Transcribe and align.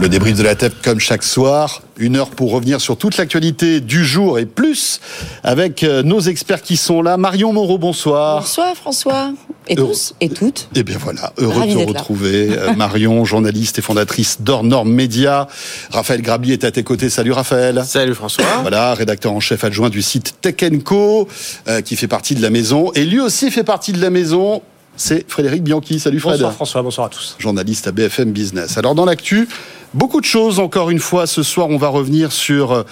Le 0.00 0.08
débrief 0.08 0.36
de 0.36 0.44
la 0.44 0.54
tech 0.54 0.74
comme 0.84 1.00
chaque 1.00 1.24
soir, 1.24 1.82
une 1.96 2.14
heure 2.14 2.30
pour 2.30 2.52
revenir 2.52 2.80
sur 2.80 2.96
toute 2.96 3.16
l'actualité 3.16 3.80
du 3.80 4.04
jour 4.04 4.38
et 4.38 4.46
plus 4.46 5.00
avec 5.42 5.82
euh, 5.82 6.04
nos 6.04 6.20
experts 6.20 6.62
qui 6.62 6.76
sont 6.76 7.02
là. 7.02 7.16
Marion 7.16 7.52
Moreau, 7.52 7.78
bonsoir. 7.78 8.42
Bonsoir 8.42 8.76
François. 8.76 9.32
Et 9.66 9.74
tous 9.74 10.14
et 10.20 10.28
toutes. 10.28 10.68
Eh 10.76 10.84
bien 10.84 10.98
voilà, 10.98 11.32
heureux 11.38 11.66
de 11.66 11.72
te 11.72 11.88
retrouver. 11.88 12.48
Euh, 12.58 12.74
Marion, 12.74 13.24
journaliste 13.24 13.78
et 13.78 13.82
fondatrice 13.82 14.40
d'Ornorm 14.40 14.90
Media. 14.90 15.48
Raphaël 15.90 16.22
Grabi 16.22 16.52
est 16.52 16.64
à 16.64 16.70
tes 16.70 16.82
côtés. 16.82 17.10
Salut 17.10 17.32
Raphaël. 17.32 17.82
Salut 17.84 18.14
François. 18.14 18.44
Voilà, 18.62 18.94
rédacteur 18.94 19.32
en 19.32 19.40
chef 19.40 19.64
adjoint 19.64 19.90
du 19.90 20.02
site 20.02 20.34
Tech 20.40 20.56
Co, 20.84 21.28
euh, 21.68 21.80
qui 21.82 21.96
fait 21.96 22.08
partie 22.08 22.34
de 22.34 22.42
la 22.42 22.50
maison. 22.50 22.90
Et 22.94 23.04
lui 23.04 23.20
aussi 23.20 23.50
fait 23.50 23.64
partie 23.64 23.92
de 23.92 24.00
la 24.00 24.10
maison 24.10 24.62
c'est 24.98 25.30
Frédéric 25.30 25.62
Bianchi. 25.62 26.00
Salut 26.00 26.18
Fred. 26.20 26.34
Bonsoir 26.34 26.52
François, 26.52 26.82
bonsoir 26.82 27.06
à 27.06 27.10
tous. 27.10 27.36
Journaliste 27.38 27.86
à 27.86 27.92
BFM 27.92 28.32
Business. 28.32 28.76
Alors 28.78 28.94
dans 28.96 29.04
l'actu, 29.04 29.48
Beaucoup 29.94 30.20
de 30.20 30.26
choses, 30.26 30.58
encore 30.58 30.90
une 30.90 30.98
fois, 30.98 31.26
ce 31.26 31.42
soir, 31.42 31.68
on 31.70 31.78
va 31.78 31.88
revenir 31.88 32.30
sur 32.30 32.84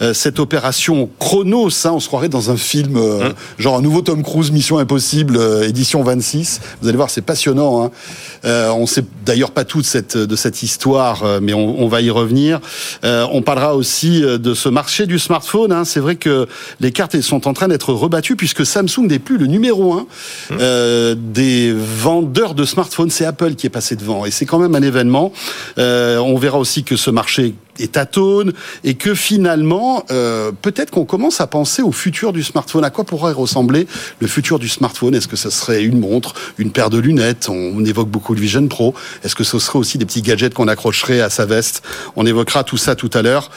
euh, 0.00 0.14
cette 0.14 0.38
opération 0.38 1.10
Chronos. 1.18 1.84
Hein, 1.84 1.90
on 1.94 1.98
se 1.98 2.06
croirait 2.06 2.28
dans 2.28 2.52
un 2.52 2.56
film, 2.56 2.96
euh, 2.96 3.26
hum. 3.26 3.34
genre 3.58 3.76
un 3.76 3.82
nouveau 3.82 4.02
Tom 4.02 4.22
Cruise, 4.22 4.52
Mission 4.52 4.78
Impossible, 4.78 5.36
euh, 5.36 5.68
édition 5.68 6.04
26. 6.04 6.60
Vous 6.80 6.88
allez 6.88 6.96
voir, 6.96 7.10
c'est 7.10 7.22
passionnant. 7.22 7.84
Hein. 7.84 7.90
on 8.70 8.86
sait 8.86 9.04
d'ailleurs 9.26 9.50
pas 9.50 9.64
tout 9.64 9.80
de 9.80 9.86
cette, 9.86 10.16
de 10.16 10.36
cette 10.36 10.62
histoire, 10.62 11.24
mais 11.42 11.54
on, 11.54 11.82
on, 11.82 11.88
va 11.88 12.02
y 12.02 12.10
revenir. 12.10 12.60
on 13.02 13.42
parlera 13.42 13.74
aussi 13.74 14.20
de 14.20 14.54
ce 14.54 14.68
marché 14.68 15.06
du 15.06 15.18
smartphone. 15.18 15.72
Hein. 15.72 15.84
C'est 15.84 16.00
vrai 16.00 16.14
que 16.14 16.46
les 16.80 16.92
cartes 16.92 17.20
sont 17.20 17.48
en 17.48 17.52
train 17.52 17.68
d'être 17.68 17.92
rebattues 17.92 18.36
puisque 18.36 18.64
Samsung 18.64 19.06
n'est 19.08 19.18
plus 19.18 19.38
le 19.38 19.46
numéro 19.46 19.94
un 19.94 20.06
hum. 20.50 21.14
des 21.14 21.72
vendeurs 21.72 22.54
de 22.54 22.64
smartphones. 22.64 23.10
C'est 23.10 23.24
Apple 23.24 23.54
qui 23.54 23.66
est 23.66 23.70
passé 23.70 23.96
devant. 23.96 24.24
Et 24.24 24.30
c'est 24.30 24.46
quand 24.46 24.58
même 24.58 24.74
un 24.74 24.82
événement. 24.82 25.32
on 25.76 26.43
verra 26.44 26.58
aussi 26.58 26.84
que 26.84 26.96
ce 26.96 27.10
marché 27.10 27.54
est 27.78 27.96
atone 27.96 28.52
et 28.82 28.94
que 28.94 29.14
finalement, 29.14 30.04
euh, 30.10 30.52
peut-être 30.52 30.90
qu'on 30.90 31.04
commence 31.04 31.40
à 31.40 31.46
penser 31.46 31.82
au 31.82 31.92
futur 31.92 32.32
du 32.32 32.42
smartphone. 32.42 32.84
À 32.84 32.90
quoi 32.90 33.04
pourrait 33.04 33.32
ressembler 33.32 33.86
le 34.20 34.26
futur 34.26 34.58
du 34.58 34.68
smartphone? 34.68 35.14
Est-ce 35.14 35.28
que 35.28 35.36
ce 35.36 35.50
serait 35.50 35.82
une 35.82 35.98
montre, 35.98 36.34
une 36.58 36.70
paire 36.70 36.90
de 36.90 36.98
lunettes? 36.98 37.48
On, 37.48 37.84
évoque 37.84 38.08
beaucoup 38.08 38.34
le 38.34 38.40
Vision 38.40 38.66
Pro. 38.66 38.94
Est-ce 39.22 39.34
que 39.34 39.44
ce 39.44 39.58
serait 39.58 39.78
aussi 39.78 39.98
des 39.98 40.06
petits 40.06 40.22
gadgets 40.22 40.54
qu'on 40.54 40.68
accrocherait 40.68 41.20
à 41.20 41.28
sa 41.28 41.44
veste? 41.44 41.82
On 42.16 42.24
évoquera 42.24 42.64
tout 42.64 42.78
ça 42.78 42.94
tout 42.94 43.10
à 43.12 43.20
l'heure. 43.20 43.50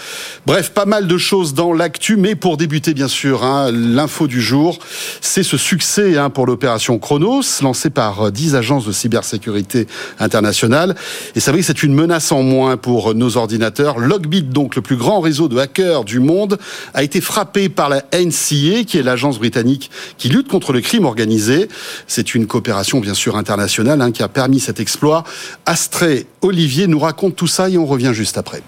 Bref, 0.45 0.71
pas 0.71 0.85
mal 0.85 1.07
de 1.07 1.17
choses 1.17 1.53
dans 1.53 1.71
l'actu, 1.71 2.17
mais 2.17 2.35
pour 2.35 2.57
débuter, 2.57 2.93
bien 2.93 3.07
sûr, 3.07 3.45
hein, 3.45 3.71
l'info 3.71 4.27
du 4.27 4.41
jour, 4.41 4.79
c'est 5.21 5.43
ce 5.43 5.55
succès 5.55 6.17
hein, 6.17 6.29
pour 6.29 6.45
l'opération 6.45 6.99
Chronos, 6.99 7.61
lancée 7.61 7.89
par 7.89 8.31
10 8.33 8.55
agences 8.55 8.85
de 8.85 8.91
cybersécurité 8.91 9.87
internationale. 10.19 10.95
Et 11.35 11.39
veut 11.39 11.53
dire 11.53 11.61
que 11.61 11.67
c'est 11.67 11.83
une 11.83 11.93
menace 11.93 12.31
en 12.31 12.43
moins 12.43 12.77
pour 12.77 13.15
nos 13.15 13.37
ordinateurs 13.37 13.99
Logbit, 14.07 14.43
donc 14.43 14.75
le 14.75 14.81
plus 14.81 14.95
grand 14.95 15.19
réseau 15.19 15.47
de 15.47 15.57
hackers 15.57 16.03
du 16.03 16.19
monde, 16.19 16.57
a 16.93 17.03
été 17.03 17.21
frappé 17.21 17.69
par 17.69 17.89
la 17.89 18.03
NCA, 18.13 18.83
qui 18.85 18.97
est 18.97 19.03
l'agence 19.03 19.37
britannique 19.37 19.91
qui 20.17 20.29
lutte 20.29 20.47
contre 20.47 20.73
le 20.73 20.81
crime 20.81 21.05
organisé. 21.05 21.67
C'est 22.07 22.33
une 22.33 22.47
coopération 22.47 22.99
bien 22.99 23.13
sûr 23.13 23.37
internationale 23.37 24.01
hein, 24.01 24.11
qui 24.11 24.23
a 24.23 24.27
permis 24.27 24.59
cet 24.59 24.79
exploit. 24.79 25.23
Astré 25.65 26.27
Olivier 26.41 26.87
nous 26.87 26.99
raconte 26.99 27.35
tout 27.35 27.47
ça 27.47 27.69
et 27.69 27.77
on 27.77 27.85
revient 27.85 28.11
juste 28.13 28.37
après. 28.37 28.61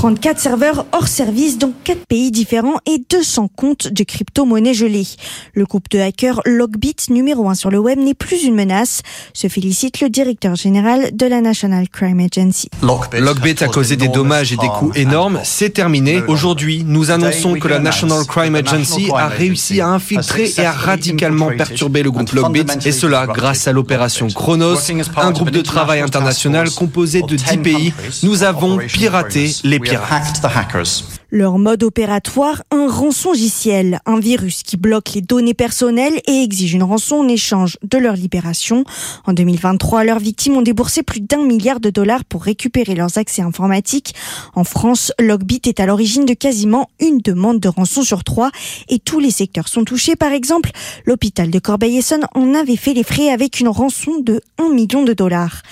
34 0.00 0.38
serveurs 0.38 0.86
hors 0.92 1.08
service 1.08 1.58
dans 1.58 1.74
4 1.84 2.06
pays 2.06 2.30
différents 2.30 2.78
et 2.86 3.02
200 3.10 3.50
comptes 3.54 3.88
de 3.88 4.02
crypto-monnaies 4.02 4.72
gelées. 4.72 5.06
Le 5.52 5.66
groupe 5.66 5.90
de 5.90 5.98
hackers 5.98 6.40
Logbit, 6.46 6.96
numéro 7.10 7.50
1 7.50 7.54
sur 7.54 7.70
le 7.70 7.78
web, 7.78 7.98
n'est 7.98 8.14
plus 8.14 8.44
une 8.44 8.54
menace, 8.54 9.02
se 9.34 9.48
félicite 9.48 10.00
le 10.00 10.08
directeur 10.08 10.54
général 10.54 11.10
de 11.12 11.26
la 11.26 11.42
National 11.42 11.86
Crime 11.90 12.18
Agency. 12.18 12.70
Logbit 13.12 13.56
a 13.62 13.66
causé 13.68 13.96
des 13.96 14.08
dommages 14.08 14.54
et 14.54 14.56
des 14.56 14.68
coûts 14.68 14.90
énormes. 14.94 15.38
C'est 15.44 15.68
terminé. 15.68 16.22
Aujourd'hui, 16.28 16.82
nous 16.82 17.10
annonçons 17.10 17.56
que 17.56 17.68
la 17.68 17.78
National 17.78 18.24
Crime 18.24 18.54
Agency 18.54 19.10
a 19.14 19.28
réussi 19.28 19.82
à 19.82 19.88
infiltrer 19.88 20.50
et 20.56 20.64
à 20.64 20.72
radicalement 20.72 21.48
perturber 21.48 22.02
le 22.02 22.10
groupe 22.10 22.32
Logbit, 22.32 22.64
et 22.86 22.92
cela 22.92 23.26
grâce 23.26 23.68
à 23.68 23.72
l'opération 23.72 24.28
Chronos, 24.28 24.78
un 25.18 25.30
groupe 25.30 25.50
de 25.50 25.60
travail 25.60 26.00
international 26.00 26.70
composé 26.70 27.20
de 27.20 27.36
10 27.36 27.58
pays. 27.58 27.92
Nous 28.22 28.44
avons 28.44 28.78
piraté 28.78 29.52
les 29.62 29.78
hacked 29.98 30.42
the 30.42 30.48
hackers. 30.48 31.19
Leur 31.30 31.58
mode 31.58 31.82
opératoire, 31.82 32.62
un 32.70 32.88
rançongiciel, 32.88 34.00
un 34.06 34.18
virus 34.18 34.62
qui 34.62 34.76
bloque 34.76 35.12
les 35.14 35.20
données 35.20 35.54
personnelles 35.54 36.20
et 36.26 36.42
exige 36.42 36.74
une 36.74 36.82
rançon 36.82 37.16
en 37.16 37.28
échange 37.28 37.78
de 37.82 37.98
leur 37.98 38.14
libération. 38.14 38.84
En 39.26 39.32
2023, 39.32 40.04
leurs 40.04 40.18
victimes 40.18 40.56
ont 40.56 40.62
déboursé 40.62 41.02
plus 41.02 41.20
d'un 41.20 41.42
milliard 41.44 41.80
de 41.80 41.90
dollars 41.90 42.24
pour 42.24 42.42
récupérer 42.42 42.94
leurs 42.94 43.18
accès 43.18 43.42
informatiques. 43.42 44.14
En 44.54 44.64
France, 44.64 45.12
Logbit 45.20 45.62
est 45.66 45.80
à 45.80 45.86
l'origine 45.86 46.24
de 46.24 46.34
quasiment 46.34 46.88
une 47.00 47.18
demande 47.18 47.60
de 47.60 47.68
rançon 47.68 48.02
sur 48.02 48.24
trois 48.24 48.50
et 48.88 48.98
tous 48.98 49.20
les 49.20 49.30
secteurs 49.30 49.68
sont 49.68 49.84
touchés. 49.84 50.16
Par 50.16 50.32
exemple, 50.32 50.70
l'hôpital 51.06 51.50
de 51.50 51.58
Corbeil-Essonne 51.58 52.26
en 52.34 52.54
avait 52.54 52.76
fait 52.76 52.94
les 52.94 53.04
frais 53.04 53.30
avec 53.30 53.60
une 53.60 53.68
rançon 53.68 54.18
de 54.20 54.40
1 54.58 54.70
million 54.70 55.04
de 55.04 55.12
dollars. 55.12 55.62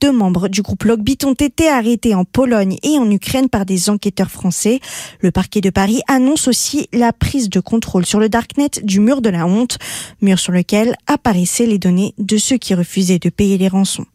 Deux 0.00 0.12
membres 0.12 0.46
du 0.46 0.62
groupe 0.62 0.84
Logbit 0.84 1.18
ont 1.24 1.32
été 1.32 1.68
arrêtés 1.68 2.14
en 2.14 2.24
Pologne 2.24 2.78
et 2.84 2.98
en 2.98 3.10
Ukraine 3.10 3.48
par 3.48 3.66
des 3.66 3.90
enquêteurs 3.90 4.30
français. 4.30 4.78
Le 5.20 5.30
parquet 5.30 5.60
de 5.60 5.70
Paris 5.70 6.00
annonce 6.08 6.48
aussi 6.48 6.88
la 6.92 7.12
prise 7.12 7.48
de 7.48 7.60
contrôle 7.60 8.06
sur 8.06 8.20
le 8.20 8.28
Darknet 8.28 8.70
du 8.82 9.00
mur 9.00 9.20
de 9.20 9.30
la 9.30 9.46
honte, 9.46 9.78
mur 10.20 10.38
sur 10.38 10.52
lequel 10.52 10.96
apparaissaient 11.06 11.66
les 11.66 11.78
données 11.78 12.14
de 12.18 12.36
ceux 12.36 12.56
qui 12.56 12.74
refusaient 12.74 13.18
de 13.18 13.30
payer 13.30 13.58
les 13.58 13.68
rançons. 13.68 14.06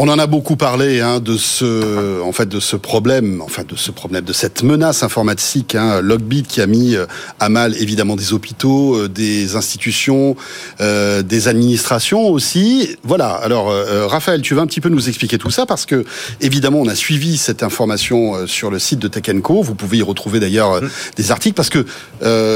On 0.00 0.06
en 0.06 0.20
a 0.20 0.28
beaucoup 0.28 0.54
parlé 0.54 1.00
hein, 1.00 1.18
de 1.18 1.36
ce, 1.36 2.22
en 2.22 2.30
fait, 2.30 2.48
de 2.48 2.60
ce 2.60 2.76
problème, 2.76 3.42
enfin 3.42 3.64
de 3.68 3.74
ce 3.74 3.90
problème, 3.90 4.24
de 4.24 4.32
cette 4.32 4.62
menace 4.62 5.02
informatique, 5.02 5.74
hein, 5.74 6.00
Logbit 6.00 6.44
qui 6.44 6.60
a 6.60 6.68
mis 6.68 6.94
euh, 6.94 7.06
à 7.40 7.48
mal 7.48 7.74
évidemment 7.82 8.14
des 8.14 8.32
hôpitaux, 8.32 8.94
euh, 8.94 9.08
des 9.08 9.56
institutions, 9.56 10.36
euh, 10.80 11.22
des 11.22 11.48
administrations 11.48 12.28
aussi. 12.28 12.96
Voilà. 13.02 13.30
Alors, 13.30 13.72
Raphaël, 14.08 14.40
tu 14.40 14.54
vas 14.54 14.62
un 14.62 14.68
petit 14.68 14.80
peu 14.80 14.88
nous 14.88 15.08
expliquer 15.08 15.36
tout 15.36 15.50
ça? 15.50 15.66
Parce 15.66 15.84
que 15.84 16.04
évidemment, 16.40 16.78
on 16.78 16.86
a 16.86 16.94
suivi 16.94 17.36
cette 17.36 17.64
information 17.64 18.46
sur 18.46 18.70
le 18.70 18.78
site 18.78 19.00
de 19.00 19.08
Tech 19.08 19.24
Co. 19.42 19.62
Vous 19.62 19.74
pouvez 19.74 19.98
y 19.98 20.02
retrouver 20.02 20.38
d'ailleurs 20.38 20.80
mm. 20.80 20.90
des 21.16 21.32
articles 21.32 21.56
parce 21.56 21.70
que 21.70 21.84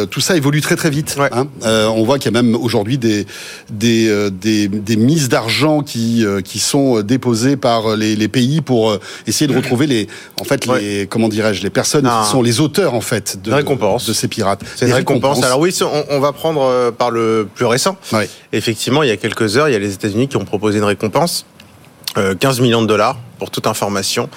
tout 0.04 0.20
ça 0.20 0.36
évolue 0.36 0.60
très 0.60 0.76
très 0.76 0.90
vite. 0.90 1.16
Hein. 1.32 1.48
on 1.64 2.04
voit 2.04 2.18
qu'il 2.18 2.32
y 2.32 2.36
a 2.36 2.40
même 2.40 2.54
aujourd'hui 2.54 2.98
des 2.98 3.26
des, 3.72 4.30
des, 4.30 4.68
des 4.68 4.96
mises 4.96 5.28
d'argent 5.28 5.82
qui 5.82 6.24
qui 6.44 6.60
sont 6.60 7.00
déposées 7.00 7.31
par 7.56 7.96
les, 7.96 8.28
pays 8.28 8.60
pour 8.60 8.90
euh, 8.90 9.00
essayer 9.26 9.46
de 9.46 9.56
retrouver 9.56 9.86
les, 9.86 10.08
en 10.40 10.44
fait, 10.44 10.66
les, 10.66 11.06
comment 11.06 11.28
dirais-je, 11.28 11.62
les 11.62 11.70
personnes 11.70 12.08
qui 12.08 12.30
sont 12.30 12.42
les 12.42 12.60
auteurs 12.60 12.94
en 12.94 13.00
fait 13.00 13.42
de, 13.42 13.50
de 13.50 14.12
ces 14.12 14.28
pirates. 14.28 14.60
C'est 14.76 14.86
une 14.86 14.92
récompense. 14.92 15.42
Alors 15.42 15.60
oui, 15.60 15.76
on, 16.10 16.20
va 16.20 16.32
prendre 16.32 16.62
euh, 16.62 16.90
par 16.90 17.10
le 17.10 17.48
plus 17.54 17.66
récent. 17.66 17.96
Effectivement, 18.52 19.02
il 19.02 19.08
y 19.08 19.12
a 19.12 19.16
quelques 19.16 19.56
heures, 19.56 19.68
il 19.68 19.72
y 19.72 19.76
a 19.76 19.78
les 19.78 19.94
États-Unis 19.94 20.28
qui 20.28 20.36
ont 20.36 20.44
proposé 20.44 20.78
une 20.78 20.84
récompense. 20.84 21.46
15 22.14 22.60
euh, 22.60 22.62
millions 22.62 22.82
de 22.82 22.86
dollars 22.86 23.18
pour 23.38 23.50
toute 23.50 23.66
information 23.66 24.28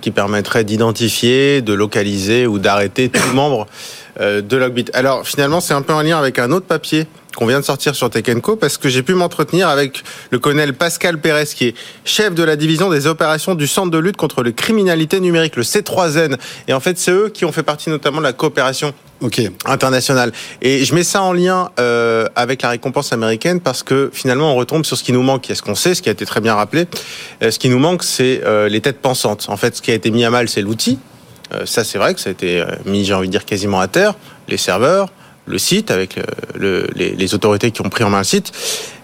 qui 0.00 0.12
permettrait 0.12 0.62
d'identifier, 0.62 1.60
de 1.60 1.72
localiser 1.72 2.46
ou 2.46 2.58
d'arrêter 2.58 3.08
tout 3.08 3.34
membre 3.34 3.66
de 4.18 4.56
Logbit. 4.56 4.86
Alors 4.94 5.26
finalement, 5.26 5.60
c'est 5.60 5.74
un 5.74 5.82
peu 5.82 5.92
en 5.92 6.02
lien 6.02 6.18
avec 6.18 6.38
un 6.38 6.50
autre 6.52 6.66
papier 6.66 7.06
qu'on 7.36 7.46
vient 7.46 7.60
de 7.60 7.64
sortir 7.64 7.94
sur 7.94 8.10
Tekenco 8.10 8.56
parce 8.56 8.78
que 8.78 8.88
j'ai 8.88 9.02
pu 9.02 9.14
m'entretenir 9.14 9.68
avec 9.68 10.02
le 10.30 10.38
colonel 10.38 10.72
Pascal 10.72 11.20
Pérez 11.20 11.44
qui 11.44 11.66
est 11.66 11.74
chef 12.04 12.34
de 12.34 12.42
la 12.42 12.56
division 12.56 12.88
des 12.90 13.06
opérations 13.06 13.54
du 13.54 13.66
Centre 13.66 13.90
de 13.90 13.98
lutte 13.98 14.16
contre 14.16 14.42
les 14.42 14.54
criminalités 14.54 15.20
numériques, 15.20 15.56
le 15.56 15.62
C3N. 15.62 16.36
Et 16.66 16.72
en 16.72 16.80
fait, 16.80 16.98
c'est 16.98 17.12
eux 17.12 17.28
qui 17.28 17.44
ont 17.44 17.52
fait 17.52 17.62
partie 17.62 17.90
notamment 17.90 18.18
de 18.18 18.24
la 18.24 18.32
coopération 18.32 18.94
internationale. 19.66 20.32
Et 20.62 20.84
je 20.84 20.94
mets 20.94 21.04
ça 21.04 21.22
en 21.22 21.32
lien 21.32 21.70
euh, 21.78 22.26
avec 22.34 22.62
la 22.62 22.70
récompense 22.70 23.12
américaine 23.12 23.60
parce 23.60 23.82
que 23.82 24.10
finalement, 24.12 24.52
on 24.52 24.56
retombe 24.56 24.84
sur 24.84 24.96
ce 24.96 25.04
qui 25.04 25.12
nous 25.12 25.22
manque. 25.22 25.50
Est-ce 25.50 25.62
qu'on 25.62 25.74
sait, 25.74 25.94
ce 25.94 26.02
qui 26.02 26.08
a 26.08 26.12
été 26.12 26.26
très 26.26 26.40
bien 26.40 26.54
rappelé, 26.54 26.86
euh, 27.42 27.50
ce 27.50 27.58
qui 27.58 27.68
nous 27.68 27.78
manque, 27.78 28.02
c'est 28.02 28.42
euh, 28.44 28.68
les 28.68 28.80
têtes 28.80 29.00
pensantes. 29.00 29.46
En 29.48 29.56
fait, 29.56 29.76
ce 29.76 29.82
qui 29.82 29.90
a 29.90 29.94
été 29.94 30.10
mis 30.10 30.24
à 30.24 30.30
mal, 30.30 30.48
c'est 30.48 30.62
l'outil. 30.62 30.98
ça, 31.64 31.84
c'est 31.84 31.98
vrai 31.98 32.14
que 32.14 32.20
ça 32.20 32.30
a 32.30 32.32
été 32.32 32.64
mis, 32.86 33.04
j'ai 33.04 33.14
envie 33.14 33.28
de 33.28 33.32
dire, 33.32 33.44
quasiment 33.44 33.80
à 33.80 33.88
terre. 33.88 34.14
Les 34.48 34.56
serveurs, 34.56 35.08
le 35.46 35.58
site, 35.58 35.90
avec 35.90 36.18
le, 36.54 36.86
les, 36.94 37.10
les, 37.10 37.34
autorités 37.34 37.70
qui 37.70 37.80
ont 37.80 37.88
pris 37.88 38.04
en 38.04 38.10
main 38.10 38.18
le 38.18 38.24
site. 38.24 38.52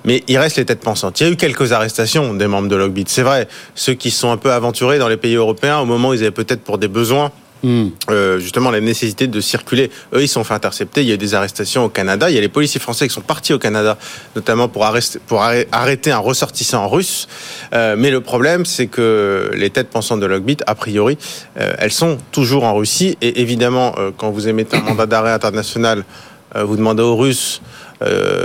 Mais 0.05 0.25
il 0.27 0.37
reste 0.39 0.57
les 0.57 0.65
têtes 0.65 0.81
pensantes. 0.81 1.21
Il 1.21 1.27
y 1.27 1.31
a 1.31 1.33
eu 1.33 1.37
quelques 1.37 1.73
arrestations 1.73 2.35
des 2.35 2.47
membres 2.47 2.69
de 2.69 2.77
Logbit. 2.77 3.05
C'est 3.07 3.23
vrai, 3.23 3.49
ceux 3.75 3.95
qui 3.95 4.11
sont 4.11 4.31
un 4.31 4.37
peu 4.37 4.53
aventurés 4.53 4.99
dans 4.99 5.09
les 5.09 5.17
pays 5.17 5.37
européens, 5.37 5.79
au 5.79 5.85
moment 5.85 6.11
où 6.11 6.15
ils 6.15 6.21
avaient 6.21 6.31
peut-être 6.31 6.63
pour 6.63 6.79
des 6.79 6.89
besoins 6.89 7.31
Hmm. 7.65 7.91
Euh, 8.11 8.41
justement 8.41 8.73
la 8.73 8.81
nécessité 8.81 9.29
de 9.29 9.41
circuler. 9.41 9.93
Eux, 10.13 10.23
ils 10.23 10.29
sont 10.29 10.43
fait 10.43 10.55
intercepter. 10.55 11.03
Il 11.03 11.07
y 11.07 11.13
a 11.13 11.15
eu 11.15 11.19
des 11.19 11.35
arrestations 11.35 11.85
au 11.85 11.89
Canada. 11.89 12.29
Il 12.29 12.35
y 12.35 12.39
a 12.39 12.41
les 12.41 12.49
policiers 12.49 12.81
français 12.81 13.07
qui 13.07 13.15
sont 13.15 13.21
partis 13.21 13.53
au 13.53 13.61
Canada, 13.61 13.97
notamment 14.35 14.69
pour 14.69 14.85
arrêter, 14.85 15.21
pour 15.29 15.43
arrêter 15.43 16.11
un 16.11 16.19
ressortissant 16.19 16.89
russe. 16.89 17.29
Euh, 17.73 17.95
mais 17.97 18.11
le 18.11 18.21
problème, 18.21 18.67
c'est 18.67 18.89
que 18.89 19.53
les 19.55 19.71
têtes 19.71 19.91
pensantes 19.91 20.19
de 20.19 20.27
Logbit, 20.27 20.57
a 20.67 20.75
priori, 20.75 21.17
euh, 21.57 21.73
elles 21.79 21.93
sont 21.93 22.19
toujours 22.33 22.65
en 22.65 22.75
Russie. 22.75 23.17
Et 23.21 23.41
évidemment, 23.41 23.95
quand 24.17 24.31
vous 24.31 24.49
émettez 24.49 24.77
un 24.77 24.81
mandat 24.81 25.07
d'arrêt 25.07 25.33
international 25.33 26.05
vous 26.55 26.77
demandez 26.77 27.03
aux 27.03 27.17
Russes 27.17 27.63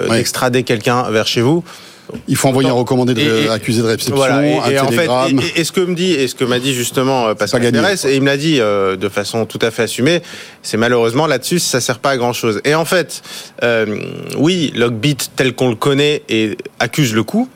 d'extrader 0.09 0.63
quelqu'un 0.63 1.09
vers 1.09 1.27
chez 1.27 1.41
vous. 1.41 1.63
Il 2.27 2.35
faut 2.35 2.47
envoyer 2.47 2.69
un 2.69 2.73
recommandé 2.73 3.13
de, 3.13 3.49
accusé 3.49 3.81
de 3.81 3.87
réception, 3.87 4.15
voilà, 4.15 4.45
et, 4.45 4.77
un 4.77 4.83
en 4.83 4.91
Fait, 4.91 5.09
et, 5.55 5.63
ce 5.63 5.71
que 5.71 5.81
me 5.81 5.93
dit, 5.93 6.13
et 6.13 6.27
ce 6.27 6.35
que 6.35 6.45
m'a 6.45 6.59
dit 6.59 6.73
justement 6.73 7.27
euh, 7.27 7.33
Pascal 7.33 7.61
Pérez, 7.71 7.95
et 8.05 8.15
il 8.15 8.21
me 8.21 8.27
l'a 8.27 8.37
dit 8.37 8.59
euh, 8.59 8.95
de 8.95 9.09
façon 9.09 9.45
tout 9.45 9.59
à 9.61 9.71
fait 9.71 9.83
assumée, 9.83 10.21
c'est 10.63 10.77
malheureusement 10.77 11.27
là-dessus, 11.27 11.59
ça 11.59 11.81
sert 11.81 11.99
pas 11.99 12.11
à 12.11 12.17
grand 12.17 12.33
chose. 12.33 12.61
Et 12.63 12.75
en 12.75 12.85
fait, 12.85 13.21
euh, 13.63 13.99
oui, 14.37 14.71
Logbit 14.75 15.17
tel 15.35 15.53
qu'on 15.53 15.69
le 15.69 15.75
connaît 15.75 16.23
et 16.29 16.57
accuse 16.79 17.13
le 17.13 17.23
coup, 17.23 17.49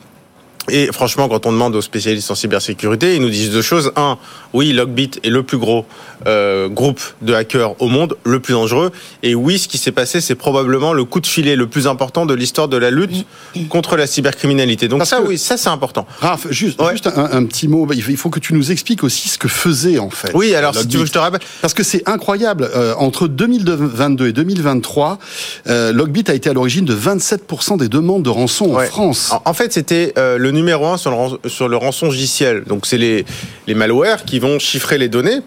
et 0.68 0.88
franchement, 0.92 1.28
quand 1.28 1.46
on 1.46 1.52
demande 1.52 1.74
aux 1.74 1.82
spécialistes 1.82 2.30
en 2.30 2.34
cybersécurité, 2.34 3.16
ils 3.16 3.22
nous 3.22 3.30
disent 3.30 3.50
deux 3.50 3.62
choses. 3.62 3.92
Un, 3.96 4.16
oui, 4.52 4.72
Logbit 4.72 5.10
est 5.24 5.30
le 5.30 5.42
plus 5.42 5.58
gros 5.58 5.84
euh, 6.26 6.68
groupe 6.68 7.00
de 7.20 7.34
hackers 7.34 7.80
au 7.82 7.88
monde, 7.88 8.16
le 8.22 8.38
plus 8.38 8.52
dangereux. 8.54 8.92
Et 9.24 9.34
oui, 9.34 9.58
ce 9.58 9.66
qui 9.66 9.78
s'est 9.78 9.92
passé, 9.92 10.20
c'est 10.20 10.36
probablement 10.36 10.92
le 10.92 11.04
coup 11.04 11.20
de 11.20 11.26
filet 11.26 11.56
le 11.56 11.66
plus 11.66 11.88
important 11.88 12.26
de 12.26 12.34
l'histoire 12.34 12.68
de 12.68 12.76
la 12.76 12.90
lutte 12.90 13.26
contre 13.70 13.96
la 13.96 14.06
cybercriminalité. 14.06 14.86
Donc 14.86 15.04
ça, 15.04 15.20
oui, 15.20 15.36
ça 15.36 15.56
c'est 15.56 15.68
important. 15.68 16.06
Raph, 16.20 16.46
juste, 16.50 16.80
juste 16.92 17.08
un, 17.08 17.44
petit 17.44 17.66
mot. 17.66 17.88
Il 17.92 18.16
faut 18.16 18.30
que 18.30 18.38
tu 18.38 18.54
nous 18.54 18.70
expliques 18.70 19.02
aussi 19.02 19.28
ce 19.28 19.38
que 19.38 19.48
faisait 19.48 19.98
en 19.98 20.10
fait. 20.10 20.30
Oui, 20.34 20.54
alors 20.54 20.76
si 20.76 20.86
tu 20.86 20.98
veux, 20.98 21.06
je 21.06 21.12
te 21.12 21.18
rappelle. 21.18 21.40
Parce 21.60 21.74
que 21.74 21.82
c'est 21.82 22.08
incroyable. 22.08 22.70
Euh, 22.74 22.94
entre 22.98 23.26
2022 23.26 24.28
et 24.28 24.32
2023, 24.32 25.18
euh, 25.66 25.92
Logbit 25.92 26.24
a 26.28 26.34
été 26.34 26.50
à 26.50 26.52
l'origine 26.52 26.84
de 26.84 26.94
27% 26.94 27.78
des 27.78 27.88
demandes 27.88 28.22
de 28.22 28.30
rançon 28.30 28.76
en 28.76 28.80
France. 28.80 29.32
En, 29.44 29.54
fait, 29.54 29.72
c'était 29.72 30.12
euh, 30.18 30.38
le 30.38 30.51
numéro 30.52 30.86
un 30.86 30.96
sur 30.96 31.10
le, 31.10 31.48
sur 31.48 31.68
le 31.68 31.76
rançon 31.76 32.06
logiciel. 32.06 32.64
Donc 32.64 32.86
c'est 32.86 32.98
les, 32.98 33.24
les 33.66 33.74
malwares 33.74 34.24
qui 34.24 34.38
vont 34.38 34.58
chiffrer 34.58 34.98
les 34.98 35.08
données 35.08 35.40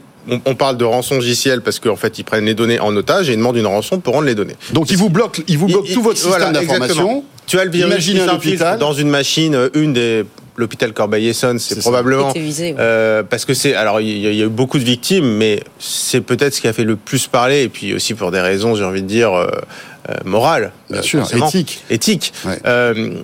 on, 0.46 0.56
parle 0.56 0.78
de 0.78 0.86
rançon 0.86 1.16
logiciel 1.16 1.62
parce 1.62 1.80
qu'en 1.80 1.96
fait, 1.96 2.20
ils 2.20 2.24
prennent 2.24 2.46
les 2.46 2.54
données 2.54 2.80
en 2.80 2.96
otage 2.96 3.30
et 3.30 3.34
ils 3.34 3.38
demandent 3.38 3.58
une 3.58 3.68
rançon 3.68 4.00
pour 4.00 4.14
rendre 4.14 4.28
les 4.28 4.36
données. 4.36 4.56
Donc, 4.74 4.90
ils 4.92 4.98
vous 4.98 5.10
bloquent, 5.10 5.42
ils 5.48 5.58
vous 5.58 5.68
bloquent 5.68 5.94
tout 5.94 6.02
votre 6.02 6.18
système 6.20 6.54
d'information. 6.54 7.24
Tu 7.48 7.60
as 7.60 7.66
le 7.66 7.72
virus 7.72 8.04
qui 8.06 8.18
s'infiltre 8.18 8.78
dans 8.78 8.94
une 8.94 9.10
machine, 9.10 9.54
euh, 9.54 9.70
une 9.76 9.94
des 9.94 10.26
l'hôpital 10.58 10.94
Corbeil-Essonne, 10.94 11.60
c'est 11.60 11.78
probablement 11.82 12.34
euh, 12.80 13.24
parce 13.24 13.44
que 13.44 13.54
c'est 13.54 13.76
alors 13.76 14.00
il 14.00 14.20
y, 14.20 14.42
a 14.42 14.46
eu 14.46 14.48
beaucoup 14.48 14.80
de 14.80 14.86
victimes, 14.86 15.26
mais 15.26 15.60
c'est 15.80 16.22
peut-être 16.22 16.54
ce 16.54 16.62
qui 16.62 16.70
a 16.70 16.74
fait 16.74 16.86
le 16.86 16.96
plus 16.96 17.28
parler 17.28 17.64
et 17.64 17.68
puis 17.68 17.94
aussi 17.94 18.14
pour 18.14 18.32
des 18.32 18.40
raisons, 18.40 18.74
j'ai 18.74 18.86
envie 18.86 19.02
de 19.02 19.08
dire 19.08 19.34
euh, 19.34 19.50
morales, 20.24 20.72
bien 20.90 21.02
sûr, 21.02 21.28
éthiques, 21.36 21.84
éthique. 21.90 22.34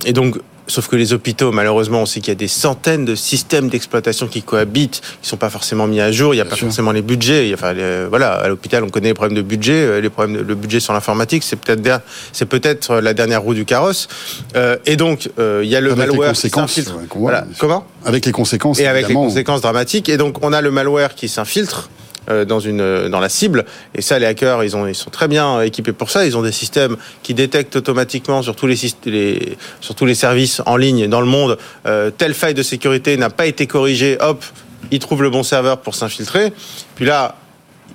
et 0.06 0.12
donc 0.12 0.36
Sauf 0.72 0.88
que 0.88 0.96
les 0.96 1.12
hôpitaux, 1.12 1.52
malheureusement, 1.52 2.04
on 2.04 2.06
sait 2.06 2.22
qu'il 2.22 2.30
y 2.30 2.32
a 2.32 2.36
des 2.36 2.48
centaines 2.48 3.04
de 3.04 3.14
systèmes 3.14 3.68
d'exploitation 3.68 4.28
qui 4.28 4.42
cohabitent, 4.42 5.02
qui 5.22 5.28
sont 5.28 5.36
pas 5.36 5.50
forcément 5.50 5.86
mis 5.86 6.00
à 6.00 6.14
jour. 6.14 6.34
Il 6.34 6.38
n'y 6.38 6.42
a 6.42 6.46
pas 6.46 6.56
forcément 6.56 6.94
les 6.94 7.02
budgets. 7.02 7.52
Enfin, 7.54 7.74
voilà, 8.08 8.36
à 8.36 8.48
l'hôpital, 8.48 8.82
on 8.86 8.90
connaît 8.90 9.10
les 9.10 9.14
problèmes 9.14 9.36
de 9.36 9.42
budget. 9.42 9.74
Euh, 9.74 10.00
les 10.00 10.10
problèmes, 10.10 10.38
de, 10.38 10.44
le 10.44 10.56
budget 10.56 10.80
sur 10.80 10.94
l'informatique, 10.94 11.44
c'est 11.44 11.58
peut-être 11.58 12.02
c'est 12.32 12.46
peut-être 12.46 12.96
la 12.96 13.14
dernière 13.14 13.42
roue 13.42 13.54
du 13.54 13.66
carrosse. 13.66 14.08
Euh, 14.56 14.78
et 14.86 14.96
donc, 14.96 15.30
euh, 15.40 15.60
il 15.62 15.70
y 15.70 15.76
a 15.76 15.82
le 15.82 15.94
malware 15.94 16.32
qui 16.32 16.50
s'infiltre. 16.50 16.96
voilà. 17.16 17.46
Comment? 17.60 17.86
Avec 18.06 18.26
les 18.26 18.32
conséquences. 18.32 18.80
Et 18.80 18.88
avec 18.88 19.10
les 19.10 19.14
conséquences 19.14 19.60
dramatiques. 19.60 20.08
Et 20.08 20.16
donc, 20.16 20.38
on 20.42 20.54
a 20.54 20.62
le 20.62 20.72
malware 20.72 21.16
qui 21.16 21.28
s'infiltre 21.28 21.90
euh, 21.90 22.01
dans 22.28 22.60
une 22.60 22.82
euh, 22.82 23.10
dans 23.10 23.20
la 23.20 23.30
cible. 23.30 23.66
Et 23.96 24.02
ça 24.02 24.20
les 24.20 24.26
hackers 24.26 24.64
ils 24.64 24.76
ont 24.76 24.88
ils 24.88 24.96
sont 24.96 25.10
très 25.10 25.28
bien 25.28 25.62
équipés 25.62 25.92
pour 25.92 26.10
ça. 26.10 26.26
Ils 26.26 26.38
ont 26.38 26.42
des 26.42 26.52
systèmes 26.52 26.98
qui 27.24 27.34
détectent 27.34 27.76
automatiquement 27.76 28.42
sur 28.42 28.56
tous 28.56 28.68
les, 28.68 28.78
les 29.06 29.58
sur 29.80 29.96
tous 29.96 30.06
les 30.06 30.16
services 30.16 30.62
en 30.66 30.78
ligne 30.78 31.08
dans 31.08 31.22
le 31.22 31.28
monde. 31.28 31.58
Euh, 31.86 32.12
telle 32.12 32.34
faille 32.34 32.54
de 32.54 32.64
sécurité 32.64 33.18
n'a 33.18 33.30
pas 33.30 33.48
été 33.48 33.68
corrigée. 33.68 34.18
Hop 34.20 34.44
ils 34.92 35.00
trouvent 35.00 35.24
le 35.24 35.30
bon 35.30 35.44
serveur 35.44 35.80
pour 35.80 35.96
s'infiltrer. 35.96 36.54
Puis 36.96 37.06
là 37.06 37.36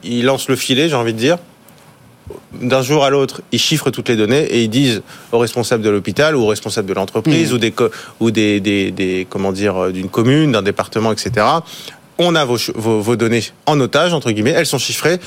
ils 0.03 0.25
lancent 0.25 0.49
le 0.49 0.57
filet 0.57 0.89
j'ai 0.89 0.97
envie 0.97 1.15
de 1.15 1.19
dire. 1.19 1.39
D'un 2.61 2.83
jour 2.83 3.05
à 3.05 3.11
l'autre, 3.11 3.43
ils 3.53 3.61
chiffrent 3.61 3.91
toutes 3.91 4.09
les 4.09 4.17
données 4.17 4.43
et 4.43 4.65
ils 4.65 4.69
disent 4.69 5.03
aux 5.31 5.39
responsables 5.39 5.85
de 5.85 5.91
l'hôpital 5.91 6.35
ou 6.35 6.41
aux 6.41 6.49
responsables 6.49 6.89
de 6.89 6.95
l'entreprise 6.95 7.53
mmh. 7.53 7.55
ou 7.55 7.59
des 7.59 7.75
ou 8.19 8.31
des, 8.33 8.59
des, 8.59 8.91
des 8.91 9.29
comment 9.31 9.53
dire 9.53 9.93
d'une 9.93 10.09
commune, 10.09 10.51
d'un 10.51 10.63
département, 10.63 11.13
etc 11.13 11.45
on 12.19 12.35
a 12.35 12.45
vos, 12.45 13.17
données 13.17 13.45
en 13.67 13.81
otage, 13.81 14.13
entre 14.13 14.31
guillemets, 14.31 14.51
elles 14.51 14.67
sont 14.67 14.79
chiffrées. 14.79 15.19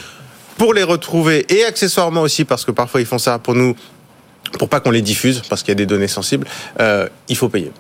Pour 0.58 0.74
les 0.74 0.84
retrouver 0.84 1.46
et 1.54 1.64
accessoirement 1.64 2.22
aussi 2.22 2.44
parce 2.44 2.66
que 2.66 2.72
parfois 2.72 3.00
ils 3.00 3.08
font 3.08 3.18
ça 3.18 3.40
pour 3.40 3.56
nous 3.56 3.76
pour 4.58 4.70
pas 4.70 4.80
qu'on 4.80 4.92
les 4.92 5.02
diffuse, 5.02 5.42
parce 5.50 5.62
qu'il 5.62 5.70
y 5.70 5.74
a 5.74 5.76
des 5.76 5.86
données 5.86 6.08
sensibles, 6.08 6.48
euh, 6.80 7.08
il 7.28 7.38
faut 7.38 7.50
payer. 7.50 7.72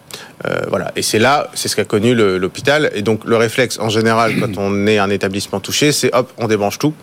Euh, 0.45 0.62
voilà. 0.69 0.92
Et 0.95 1.01
c'est 1.01 1.19
là, 1.19 1.50
c'est 1.54 1.68
ce 1.68 1.75
qu'a 1.75 1.86
connu 1.86 2.13
l'hôpital. 2.13 2.92
Et 2.94 3.01
donc 3.01 3.25
le 3.25 3.36
réflexe, 3.36 3.80
en 3.80 3.89
général, 3.89 4.39
quand 4.39 4.57
on 4.57 4.88
est 4.88 4.98
un 4.98 5.10
établissement 5.10 5.60
touché, 5.60 5.92
c'est 5.92 6.13
hop, 6.13 6.31
on 6.38 6.48
débranche 6.48 6.80
tout 6.80 6.94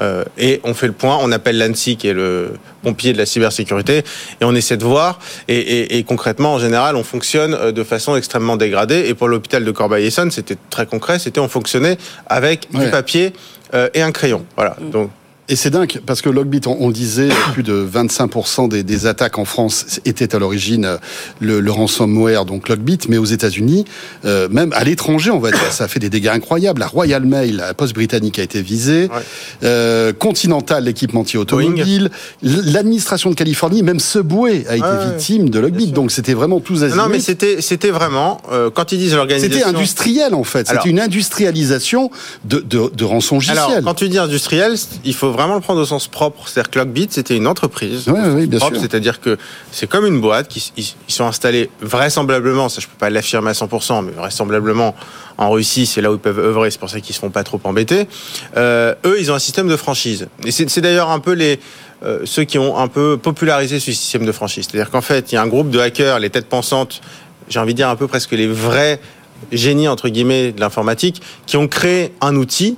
euh, 0.00 0.24
et 0.38 0.60
on 0.64 0.74
fait 0.74 0.86
le 0.86 0.92
point. 0.92 1.18
On 1.20 1.32
appelle 1.32 1.58
l'ANSI, 1.58 1.96
qui 1.96 2.08
est 2.08 2.14
le 2.14 2.52
pompier 2.82 3.12
de 3.12 3.18
la 3.18 3.26
cybersécurité, 3.26 3.98
et 4.40 4.44
on 4.44 4.54
essaie 4.54 4.76
de 4.76 4.84
voir. 4.84 5.18
Et, 5.48 5.58
et, 5.58 5.98
et 5.98 6.04
concrètement, 6.04 6.54
en 6.54 6.58
général, 6.58 6.96
on 6.96 7.04
fonctionne 7.04 7.72
de 7.72 7.84
façon 7.84 8.16
extrêmement 8.16 8.56
dégradée. 8.56 9.06
Et 9.08 9.14
pour 9.14 9.28
l'hôpital 9.28 9.64
de 9.64 9.70
Corbeil-Essonne, 9.70 10.30
c'était 10.30 10.56
très 10.70 10.86
concret. 10.86 11.18
C'était 11.18 11.40
on 11.40 11.48
fonctionnait 11.48 11.98
avec 12.26 12.70
du 12.70 12.88
papier 12.90 13.32
et 13.94 14.02
un 14.02 14.12
crayon. 14.12 14.46
Voilà. 14.56 14.76
Donc 14.80 15.10
et 15.48 15.54
c'est 15.54 15.70
dingue, 15.70 16.00
parce 16.04 16.22
que 16.22 16.28
Logbit, 16.28 16.62
on, 16.66 16.90
disait, 16.90 17.28
plus 17.52 17.62
de 17.62 17.86
25% 17.86 18.68
des, 18.68 18.82
des, 18.82 19.06
attaques 19.06 19.38
en 19.38 19.44
France 19.44 20.00
étaient 20.04 20.34
à 20.34 20.40
l'origine 20.40 20.84
euh, 20.84 20.96
le, 21.40 21.60
le, 21.60 21.70
ransomware, 21.70 22.44
donc 22.44 22.68
Logbit, 22.68 22.98
mais 23.08 23.16
aux 23.16 23.24
États-Unis, 23.24 23.84
euh, 24.24 24.48
même 24.50 24.72
à 24.72 24.82
l'étranger, 24.82 25.30
on 25.30 25.38
va 25.38 25.52
dire, 25.52 25.70
ça 25.70 25.84
a 25.84 25.88
fait 25.88 26.00
des 26.00 26.10
dégâts 26.10 26.28
incroyables. 26.28 26.80
La 26.80 26.88
Royal 26.88 27.24
Mail, 27.24 27.56
la 27.56 27.74
poste 27.74 27.94
britannique 27.94 28.40
a 28.40 28.42
été 28.42 28.60
visée, 28.60 29.08
euh, 29.62 30.12
Continental, 30.12 30.84
l'équipementier 30.84 31.38
automobile, 31.38 32.10
l'administration 32.42 33.30
de 33.30 33.36
Californie, 33.36 33.84
même 33.84 34.00
Subway 34.00 34.66
a 34.68 34.76
été 34.76 35.10
victime 35.10 35.50
de 35.50 35.60
Logbit, 35.60 35.92
donc 35.92 36.10
c'était 36.10 36.34
vraiment 36.34 36.58
tous 36.58 36.82
azimuts. 36.82 37.02
Non, 37.02 37.08
mais 37.08 37.20
c'était, 37.20 37.60
c'était 37.60 37.90
vraiment, 37.90 38.40
euh, 38.50 38.70
quand 38.70 38.90
ils 38.90 38.98
disent 38.98 39.14
l'organisation... 39.14 39.54
C'était 39.54 39.68
industriel, 39.68 40.34
en 40.34 40.44
fait. 40.44 40.66
C'était 40.66 40.88
une 40.88 41.00
industrialisation 41.00 42.10
de, 42.44 42.58
de, 42.58 42.90
de 42.92 43.04
rançon 43.04 43.38
Alors, 43.48 43.70
quand 43.84 43.94
tu 43.94 44.08
dis 44.08 44.18
industriel, 44.18 44.74
il 45.04 45.14
faut 45.14 45.35
vraiment 45.36 45.54
le 45.54 45.60
prendre 45.60 45.80
au 45.80 45.84
sens 45.84 46.08
propre. 46.08 46.48
C'est-à-dire 46.48 46.70
que 46.70 46.78
Lockbit, 46.78 47.08
c'était 47.10 47.36
une 47.36 47.46
entreprise. 47.46 48.04
Oui, 48.08 48.46
bien 48.46 48.58
propre, 48.58 48.76
C'est-à-dire 48.78 49.20
que 49.20 49.38
c'est 49.70 49.86
comme 49.86 50.06
une 50.06 50.20
boîte 50.20 50.48
qui 50.48 50.72
ils 50.76 51.12
sont 51.12 51.26
installés 51.26 51.70
vraisemblablement, 51.80 52.68
ça 52.68 52.80
je 52.80 52.86
peux 52.86 52.98
pas 52.98 53.10
l'affirmer 53.10 53.50
à 53.50 53.52
100%, 53.52 54.04
mais 54.04 54.12
vraisemblablement 54.12 54.94
en 55.38 55.50
Russie, 55.50 55.86
c'est 55.86 56.00
là 56.00 56.10
où 56.10 56.14
ils 56.14 56.20
peuvent 56.20 56.38
œuvrer. 56.38 56.70
C'est 56.70 56.80
pour 56.80 56.90
ça 56.90 57.00
qu'ils 57.00 57.14
se 57.14 57.20
font 57.20 57.30
pas 57.30 57.44
trop 57.44 57.60
embêter. 57.64 58.08
Euh, 58.56 58.94
eux, 59.04 59.16
ils 59.20 59.30
ont 59.30 59.34
un 59.34 59.38
système 59.38 59.68
de 59.68 59.76
franchise. 59.76 60.28
Et 60.44 60.50
c'est 60.50 60.80
d'ailleurs 60.80 61.10
un 61.10 61.20
peu 61.20 61.32
les 61.32 61.60
euh, 62.02 62.20
ceux 62.24 62.44
qui 62.44 62.58
ont 62.58 62.78
un 62.78 62.88
peu 62.88 63.16
popularisé 63.16 63.80
ce 63.80 63.92
système 63.92 64.26
de 64.26 64.32
franchise. 64.32 64.66
C'est-à-dire 64.70 64.90
qu'en 64.90 65.00
fait, 65.00 65.32
il 65.32 65.36
y 65.36 65.38
a 65.38 65.42
un 65.42 65.46
groupe 65.46 65.70
de 65.70 65.78
hackers, 65.78 66.18
les 66.18 66.28
têtes 66.28 66.48
pensantes, 66.48 67.00
j'ai 67.48 67.58
envie 67.58 67.72
de 67.72 67.78
dire 67.78 67.88
un 67.88 67.96
peu 67.96 68.06
presque 68.06 68.32
les 68.32 68.46
vrais 68.46 69.00
génies 69.52 69.88
entre 69.88 70.08
guillemets 70.08 70.52
de 70.52 70.60
l'informatique, 70.60 71.22
qui 71.46 71.56
ont 71.56 71.68
créé 71.68 72.12
un 72.20 72.36
outil 72.36 72.76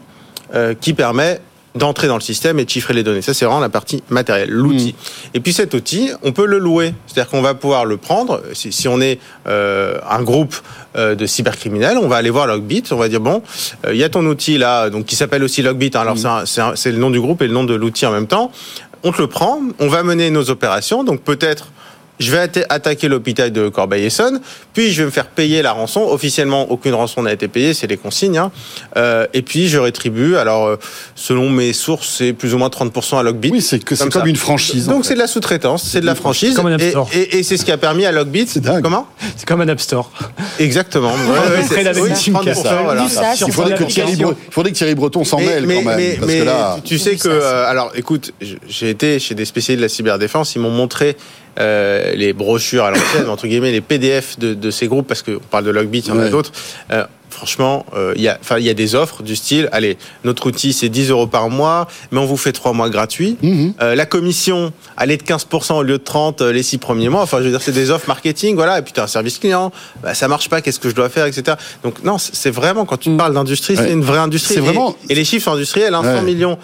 euh, 0.55 0.75
qui 0.75 0.95
permet 0.95 1.41
d'entrer 1.79 2.09
dans 2.09 2.17
le 2.17 2.21
système 2.21 2.59
et 2.59 2.65
de 2.65 2.71
chiffrer 2.71 2.95
les 2.95 3.03
données. 3.03 3.23
Ça, 3.23 3.33
c'est 3.33 3.45
vraiment 3.45 3.61
la 3.61 3.69
partie 3.69 4.03
matérielle, 4.11 4.51
l'outil. 4.51 4.95
Mm. 4.95 5.37
Et 5.37 5.41
puis 5.41 5.53
cet 5.53 5.75
outil, 5.75 6.11
on 6.23 6.33
peut 6.33 6.47
le 6.47 6.59
louer. 6.59 6.93
C'est-à-dire 7.07 7.31
qu'on 7.31 7.41
va 7.41 7.55
pouvoir 7.55 7.85
le 7.85 7.97
prendre. 7.97 8.43
Si, 8.53 8.73
si 8.73 8.89
on 8.89 9.01
est 9.01 9.19
euh, 9.47 9.99
un 10.09 10.23
groupe 10.23 10.57
euh, 10.97 11.15
de 11.15 11.27
cybercriminels, 11.27 11.97
on 11.99 12.09
va 12.09 12.17
aller 12.17 12.31
voir 12.31 12.47
Logbit. 12.47 12.85
On 12.91 12.97
va 12.97 13.09
dire 13.09 13.21
bon, 13.21 13.43
euh, 13.87 13.95
il 13.95 13.99
y 13.99 14.05
a 14.05 14.09
ton 14.09 14.25
outil 14.27 14.59
là, 14.59 14.91
donc 14.91 15.07
qui 15.07 15.17
s'appelle 15.17 15.43
aussi 15.43 15.63
Logbit. 15.63 15.91
Hein. 15.95 16.01
Alors 16.01 16.17
mm. 16.17 16.75
c'est 16.75 16.93
le 16.93 16.99
nom 16.99 17.11
du 17.11 17.21
groupe 17.21 17.41
et 17.43 17.47
le 17.47 17.55
nom 17.55 17.65
de 17.65 17.75
l'outil 17.75 18.07
en 18.07 18.13
même 18.13 18.27
temps. 18.27 18.53
On 19.05 19.13
te 19.13 19.23
le 19.23 19.29
prend. 19.29 19.61
On 19.79 19.89
va 19.89 20.03
mener 20.03 20.31
nos 20.31 20.51
opérations. 20.51 21.05
Donc 21.05 21.23
peut-être 21.23 21.69
je 22.19 22.33
vais 22.33 22.51
attaquer 22.69 23.09
l'hôpital 23.09 23.53
de 23.53 23.69
Corbeil-Essonne, 23.69 24.41
puis 24.75 24.93
je 24.93 25.03
vais 25.03 25.07
me 25.07 25.11
faire 25.11 25.27
payer 25.27 25.63
la 25.63 25.73
rançon. 25.73 26.01
Officiellement, 26.03 26.71
aucune 26.71 26.95
rançon 26.95 27.23
n'a 27.23 27.33
été 27.33 27.49
payée, 27.49 27.75
c'est 27.75 27.87
les 27.87 27.97
consignes. 27.97 28.39
Hein. 28.39 28.51
Euh, 28.97 29.27
et 29.35 29.43
puis 29.43 29.69
je 29.69 29.79
rétribue. 29.79 30.37
Alors, 30.37 30.67
euh, 30.67 30.77
selon 31.15 31.51
mes 31.51 31.73
sources, 31.73 32.17
c'est 32.19 32.33
plus 32.33 32.55
ou 32.55 32.59
moins 32.59 32.69
30% 32.69 33.19
à 33.19 33.23
Logbit. 33.23 33.51
Oui, 33.51 33.63
c'est 33.63 33.83
comme, 33.85 34.11
comme 34.11 34.27
une 34.27 34.37
franchise. 34.37 34.87
Donc 34.87 35.05
c'est 35.05 35.15
de 35.15 35.19
la 35.19 35.27
sous-traitance, 35.27 35.85
c'est 35.85 36.01
de 36.01 36.07
la 36.07 36.15
franchise. 36.15 36.55
Comme 36.55 36.67
un 36.67 36.73
App 36.73 36.83
Store. 36.83 37.09
Et, 37.13 37.39
et, 37.39 37.43
c'est 37.43 37.57
ce 37.57 37.65
qui 37.65 37.73
a 37.73 37.79
permis 37.79 38.05
à 38.05 38.13
Logbit. 38.13 38.47
C'est 38.49 38.61
dingue. 38.61 38.83
Comment 38.83 39.07
C'est 39.37 39.47
comme 39.47 39.61
un 39.61 39.69
App 39.69 39.81
Store. 39.81 40.11
Exactement. 40.59 41.13
Ouais, 41.29 41.83
la 41.83 41.93
même 41.93 42.15
voilà. 42.85 43.07
Il 43.41 43.53
faudrait 43.53 43.75
que, 43.75 43.85
Thierry 43.85 44.17
faudrait 44.51 44.73
que 44.73 44.77
Thierry 44.77 44.95
Breton 44.95 45.25
s'en 45.25 45.39
mêle 45.39 45.67
quand 45.67 45.83
même. 45.83 45.97
Mais, 45.97 46.17
parce 46.19 46.33
que 46.33 46.43
là... 46.45 46.77
tu 46.85 46.99
sais 46.99 47.17
que, 47.17 47.29
euh, 47.29 47.69
alors, 47.69 47.93
écoute, 47.95 48.33
j'ai 48.69 48.91
été 48.91 49.19
chez 49.19 49.35
des 49.35 49.45
spécialistes 49.45 49.81
de 49.81 49.85
la 49.85 49.89
cyberdéfense. 49.89 50.55
Ils 50.55 50.61
m'ont 50.61 50.71
montré 50.71 51.17
euh, 51.59 52.13
les 52.15 52.33
brochures 52.33 52.85
à 52.85 52.91
l'ancienne, 52.91 53.29
entre 53.29 53.47
guillemets, 53.47 53.73
les 53.73 53.81
PDF 53.81 54.39
de, 54.39 54.55
de, 54.55 54.71
ces 54.71 54.87
groupes, 54.87 55.07
parce 55.07 55.23
qu'on 55.23 55.39
parle 55.51 55.65
de 55.65 55.71
Logbit, 55.71 56.01
il 56.01 56.09
y 56.09 56.11
en 56.13 56.19
a 56.21 56.29
d'autres. 56.29 56.53
Euh, 56.93 57.05
franchement, 57.39 57.87
euh, 57.95 58.15
il 58.17 58.23
y 58.23 58.29
a, 58.29 58.39
y 58.59 58.75
des 58.75 58.95
offres 58.97 59.23
du 59.23 59.37
style, 59.37 59.69
allez, 59.71 59.97
notre 60.25 60.47
outil 60.47 60.73
c'est 60.73 60.89
10 60.89 61.11
euros 61.11 61.29
par 61.29 61.51
mois, 61.51 61.87
mais 62.11 62.19
on 62.19 62.27
vous 62.27 62.37
fait 62.37 62.51
trois 62.51 62.73
mois 62.73 62.91
gratuits. 62.91 63.37
Mhm. 63.43 63.75
Euh, 63.81 63.95
la 63.95 64.07
commission, 64.07 64.73
elle 65.01 65.13
est 65.13 65.19
de 65.19 65.23
15% 65.23 65.75
au 65.75 65.83
lieu 65.85 65.99
de 65.99 66.03
30 66.03 66.43
les 66.43 66.65
six 66.65 66.79
premiers 66.79 67.09
mois. 67.09 67.23
Enfin, 67.23 67.39
je 67.39 67.45
veux 67.45 67.51
dire, 67.51 67.63
c'est 67.63 67.73
des 67.73 67.93
offres 67.93 68.09
marketing, 68.09 68.57
voilà. 68.57 68.81
Et 68.81 68.83
puis 68.83 68.93
tu 68.93 68.99
as 68.99 69.05
un 69.05 69.07
service 69.07 69.39
client, 69.39 69.71
bah, 70.03 70.15
ça 70.15 70.27
marche 70.27 70.49
pas, 70.49 70.61
qu'est-ce 70.61 70.81
que 70.81 70.91
je 70.91 70.97
dois 70.97 71.09
faire, 71.09 71.27
etc. 71.27 71.57
Donc 71.85 72.03
non, 72.03 72.17
c'est 72.19 72.51
vraiment 72.51 72.85
quand 72.85 72.97
tu 72.97 73.11
mm. 73.11 73.17
parles 73.17 73.35
d'industrie, 73.35 73.77
c'est 73.77 73.93
une 73.93 74.03
vraie 74.03 74.19
industrie. 74.19 74.57
Vraiment. 74.57 74.97
Et, 75.09 75.15
les 75.15 75.25
chiffres 75.25 75.49
industriels, 75.49 75.95
hein, 75.95 76.03
100 76.03 76.23
millions, 76.23 76.59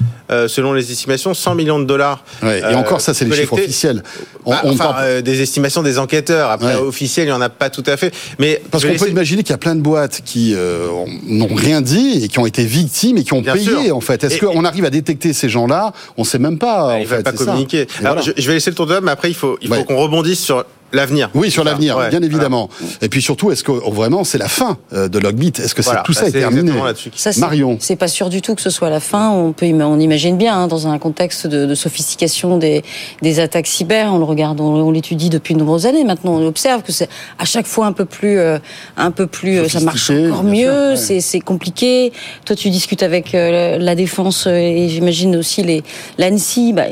selon 0.48 0.72
les 0.72 0.90
estimations, 0.90 1.34
100 1.34 1.54
millions 1.54 1.78
de 1.78 1.84
dollars. 1.84 2.24
et 2.42 2.74
encore, 2.74 3.00
ça, 3.00 3.14
c'est 3.14 3.26
les 3.26 3.36
chiffres 3.36 3.52
officiels. 3.52 4.02
On, 4.44 4.50
bah, 4.50 4.62
enfin, 4.64 5.20
des 5.22 5.40
estimations 5.40 5.82
des 5.82 5.98
enquêteurs. 6.00 6.50
Après, 6.50 6.74
officiels, 6.74 7.28
il 7.28 7.30
y 7.30 7.32
en 7.32 7.40
a 7.40 7.48
pas 7.48 7.70
tout 7.70 7.84
à 7.86 7.96
fait. 7.96 8.12
Mais 8.40 8.60
parce 8.70 8.84
qu'on 8.84 8.96
peut 8.96 9.08
imaginer 9.08 9.42
qu'il 9.42 9.52
y 9.52 9.54
a 9.54 9.58
plein 9.58 9.76
de 9.76 9.80
boîtes 9.80 10.22
qui 10.24 10.54
euh, 10.64 11.04
n'ont 11.26 11.54
rien 11.54 11.80
dit 11.80 12.24
et 12.24 12.28
qui 12.28 12.38
ont 12.38 12.46
été 12.46 12.64
victimes 12.64 13.18
et 13.18 13.24
qui 13.24 13.32
ont 13.32 13.42
payé 13.42 13.92
en 13.92 14.00
fait. 14.00 14.24
Est-ce 14.24 14.38
qu'on 14.38 14.64
arrive 14.64 14.84
à 14.84 14.90
détecter 14.90 15.32
ces 15.32 15.48
gens-là? 15.48 15.92
On 16.16 16.22
ne 16.22 16.26
sait 16.26 16.38
même 16.38 16.58
pas. 16.58 16.98
Ils 16.98 17.08
ne 17.08 17.22
pas 17.22 17.32
communiquer. 17.32 17.86
Alors, 18.00 18.22
je, 18.22 18.46
vais 18.46 18.54
laisser 18.54 18.70
le 18.70 18.76
tour 18.76 18.86
de 18.86 18.94
table, 18.94 19.06
mais 19.06 19.12
après 19.12 19.30
il 19.30 19.34
faut, 19.34 19.58
il 19.62 19.68
faut 19.72 19.84
qu'on 19.84 19.96
rebondisse 19.96 20.40
sur 20.40 20.64
L'avenir. 20.94 21.30
Oui, 21.34 21.50
sur 21.50 21.64
l'avenir, 21.64 21.98
bien 22.10 22.22
évidemment. 22.22 22.70
Et 23.02 23.08
puis 23.08 23.20
surtout, 23.20 23.50
est-ce 23.50 23.64
que 23.64 23.72
oh, 23.72 23.90
vraiment 23.90 24.24
c'est 24.24 24.38
la 24.38 24.48
fin 24.48 24.78
euh, 24.92 25.08
de 25.08 25.18
Logbit 25.18 25.52
Est-ce 25.58 25.74
que 25.74 25.82
tout 26.04 26.12
ça 26.12 26.22
bah, 26.22 26.28
est, 26.28 26.32
terminé? 26.32 26.72
ça, 27.14 27.30
Marion 27.38 27.76
C'est 27.80 27.96
pas 27.96 28.08
sûr 28.08 28.28
du 28.28 28.40
tout 28.40 28.54
que 28.54 28.62
ce 28.62 28.70
soit 28.70 28.90
la 28.90 29.00
fin. 29.00 29.30
On 29.30 29.52
peut, 29.52 29.66
on 29.66 29.98
imagine 29.98 30.36
bien 30.36 30.56
hein, 30.56 30.66
dans 30.68 30.86
un 30.86 30.98
contexte 30.98 31.46
de, 31.46 31.74
sophistication 31.74 32.58
des, 32.58 32.82
des, 33.22 33.40
attaques 33.40 33.66
cyber. 33.66 34.12
On 34.12 34.18
le 34.18 34.24
regarde, 34.24 34.60
on, 34.60 34.90
l'étudie 34.90 35.30
depuis 35.30 35.54
de 35.54 35.58
nombreuses 35.58 35.86
années. 35.86 36.04
Maintenant, 36.04 36.34
on 36.34 36.46
observe 36.46 36.82
que 36.82 36.92
c'est 36.92 37.08
à 37.38 37.44
chaque 37.44 37.66
fois 37.66 37.86
un 37.86 37.92
peu 37.92 38.04
plus, 38.04 38.38
euh, 38.38 38.58
un 38.96 39.10
peu 39.10 39.26
plus, 39.26 39.58
euh, 39.58 39.68
ça 39.68 39.80
marche 39.80 40.10
encore 40.10 40.44
mieux. 40.44 40.94
C'est 40.96 41.40
compliqué. 41.40 42.12
Toi, 42.44 42.54
tu 42.54 42.70
discutes 42.70 43.02
avec 43.02 43.32
la 43.32 43.94
défense 43.94 44.46
et 44.46 44.88
j'imagine 44.88 45.36
aussi 45.36 45.62
les 45.62 45.82
l'ANSI. 46.18 46.72
Bah, 46.72 46.84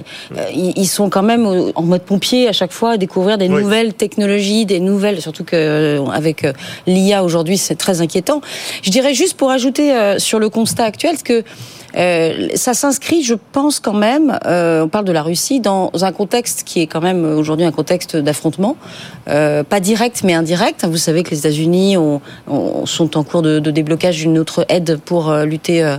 ils, 0.55 0.89
sont 0.89 1.09
quand 1.09 1.23
même 1.23 1.47
en 1.75 1.83
mode 1.83 2.03
pompier 2.03 2.49
à 2.49 2.53
chaque 2.53 2.73
fois 2.73 2.93
à 2.93 2.97
découvrir 2.97 3.39
des 3.39 3.49
nouvelles 3.49 3.92
technologies, 3.93 4.67
des 4.67 4.81
nouvelles, 4.81 5.21
surtout 5.21 5.45
que 5.45 5.57
euh, 5.57 6.07
avec 6.07 6.45
euh, 6.45 6.53
l'IA 6.87 7.25
aujourd'hui, 7.25 7.59
c'est 7.59 7.77
très 7.77 8.01
inquiétant. 8.01 8.41
Je 8.83 8.91
dirais 8.91 9.15
juste 9.15 9.37
pour 9.37 9.51
ajouter 9.51 9.93
euh, 9.93 10.19
sur 10.19 10.39
le 10.39 10.49
constat 10.49 10.85
actuel, 10.85 11.17
que 11.23 11.45
euh, 11.97 12.49
ça 12.55 12.75
s'inscrit, 12.75 13.23
je 13.23 13.35
pense 13.53 13.81
quand 13.81 13.93
même, 13.93 14.39
euh, 14.47 14.85
on 14.85 14.89
parle 14.89 15.05
de 15.05 15.13
la 15.13 15.23
Russie, 15.23 15.61
dans 15.61 15.91
un 16.01 16.13
contexte 16.13 16.63
qui 16.65 16.81
est 16.81 16.87
quand 16.87 17.01
même 17.01 17.25
aujourd'hui 17.25 17.67
un 17.67 17.73
contexte 17.73 18.17
d'affrontement, 18.17 18.77
euh, 19.29 19.63
pas 19.63 19.81
direct 19.81 20.23
mais 20.25 20.35
indirect. 20.35 20.87
Vous 20.87 20.97
savez 20.97 21.23
que 21.23 21.31
les 21.31 21.41
États-Unis 21.41 21.97
sont 22.85 23.17
en 23.17 23.25
cours 23.25 23.43
de, 23.43 23.59
de 23.59 23.71
déblocage 23.71 24.19
d'une 24.19 24.39
autre 24.39 24.65
aide 24.69 24.99
pour 25.05 25.33
lutter 25.45 25.97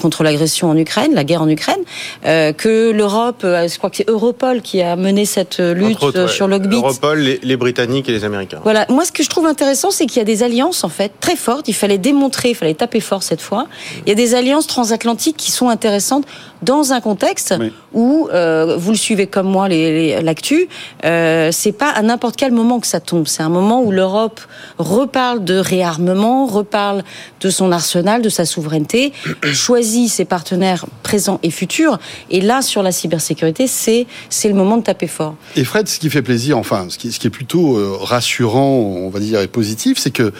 contre 0.00 0.22
l'agression 0.22 0.70
en 0.70 0.76
Ukraine, 0.76 1.14
la 1.14 1.24
guerre 1.24 1.42
en 1.42 1.48
Ukraine, 1.48 1.80
que 2.22 2.90
l'Europe, 2.90 3.40
je 3.42 3.76
crois 3.76 3.90
que 3.90 3.96
c'est 3.96 4.08
Europol 4.08 4.62
qui 4.62 4.82
a 4.82 4.96
mené 4.96 5.24
cette 5.24 5.58
lutte 5.58 6.26
sur 6.28 6.48
Logbit. 6.48 6.80
Les, 7.14 7.56
Britanniques 7.56 8.08
et 8.08 8.12
les 8.12 8.24
Américains. 8.24 8.60
Voilà. 8.62 8.86
Moi, 8.88 9.04
ce 9.04 9.12
que 9.12 9.22
je 9.22 9.28
trouve 9.28 9.46
intéressant, 9.46 9.90
c'est 9.90 10.06
qu'il 10.06 10.18
y 10.18 10.20
a 10.20 10.24
des 10.24 10.42
alliances 10.42 10.84
en 10.84 10.88
fait 10.88 11.12
très 11.20 11.36
fortes. 11.36 11.68
Il 11.68 11.74
fallait 11.74 11.98
démontrer, 11.98 12.50
il 12.50 12.54
fallait 12.54 12.74
taper 12.74 13.00
fort 13.00 13.22
cette 13.22 13.40
fois. 13.40 13.66
Il 14.06 14.08
y 14.08 14.12
a 14.12 14.14
des 14.14 14.34
alliances 14.34 14.66
transatlantiques 14.66 15.36
qui 15.36 15.50
sont 15.50 15.68
intéressantes 15.68 16.24
dans 16.62 16.92
un 16.92 17.00
contexte 17.00 17.54
où 17.92 18.28
euh, 18.32 18.76
vous 18.76 18.90
le 18.90 18.96
suivez 18.96 19.26
comme 19.26 19.46
moi 19.46 19.68
l'actu, 19.68 20.68
euh, 21.04 21.50
c'est 21.52 21.72
pas 21.72 21.90
à 21.90 22.02
n'importe 22.02 22.36
quel 22.36 22.52
moment 22.52 22.80
que 22.80 22.86
ça 22.86 23.00
tombe. 23.00 23.26
C'est 23.26 23.42
un 23.42 23.48
moment 23.48 23.82
où 23.82 23.92
l'Europe 23.92 24.40
reparle 24.78 25.44
de 25.44 25.54
réarmement, 25.54 26.46
reparle 26.46 27.04
de 27.40 27.50
son 27.50 27.72
arsenal, 27.72 28.22
de 28.22 28.28
sa 28.28 28.44
souveraineté, 28.44 29.12
choisit 29.52 30.08
ses 30.08 30.24
partenaires 30.24 30.86
présents 31.02 31.38
et 31.42 31.50
futurs. 31.50 31.98
Et 32.30 32.40
là, 32.40 32.62
sur 32.62 32.82
la 32.82 32.92
cybersécurité, 32.92 33.66
c'est 33.66 34.06
c'est 34.28 34.48
le 34.48 34.54
moment 34.54 34.76
de 34.76 34.82
taper 34.82 35.06
fort. 35.06 35.34
Et 35.56 35.64
Fred, 35.64 35.88
ce 35.88 35.98
qui 35.98 36.10
fait 36.10 36.22
plaisir, 36.22 36.58
enfin, 36.58 36.86
ce 36.98 37.02
qui, 37.02 37.12
ce 37.12 37.20
qui 37.20 37.26
est 37.28 37.30
plutôt 37.30 37.76
euh, 37.76 37.96
rassurant, 38.00 38.70
on 38.70 39.08
va 39.08 39.20
dire, 39.20 39.40
et 39.40 39.46
positif, 39.46 39.98
c'est 39.98 40.10
que 40.10 40.32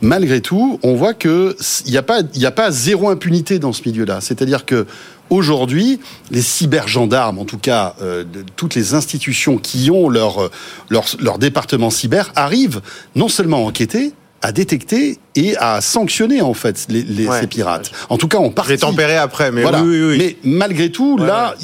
malgré 0.00 0.40
tout, 0.40 0.80
on 0.82 0.94
voit 0.94 1.14
que 1.14 1.56
il 1.84 1.90
n'y 1.90 1.98
a 1.98 2.02
pas, 2.02 2.20
il 2.34 2.46
a 2.46 2.50
pas 2.50 2.70
zéro 2.70 3.10
impunité 3.10 3.58
dans 3.58 3.72
ce 3.72 3.82
milieu-là. 3.86 4.20
C'est-à-dire 4.20 4.64
que 4.64 4.86
aujourd'hui, 5.28 6.00
les 6.30 6.42
cybergendarmes, 6.42 7.38
en 7.38 7.44
tout 7.44 7.58
cas, 7.58 7.94
euh, 8.00 8.24
de, 8.24 8.44
toutes 8.56 8.74
les 8.74 8.94
institutions 8.94 9.58
qui 9.58 9.90
ont 9.90 10.08
leur, 10.08 10.50
leur, 10.88 11.04
leur 11.20 11.38
département 11.38 11.90
cyber, 11.90 12.32
arrivent 12.34 12.80
non 13.14 13.28
seulement 13.28 13.58
à 13.58 13.68
enquêter, 13.68 14.12
à 14.40 14.52
détecter 14.52 15.18
et 15.34 15.56
à 15.58 15.80
sanctionner 15.80 16.40
en 16.40 16.54
fait 16.54 16.86
les, 16.88 17.02
les 17.02 17.26
ces 17.40 17.46
pirates. 17.46 17.90
En 18.08 18.16
tout 18.16 18.28
cas, 18.28 18.38
on 18.38 18.50
partie. 18.50 18.72
Les 18.72 18.78
tempérer 18.78 19.16
après, 19.16 19.50
mais 19.50 19.62
voilà. 19.62 19.82
oui, 19.82 20.00
oui, 20.00 20.08
oui. 20.10 20.18
Mais 20.18 20.36
malgré 20.44 20.90
tout, 20.90 21.18
là, 21.18 21.54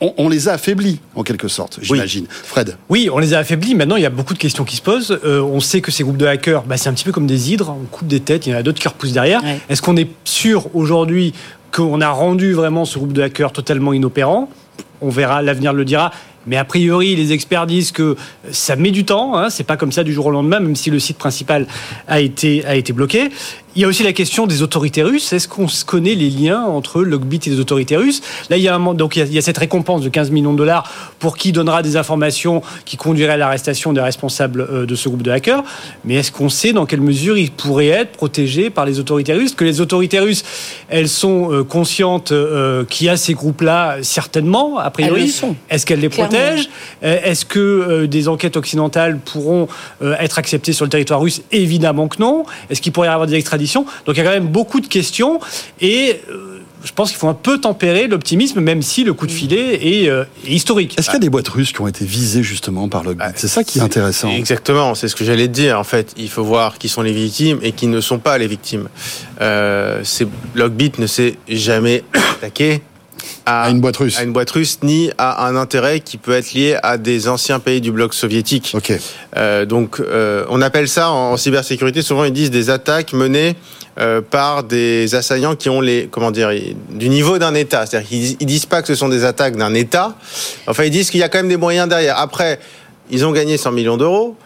on, 0.00 0.28
les 0.28 0.48
a 0.48 0.52
affaiblis 0.52 1.00
en 1.14 1.22
quelque 1.22 1.48
sorte, 1.48 1.78
j'imagine. 1.82 2.26
Fred 2.28 2.76
Oui, 2.88 3.08
on 3.12 3.18
les 3.18 3.34
a 3.34 3.38
affaiblis. 3.38 3.74
Maintenant, 3.74 3.96
il 3.96 4.02
y 4.02 4.06
a 4.06 4.10
beaucoup 4.10 4.34
de 4.34 4.38
questions 4.38 4.64
qui 4.64 4.76
se 4.76 4.82
posent. 4.82 5.18
Euh, 5.24 5.40
on 5.40 5.60
sait 5.60 5.80
que 5.80 5.90
ces 5.90 6.02
groupes 6.02 6.16
de 6.16 6.26
hackers, 6.26 6.62
bah, 6.62 6.76
c'est 6.76 6.88
un 6.88 6.92
petit 6.92 7.04
peu 7.04 7.12
comme 7.12 7.26
des 7.26 7.52
hydres. 7.52 7.70
On 7.70 7.84
coupe 7.86 8.08
des 8.08 8.20
têtes, 8.20 8.46
il 8.46 8.50
y 8.50 8.54
en 8.54 8.58
a 8.58 8.62
d'autres 8.62 8.80
qui 8.80 8.88
repoussent 8.88 9.12
derrière. 9.12 9.42
Est-ce 9.68 9.82
qu'on 9.82 9.96
est 9.96 10.08
sûr 10.24 10.74
aujourd'hui 10.74 11.34
qu'on 11.72 12.00
a 12.00 12.10
rendu 12.10 12.52
vraiment 12.52 12.84
ce 12.84 12.98
groupe 12.98 13.12
de 13.12 13.22
hackers 13.22 13.52
totalement 13.52 13.92
inopérant? 13.92 14.48
On 15.00 15.10
verra, 15.10 15.42
l'avenir 15.42 15.72
le 15.72 15.84
dira. 15.84 16.12
Mais 16.46 16.56
a 16.56 16.64
priori, 16.64 17.14
les 17.14 17.32
experts 17.32 17.66
disent 17.66 17.92
que 17.92 18.16
ça 18.50 18.74
met 18.74 18.90
du 18.90 19.04
temps. 19.04 19.36
Hein, 19.36 19.50
c'est 19.50 19.64
pas 19.64 19.76
comme 19.76 19.92
ça 19.92 20.02
du 20.02 20.12
jour 20.12 20.26
au 20.26 20.30
lendemain, 20.30 20.60
même 20.60 20.76
si 20.76 20.90
le 20.90 20.98
site 20.98 21.18
principal 21.18 21.66
a 22.06 22.20
été, 22.20 22.64
a 22.64 22.74
été 22.74 22.92
bloqué. 22.92 23.28
Il 23.78 23.82
y 23.82 23.84
a 23.84 23.86
aussi 23.86 24.02
la 24.02 24.12
question 24.12 24.48
des 24.48 24.62
autorités 24.62 25.04
russes. 25.04 25.32
Est-ce 25.32 25.46
qu'on 25.46 25.68
connaît 25.86 26.16
les 26.16 26.30
liens 26.30 26.62
entre 26.62 27.00
Logbit 27.02 27.38
et 27.46 27.50
les 27.50 27.60
autorités 27.60 27.96
russes? 27.96 28.22
Là, 28.50 28.56
il 28.56 28.62
y, 28.64 28.66
a 28.66 28.74
un, 28.74 28.94
donc, 28.94 29.14
il 29.14 29.32
y, 29.32 29.38
a, 29.38 29.40
cette 29.40 29.58
récompense 29.58 30.02
de 30.02 30.08
15 30.08 30.32
millions 30.32 30.52
de 30.52 30.58
dollars 30.58 30.92
pour 31.20 31.36
qui 31.36 31.52
donnera 31.52 31.80
des 31.80 31.96
informations 31.96 32.60
qui 32.84 32.96
conduiraient 32.96 33.34
à 33.34 33.36
l'arrestation 33.36 33.92
des 33.92 34.00
responsables 34.00 34.62
euh, 34.62 34.84
de 34.84 34.96
ce 34.96 35.08
groupe 35.08 35.22
de 35.22 35.30
hackers. 35.30 35.62
Mais 36.04 36.14
est-ce 36.14 36.32
qu'on 36.32 36.48
sait 36.48 36.72
dans 36.72 36.86
quelle 36.86 37.02
mesure 37.02 37.38
ils 37.38 37.52
pourraient 37.52 37.86
être 37.86 38.10
protégés 38.10 38.68
par 38.68 38.84
les 38.84 38.98
autorités 38.98 39.32
russes? 39.32 39.54
Que 39.54 39.64
les 39.64 39.80
autorités 39.80 40.18
russes, 40.18 40.42
elles 40.88 41.08
sont 41.08 41.52
euh, 41.52 41.62
conscientes 41.62 42.32
euh, 42.32 42.84
qu'il 42.84 43.06
y 43.06 43.10
a 43.10 43.16
ces 43.16 43.34
groupes-là, 43.34 43.98
certainement, 44.02 44.78
a 44.78 44.90
priori. 44.90 45.32
Est-ce 45.70 45.86
qu'elles 45.86 46.00
les 46.00 46.08
protègent? 46.08 46.68
Est-ce 47.00 47.44
que 47.44 48.06
des 48.06 48.26
enquêtes 48.26 48.56
occidentales 48.56 49.20
pourront 49.20 49.68
être 50.02 50.40
acceptées 50.40 50.72
sur 50.72 50.84
le 50.84 50.90
territoire 50.90 51.20
russe? 51.20 51.42
Évidemment 51.52 52.08
que 52.08 52.18
non. 52.18 52.44
Est-ce 52.70 52.82
qu'il 52.82 52.90
pourrait 52.90 53.06
y 53.06 53.10
avoir 53.10 53.28
des 53.28 53.36
extraditions? 53.36 53.67
Donc 53.76 54.16
il 54.16 54.16
y 54.16 54.20
a 54.20 54.24
quand 54.24 54.30
même 54.30 54.48
beaucoup 54.48 54.80
de 54.80 54.86
questions 54.86 55.40
et 55.80 56.20
euh, 56.30 56.58
je 56.84 56.92
pense 56.92 57.10
qu'il 57.10 57.18
faut 57.18 57.28
un 57.28 57.34
peu 57.34 57.60
tempérer 57.60 58.06
l'optimisme, 58.06 58.60
même 58.60 58.82
si 58.82 59.04
le 59.04 59.12
coup 59.12 59.26
de 59.26 59.32
filet 59.32 59.86
est, 59.86 60.08
euh, 60.08 60.24
historique. 60.46 60.98
Est-ce 60.98 61.06
qu'il 61.06 61.14
y 61.14 61.16
a 61.16 61.20
des 61.20 61.30
boîtes 61.30 61.48
russes 61.48 61.72
qui 61.72 61.80
ont 61.80 61.88
été 61.88 62.04
visées 62.04 62.42
justement 62.42 62.88
par 62.88 63.02
Logbit 63.02 63.24
C'est 63.34 63.48
ça 63.48 63.64
qui 63.64 63.78
est, 63.78 63.82
intéressant. 63.82 64.30
Exactement, 64.30 64.94
c'est 64.94 65.08
ce 65.08 65.16
que 65.16 65.24
j'allais 65.24 65.48
te 65.48 65.52
dire. 65.52 65.78
En 65.78 65.84
fait, 65.84 66.14
il 66.16 66.28
faut 66.28 66.44
voir 66.44 66.78
qui 66.78 66.88
sont 66.88 67.02
les 67.02 67.12
victimes 67.12 67.58
et 67.62 67.72
qui 67.72 67.88
ne 67.88 68.00
sont 68.00 68.18
pas 68.18 68.38
les 68.38 68.46
victimes. 68.46 68.88
Euh, 69.40 70.02
Logbit 70.54 70.92
ne 70.98 71.06
s'est 71.06 71.36
jamais 71.48 72.04
attaqué 72.36 72.82
à, 73.48 73.70
une 73.70 73.80
boîte 73.80 73.96
russe. 73.96 74.18
À 74.18 74.24
une 74.24 74.32
boîte 74.32 74.50
russe, 74.50 74.78
ni 74.82 75.10
à 75.16 75.46
un 75.46 75.56
intérêt 75.56 76.00
qui 76.00 76.18
peut 76.18 76.32
être 76.32 76.52
lié 76.52 76.76
à 76.82 76.98
des 76.98 77.28
anciens 77.28 77.60
pays 77.60 77.80
du 77.80 77.90
bloc 77.90 78.12
soviétique. 78.12 78.76
Euh, 79.36 79.64
donc, 79.64 80.00
euh, 80.00 80.44
on 80.50 80.60
appelle 80.60 80.88
ça 80.88 81.10
en, 81.10 81.36
cybersécurité. 81.36 82.02
Souvent, 82.02 82.24
ils 82.24 82.32
disent 82.32 82.50
des 82.50 82.68
attaques 82.68 83.14
menées 83.14 83.56
euh, 83.98 84.20
par 84.20 84.64
des 84.64 85.14
assaillants 85.14 85.56
qui 85.56 85.70
ont 85.70 85.80
les 85.80 86.08
comment 86.10 86.30
dire 86.30 86.50
du 86.90 87.08
niveau 87.08 87.38
d'un 87.38 87.54
État. 87.54 87.86
C'est-à-dire 87.86 88.08
qu'ils 88.08 88.36
ils 88.38 88.46
disent 88.46 88.66
pas 88.66 88.82
que 88.82 88.88
ce 88.88 88.94
sont 88.94 89.08
des 89.08 89.24
attaques 89.24 89.56
d'un 89.56 89.72
État. 89.74 90.14
Enfin, 90.66 90.84
ils 90.84 90.90
disent 90.90 91.10
qu'il 91.10 91.20
y 91.20 91.24
a 91.24 91.28
quand 91.28 91.38
même 91.38 91.48
des 91.48 91.56
moyens 91.56 91.88
derrière. 91.88 92.18
Après, 92.18 92.60
ils 93.10 93.24
ont 93.24 93.32
gagné 93.32 93.56
100 93.56 93.72
millions 93.72 93.96
d'euros. 93.96 94.36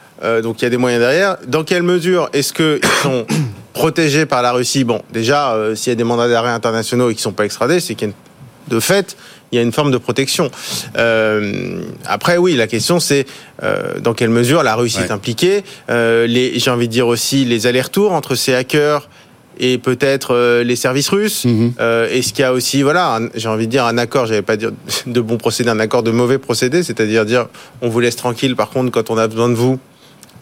Donc 0.44 0.62
il 0.62 0.64
y 0.64 0.66
a 0.66 0.70
des 0.70 0.76
moyens 0.76 1.00
derrière. 1.02 1.36
Dans 1.48 1.64
quelle 1.64 1.82
mesure 1.82 2.30
est-ce 2.32 2.52
qu'ils 2.52 2.78
sont 3.02 3.26
protégés 3.72 4.24
par 4.24 4.40
la 4.40 4.52
Russie? 4.52 4.84
Bon, 4.84 5.02
déjà, 5.12 5.56
s'il 5.74 5.90
y 5.90 5.94
a 5.94 5.96
des 5.96 6.04
mandats 6.04 6.28
d'arrêt 6.28 6.50
internationaux 6.52 7.10
et 7.10 7.14
qui 7.16 7.22
sont 7.22 7.32
pas 7.32 7.44
extradés, 7.44 7.80
c'est 7.80 7.96
qu'il 7.96 8.06
y 8.06 8.10
a 8.10 8.14
une 8.14 8.31
de 8.68 8.80
fait, 8.80 9.16
il 9.52 9.56
y 9.56 9.58
a 9.58 9.62
une 9.62 9.72
forme 9.72 9.90
de 9.90 9.98
protection. 9.98 10.50
Euh, 10.96 11.82
après, 12.06 12.38
oui, 12.38 12.54
la 12.54 12.66
question 12.66 13.00
c'est 13.00 13.26
euh, 13.62 14.00
dans 14.00 14.14
quelle 14.14 14.30
mesure 14.30 14.62
la 14.62 14.74
Russie 14.74 15.00
est 15.00 15.10
impliquée. 15.10 15.62
Euh, 15.90 16.26
j'ai 16.28 16.70
envie 16.70 16.88
de 16.88 16.92
dire 16.92 17.06
aussi 17.06 17.44
les 17.44 17.66
allers-retours 17.66 18.12
entre 18.12 18.34
ces 18.34 18.54
hackers 18.54 19.08
et 19.60 19.76
peut-être 19.76 20.62
les 20.62 20.76
services 20.76 21.10
russes. 21.10 21.44
Mhm. 21.44 21.74
Est-ce 22.10 22.32
qu'il 22.32 22.40
y 22.40 22.46
a 22.46 22.54
aussi, 22.54 22.82
voilà, 22.82 23.20
j'ai 23.34 23.48
envie 23.48 23.66
de 23.66 23.70
dire 23.70 23.84
un 23.84 23.98
accord, 23.98 24.24
j'allais 24.24 24.40
pas 24.40 24.56
dire 24.56 24.70
de 25.06 25.20
bon 25.20 25.36
procédé, 25.36 25.68
un 25.68 25.78
accord 25.78 26.02
de 26.02 26.10
mauvais 26.10 26.38
procédé, 26.38 26.82
c'est-à-dire 26.82 27.26
dire 27.26 27.46
on 27.82 27.90
vous 27.90 28.00
laisse 28.00 28.16
tranquille, 28.16 28.56
par 28.56 28.70
contre, 28.70 28.90
quand 28.90 29.10
on 29.10 29.18
a 29.18 29.28
besoin 29.28 29.50
de 29.50 29.54
vous, 29.54 29.78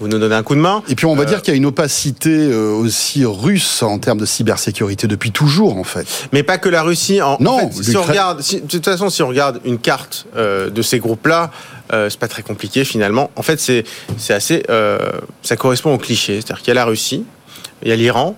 vous 0.01 0.09
nous 0.09 0.19
donnez 0.19 0.35
un 0.35 0.43
coup 0.43 0.55
de 0.55 0.61
main. 0.61 0.83
Et 0.89 0.95
puis 0.95 1.07
on 1.07 1.15
va 1.15 1.23
euh, 1.23 1.27
dire 1.27 1.43
qu'il 1.43 1.53
y 1.53 1.55
a 1.55 1.59
une 1.59 1.67
opacité 1.67 2.31
euh, 2.31 2.73
aussi 2.73 3.25
russe 3.25 3.83
en 3.83 3.99
termes 3.99 4.19
de 4.19 4.27
cybersécurité 4.27 5.07
depuis 5.07 5.31
toujours 5.31 5.77
en 5.77 5.85
fait. 5.85 6.07
Mais 6.33 6.43
pas 6.43 6.59
que 6.59 6.69
la 6.69 6.83
Russie. 6.83 7.21
En, 7.21 7.37
non. 7.39 7.71
si 7.71 7.97
on 7.97 8.03
regarde, 8.03 8.39
de 8.39 8.59
toute 8.67 8.85
façon, 8.85 9.11
si 9.11 9.23
on 9.23 9.29
regarde 9.29 9.61
une 9.65 9.79
carte 9.79 10.27
euh, 10.37 10.71
de 10.71 10.83
ces 10.83 10.99
groupes-là, 10.99 11.51
c'est 11.93 12.21
pas 12.21 12.29
très 12.29 12.43
compliqué 12.43 12.85
finalement. 12.85 13.33
En 13.35 13.43
fait, 13.43 13.59
c'est 13.59 13.83
c'est 14.17 14.33
assez, 14.33 14.63
ça 15.43 15.57
correspond 15.57 15.93
au 15.93 15.99
cliché. 15.99 16.37
C'est-à-dire 16.37 16.59
qu'il 16.59 16.69
y 16.69 16.71
a 16.71 16.75
la 16.75 16.85
Russie, 16.85 17.25
il 17.83 17.89
y 17.89 17.93
a 17.93 17.97
l'Iran, 17.97 18.37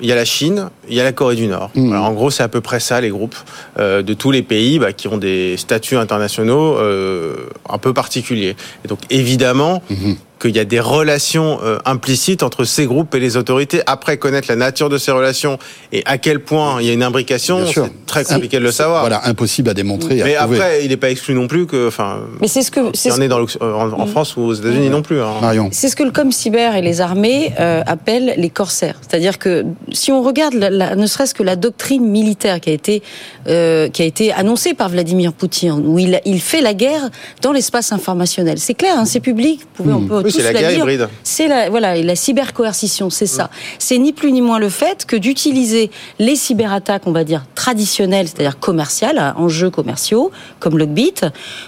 il 0.00 0.08
y 0.08 0.12
a 0.12 0.14
la 0.14 0.24
Chine, 0.24 0.70
il 0.88 0.94
y 0.94 1.00
a 1.00 1.04
la 1.04 1.12
Corée 1.12 1.36
du 1.36 1.46
Nord. 1.46 1.70
Mmh. 1.74 1.94
en 1.94 2.12
gros, 2.12 2.30
c'est 2.30 2.42
à 2.42 2.48
peu 2.48 2.60
près 2.60 2.80
ça 2.80 3.00
les 3.00 3.10
groupes 3.10 3.36
euh, 3.78 4.02
de 4.02 4.14
tous 4.14 4.30
les 4.30 4.42
pays 4.42 4.78
bah, 4.78 4.92
qui 4.92 5.08
ont 5.08 5.16
des 5.16 5.56
statuts 5.56 5.96
internationaux 5.96 6.76
euh, 6.76 7.48
un 7.68 7.78
peu 7.78 7.92
particuliers. 7.92 8.56
Et 8.84 8.88
donc 8.88 9.00
évidemment, 9.10 9.82
mmh 9.90 10.14
qu'il 10.38 10.54
y 10.56 10.58
a 10.58 10.64
des 10.64 10.80
relations 10.80 11.58
euh, 11.62 11.78
implicites 11.84 12.42
entre 12.42 12.64
ces 12.64 12.86
groupes 12.86 13.14
et 13.14 13.20
les 13.20 13.36
autorités. 13.36 13.82
Après, 13.86 14.16
connaître 14.16 14.48
la 14.48 14.56
nature 14.56 14.88
de 14.88 14.98
ces 14.98 15.10
relations 15.10 15.58
et 15.92 16.02
à 16.06 16.18
quel 16.18 16.40
point 16.40 16.80
il 16.80 16.86
y 16.86 16.90
a 16.90 16.92
une 16.92 17.02
imbrication, 17.02 17.64
c'est 17.66 18.06
très 18.06 18.24
compliqué 18.24 18.58
de 18.58 18.64
le 18.64 18.72
savoir. 18.72 19.00
Voilà, 19.00 19.22
impossible 19.26 19.70
à 19.70 19.74
démontrer. 19.74 20.22
Mais 20.22 20.36
après, 20.36 20.84
il 20.84 20.88
n'est 20.88 20.96
pas 20.96 21.10
exclu 21.10 21.34
non 21.34 21.46
plus 21.48 21.66
que, 21.66 21.88
enfin, 21.88 22.20
mais 22.40 22.48
c'est 22.48 22.62
ce 22.62 22.70
que 22.70 22.80
c'est 22.94 23.12
en 23.12 23.20
est 23.20 23.28
dans 23.28 23.40
en, 23.60 24.06
France 24.06 24.36
ou 24.36 24.42
aux 24.42 24.54
États-Unis 24.54 24.90
non 24.90 25.02
plus. 25.02 25.20
Hein. 25.20 25.68
C'est 25.72 25.88
ce 25.88 25.96
que 25.96 26.02
le 26.02 26.10
Com 26.10 26.32
Cyber 26.32 26.76
et 26.76 26.82
les 26.82 27.00
armées 27.00 27.52
euh, 27.58 27.82
appellent 27.86 28.34
les 28.36 28.50
corsaires. 28.50 28.96
C'est-à-dire 29.00 29.38
que 29.38 29.64
si 29.92 30.12
on 30.12 30.22
regarde, 30.22 30.54
la, 30.54 30.94
ne 30.94 31.06
serait-ce 31.06 31.34
que 31.34 31.42
la 31.42 31.56
doctrine 31.56 32.06
militaire 32.06 32.60
qui 32.60 32.70
a 32.70 32.72
été 32.72 33.02
euh, 33.46 33.88
qui 33.88 34.02
a 34.02 34.04
été 34.04 34.32
annoncée 34.32 34.74
par 34.74 34.88
Vladimir 34.88 35.32
Poutine, 35.32 35.82
où 35.86 35.98
il, 35.98 36.20
il 36.24 36.40
fait 36.40 36.60
la 36.60 36.74
guerre 36.74 37.10
dans 37.42 37.52
l'espace 37.52 37.92
informationnel. 37.92 38.58
C'est 38.58 38.74
clair, 38.74 38.94
hein, 38.98 39.04
c'est 39.04 39.20
public. 39.20 39.60
Vous 39.60 39.84
pouvez, 39.84 39.94
on 39.94 40.06
peut 40.06 40.27
c'est 40.30 40.42
la 40.42 40.52
guerre 40.52 40.72
hybride. 40.72 41.08
C'est 41.22 41.48
la, 41.48 41.70
voilà, 41.70 41.96
la 41.96 42.16
cybercoercition, 42.16 43.10
c'est 43.10 43.26
ça. 43.26 43.50
C'est 43.78 43.98
ni 43.98 44.12
plus 44.12 44.32
ni 44.32 44.40
moins 44.40 44.58
le 44.58 44.68
fait 44.68 45.06
que 45.06 45.16
d'utiliser 45.16 45.90
les 46.18 46.36
cyberattaques, 46.36 47.02
on 47.06 47.12
va 47.12 47.24
dire, 47.24 47.44
traditionnelles, 47.54 48.28
c'est-à-dire 48.28 48.58
commerciales, 48.58 49.18
hein, 49.18 49.34
en 49.36 49.48
jeux 49.48 49.70
commerciaux, 49.70 50.30
comme 50.60 50.78
Logbit, 50.78 51.14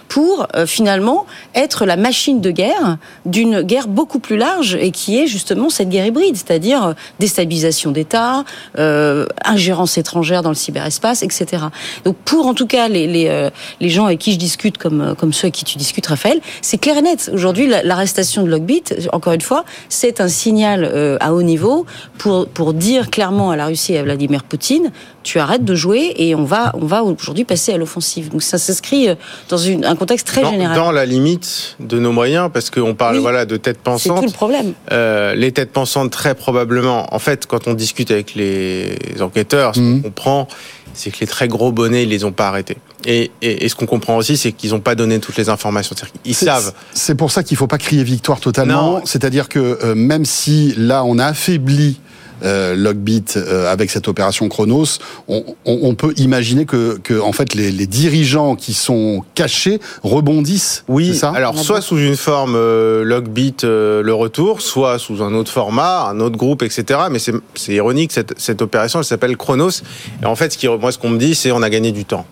pour 0.08 0.46
euh, 0.54 0.66
finalement 0.66 1.26
être 1.54 1.86
la 1.86 1.96
machine 1.96 2.40
de 2.40 2.50
guerre 2.50 2.98
d'une 3.26 3.62
guerre 3.62 3.88
beaucoup 3.88 4.18
plus 4.18 4.36
large 4.36 4.76
et 4.80 4.90
qui 4.90 5.18
est 5.18 5.26
justement 5.26 5.70
cette 5.70 5.88
guerre 5.88 6.06
hybride, 6.06 6.36
c'est-à-dire 6.36 6.84
euh, 6.84 6.92
déstabilisation 7.18 7.90
d'État, 7.90 8.44
euh, 8.78 9.26
ingérence 9.44 9.98
étrangère 9.98 10.42
dans 10.42 10.50
le 10.50 10.54
cyberespace, 10.54 11.22
etc. 11.22 11.64
Donc 12.04 12.16
pour 12.24 12.46
en 12.46 12.54
tout 12.54 12.66
cas 12.66 12.88
les, 12.88 13.06
les, 13.06 13.50
les 13.80 13.88
gens 13.88 14.06
avec 14.06 14.18
qui 14.18 14.32
je 14.32 14.38
discute, 14.38 14.78
comme, 14.78 15.14
comme 15.18 15.32
ceux 15.32 15.46
avec 15.46 15.54
qui 15.54 15.64
tu 15.64 15.78
discutes, 15.78 16.06
Raphaël, 16.06 16.40
c'est 16.62 16.78
clair 16.78 16.96
et 16.98 17.02
net. 17.02 17.30
Aujourd'hui, 17.32 17.66
l'arrestation 17.66 18.42
de 18.42 18.49
Logbit, 18.50 18.84
encore 19.12 19.32
une 19.32 19.40
fois, 19.40 19.64
c'est 19.88 20.20
un 20.20 20.28
signal 20.28 20.84
euh, 20.84 21.16
à 21.20 21.32
haut 21.32 21.42
niveau 21.42 21.86
pour, 22.18 22.48
pour 22.48 22.74
dire 22.74 23.10
clairement 23.10 23.50
à 23.50 23.56
la 23.56 23.66
Russie 23.66 23.94
et 23.94 23.98
à 23.98 24.02
Vladimir 24.02 24.44
Poutine, 24.44 24.92
tu 25.22 25.38
arrêtes 25.38 25.64
de 25.64 25.74
jouer 25.74 26.14
et 26.16 26.34
on 26.34 26.44
va, 26.44 26.72
on 26.74 26.86
va 26.86 27.02
aujourd'hui 27.02 27.44
passer 27.44 27.72
à 27.72 27.78
l'offensive. 27.78 28.30
Donc 28.30 28.42
ça 28.42 28.58
s'inscrit 28.58 29.08
euh, 29.08 29.14
dans 29.48 29.56
une, 29.56 29.84
un 29.84 29.96
contexte 29.96 30.26
très 30.26 30.44
général. 30.44 30.76
Dans 30.76 30.92
la 30.92 31.06
limite 31.06 31.76
de 31.80 31.98
nos 31.98 32.12
moyens, 32.12 32.50
parce 32.52 32.70
qu'on 32.70 32.94
parle 32.94 33.18
voilà, 33.18 33.44
de 33.44 33.56
têtes 33.56 33.78
pensantes. 33.78 34.16
C'est 34.16 34.20
tout 34.22 34.26
le 34.26 34.34
problème. 34.34 34.72
Euh, 34.92 35.34
les 35.34 35.52
têtes 35.52 35.72
pensantes, 35.72 36.10
très 36.10 36.34
probablement, 36.34 37.14
en 37.14 37.18
fait, 37.18 37.46
quand 37.46 37.68
on 37.68 37.74
discute 37.74 38.10
avec 38.10 38.34
les 38.34 38.96
enquêteurs, 39.20 39.74
ce 39.74 39.80
qu'on 39.80 39.86
mhm. 39.86 40.02
comprend, 40.02 40.48
c'est 40.94 41.10
que 41.10 41.20
les 41.20 41.26
très 41.26 41.48
gros 41.48 41.72
bonnets, 41.72 42.04
ils 42.04 42.08
les 42.08 42.24
ont 42.24 42.32
pas 42.32 42.48
arrêtés. 42.48 42.76
Et, 43.06 43.30
et, 43.40 43.68
ce 43.68 43.74
qu'on 43.74 43.86
comprend 43.86 44.16
aussi, 44.16 44.36
c'est 44.36 44.52
qu'ils 44.52 44.70
n'ont 44.70 44.80
pas 44.80 44.94
donné 44.94 45.20
toutes 45.20 45.36
les 45.36 45.48
informations. 45.48 45.96
Ils 46.24 46.34
savent. 46.34 46.72
C'est 46.92 47.14
pour 47.14 47.30
ça 47.30 47.42
qu'il 47.42 47.56
faut 47.56 47.66
pas 47.66 47.78
crier 47.78 48.04
victoire 48.04 48.40
totalement. 48.40 49.00
C'est-à-dire 49.04 49.48
que 49.48 49.78
euh, 49.82 49.94
même 49.94 50.24
si 50.24 50.74
là, 50.76 51.04
on 51.04 51.18
a 51.18 51.26
affaibli 51.26 52.00
euh, 52.42 52.74
Logbit 52.74 53.24
euh, 53.36 53.70
avec 53.70 53.90
cette 53.90 54.08
opération 54.08 54.48
Chronos, 54.48 54.98
on, 55.28 55.94
peut 55.94 56.12
imaginer 56.16 56.64
que, 56.64 57.20
en 57.20 57.32
fait 57.32 57.54
les, 57.54 57.86
dirigeants 57.86 58.54
qui 58.56 58.72
sont 58.72 59.24
cachés 59.34 59.80
rebondissent. 60.02 60.84
Oui, 60.88 61.14
ça? 61.14 61.32
alors 61.34 61.58
soit 61.58 61.80
sous 61.80 61.98
une 61.98 62.16
forme 62.16 62.54
euh, 62.56 63.04
Logbit 63.04 63.56
le 63.62 64.12
retour, 64.12 64.60
soit 64.60 64.98
sous 64.98 65.22
un 65.22 65.34
autre 65.34 65.50
format, 65.50 66.06
un 66.08 66.20
autre 66.20 66.36
groupe, 66.36 66.62
etc. 66.62 67.00
Mais 67.10 67.18
c'est 67.18 67.72
ironique 67.72 68.12
cette, 68.12 68.62
opération, 68.62 69.00
elle 69.00 69.04
s'appelle 69.04 69.36
Chronos. 69.36 69.82
Et 70.22 70.26
en 70.26 70.36
fait, 70.36 70.52
ce 70.52 70.58
qui, 70.58 70.68
moi, 70.68 70.92
ce 70.92 70.98
qu'on 70.98 71.10
me 71.10 71.18
dit, 71.18 71.34
c'est 71.34 71.52
on 71.52 71.62
a 71.62 71.70
gagné 71.70 71.92
du 71.92 72.04
temps. 72.04 72.26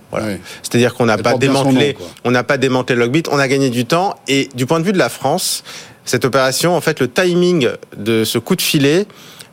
C'est-à-dire 0.62 0.94
qu'on 0.94 1.06
n'a 1.06 1.18
pas 1.18 1.34
démantelé, 1.34 1.96
on 2.24 2.30
n'a 2.30 2.44
pas 2.44 2.58
démantelé 2.58 2.98
Logbit, 2.98 3.24
on 3.30 3.38
a 3.38 3.48
gagné 3.48 3.70
du 3.70 3.84
temps. 3.84 4.16
Et 4.28 4.48
du 4.54 4.66
point 4.66 4.80
de 4.80 4.84
vue 4.84 4.92
de 4.92 4.98
la 4.98 5.08
France, 5.08 5.62
cette 6.04 6.24
opération, 6.24 6.74
en 6.74 6.80
fait, 6.80 7.00
le 7.00 7.08
timing 7.08 7.68
de 7.96 8.24
ce 8.24 8.38
coup 8.38 8.56
de 8.56 8.62
filet 8.62 9.06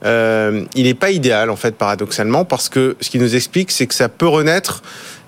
euh, 0.05 0.63
il 0.75 0.83
n'est 0.83 0.93
pas 0.93 1.11
idéal 1.11 1.49
en 1.49 1.55
fait 1.55 1.75
paradoxalement 1.75 2.45
parce 2.45 2.69
que 2.69 2.95
ce 3.01 3.09
qui 3.09 3.19
nous 3.19 3.35
explique 3.35 3.71
c'est 3.71 3.87
que 3.87 3.95
ça 3.95 4.09
peut 4.09 4.27
renaître 4.27 4.83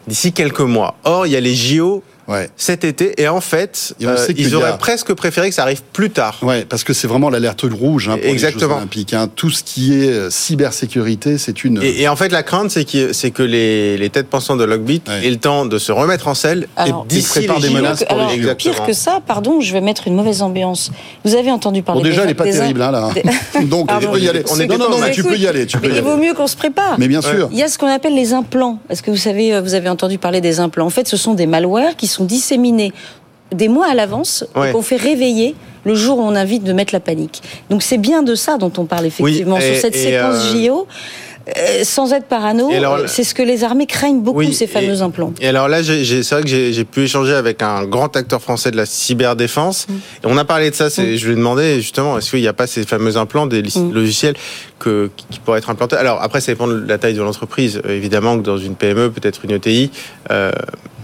d'ici 0.07 0.31
quelques 0.31 0.61
mois. 0.61 0.95
Or 1.03 1.27
il 1.27 1.33
y 1.33 1.35
a 1.35 1.39
les 1.39 1.55
JO 1.55 2.03
ouais. 2.27 2.49
cet 2.55 2.83
été. 2.83 3.21
Et 3.21 3.27
en 3.27 3.41
fait, 3.41 3.95
euh, 4.03 4.27
ils 4.35 4.55
auraient 4.55 4.77
presque 4.77 5.13
préféré 5.13 5.49
que 5.49 5.55
ça 5.55 5.63
arrive 5.63 5.81
plus 5.93 6.09
tard. 6.09 6.39
Ouais, 6.41 6.65
parce 6.67 6.83
que 6.83 6.93
c'est 6.93 7.07
vraiment 7.07 7.29
l'alerte 7.29 7.65
rouge 7.69 8.09
hein, 8.09 8.17
pour 8.17 8.29
Exactement. 8.29 8.61
les 8.61 8.69
Jeux 8.69 8.77
Olympiques. 8.77 9.13
Hein. 9.13 9.29
Tout 9.35 9.49
ce 9.49 9.63
qui 9.63 9.93
est 9.93 10.09
euh, 10.09 10.29
cybersécurité, 10.29 11.37
c'est 11.37 11.63
une. 11.63 11.81
Et, 11.81 12.07
en 12.07 12.15
fait, 12.15 12.31
la 12.31 12.43
crainte, 12.43 12.71
c'est 12.71 12.85
que, 12.85 13.13
c'est 13.13 13.31
que 13.31 13.43
les, 13.43 13.97
les 13.97 14.09
têtes 14.09 14.27
pensantes 14.27 14.59
de 14.59 14.63
Logbit 14.63 15.01
aient 15.07 15.29
le 15.29 15.37
temps 15.37 15.65
de 15.65 15.77
se 15.77 15.91
remettre 15.91 16.27
en 16.27 16.35
selle 16.35 16.67
alors, 16.75 17.05
et 17.05 17.13
d'ici 17.13 17.39
les 17.39 17.47
des 17.47 17.69
menaces 17.69 18.03
pour 18.03 18.19
alors, 18.19 18.55
Pire 18.55 18.83
que 18.83 18.93
ça, 18.93 19.19
pardon, 19.25 19.61
je 19.61 19.73
vais 19.73 19.81
mettre 19.81 20.07
une 20.07 20.15
mauvaise 20.15 20.41
ambiance. 20.41 20.91
Vous 21.23 21.35
avez 21.35 21.51
entendu 21.51 21.83
parler. 21.83 22.01
Bon, 22.01 22.07
déjà, 22.07 22.21
elle 22.21 22.29
n'est 22.29 22.33
pas 22.33 22.45
terrible 22.45 22.81
hein, 22.81 22.91
là. 22.91 23.09
Donc, 23.63 23.89
tu 23.99 24.07
peux 24.07 24.19
y 24.19 24.29
aller. 24.29 24.43
non, 24.67 24.77
non, 24.77 24.89
non, 24.89 24.97
mais 24.99 25.11
tu 25.11 25.23
peux 25.23 25.37
y 25.37 25.47
aller. 25.47 25.65
Tu 25.65 25.77
peux 25.77 25.87
il 25.87 26.01
vaut 26.01 26.17
mieux 26.17 26.33
qu'on 26.33 26.47
se 26.47 26.55
prépare. 26.55 26.97
Mais 26.97 27.07
bien 27.07 27.21
sûr. 27.21 27.49
Il 27.51 27.57
y 27.57 27.63
a 27.63 27.67
ce 27.67 27.77
qu'on 27.77 27.87
appelle 27.87 28.15
les 28.15 28.33
implants. 28.33 28.79
Est-ce 28.89 29.01
que 29.01 29.11
vous 29.11 29.17
savez, 29.17 29.53
euh, 29.53 29.61
vous 29.61 29.73
avez 29.73 29.89
entendu 29.89 30.17
parler 30.17 30.41
des 30.41 30.59
implants? 30.59 30.85
En 30.85 30.91
fait, 30.91 31.07
ce 31.07 31.17
sont 31.17 31.33
des 31.33 31.47
malwares 31.47 31.95
qui 31.95 32.07
sont 32.07 32.16
disséminés 32.25 32.93
des 33.51 33.67
mois 33.67 33.87
à 33.89 33.95
l'avance 33.95 34.45
et 34.55 34.71
qu'on 34.71 34.81
fait 34.81 34.97
réveiller 34.97 35.55
le 35.85 35.95
jour 35.95 36.19
où 36.19 36.21
on 36.21 36.35
invite 36.35 36.63
de 36.63 36.73
mettre 36.73 36.93
la 36.93 36.99
panique. 36.99 37.41
Donc 37.69 37.81
c'est 37.81 37.97
bien 37.97 38.21
de 38.23 38.35
ça 38.35 38.57
dont 38.57 38.73
on 38.77 38.85
parle 38.85 39.05
effectivement 39.05 39.59
sur 39.59 39.75
cette 39.75 39.95
séquence 39.95 40.53
euh, 40.53 40.67
JO. 40.67 40.87
Euh, 41.55 41.83
sans 41.85 42.11
être 42.11 42.25
parano, 42.25 42.69
c'est 43.05 43.23
ce 43.23 43.33
que 43.33 43.41
les 43.41 43.63
armées 43.63 43.85
craignent 43.85 44.19
beaucoup, 44.19 44.51
ces 44.51 44.67
fameux 44.67 45.01
implants. 45.01 45.33
Et 45.39 45.47
alors 45.47 45.69
là, 45.69 45.81
c'est 45.81 46.29
vrai 46.31 46.41
que 46.41 46.49
j'ai 46.49 46.83
pu 46.83 47.03
échanger 47.03 47.33
avec 47.33 47.61
un 47.61 47.85
grand 47.85 48.15
acteur 48.17 48.41
français 48.41 48.69
de 48.69 48.75
la 48.75 48.85
cyberdéfense. 48.85 49.87
Mm. 49.87 49.93
Et 49.93 50.25
on 50.25 50.37
a 50.37 50.43
parlé 50.43 50.71
de 50.71 50.75
ça. 50.75 50.87
Mm. 50.87 51.15
Je 51.15 51.25
lui 51.25 51.33
ai 51.33 51.35
demandé 51.35 51.75
justement, 51.75 52.17
est-ce 52.17 52.31
qu'il 52.31 52.41
n'y 52.41 52.49
a 52.49 52.53
pas 52.53 52.67
ces 52.67 52.83
fameux 52.83 53.15
implants, 53.15 53.47
des 53.47 53.63
logiciels 53.93 54.35
que, 54.79 55.09
qui 55.29 55.39
pourraient 55.39 55.59
être 55.59 55.69
implantés 55.69 55.95
Alors 55.95 56.21
après, 56.21 56.41
ça 56.41 56.51
dépend 56.51 56.67
de 56.67 56.85
la 56.87 56.97
taille 56.97 57.13
de 57.13 57.21
l'entreprise. 57.21 57.81
Évidemment 57.87 58.37
que 58.37 58.43
dans 58.43 58.57
une 58.57 58.75
PME, 58.75 59.11
peut-être 59.11 59.45
une 59.45 59.51
ETI, 59.51 59.91
euh, 60.31 60.51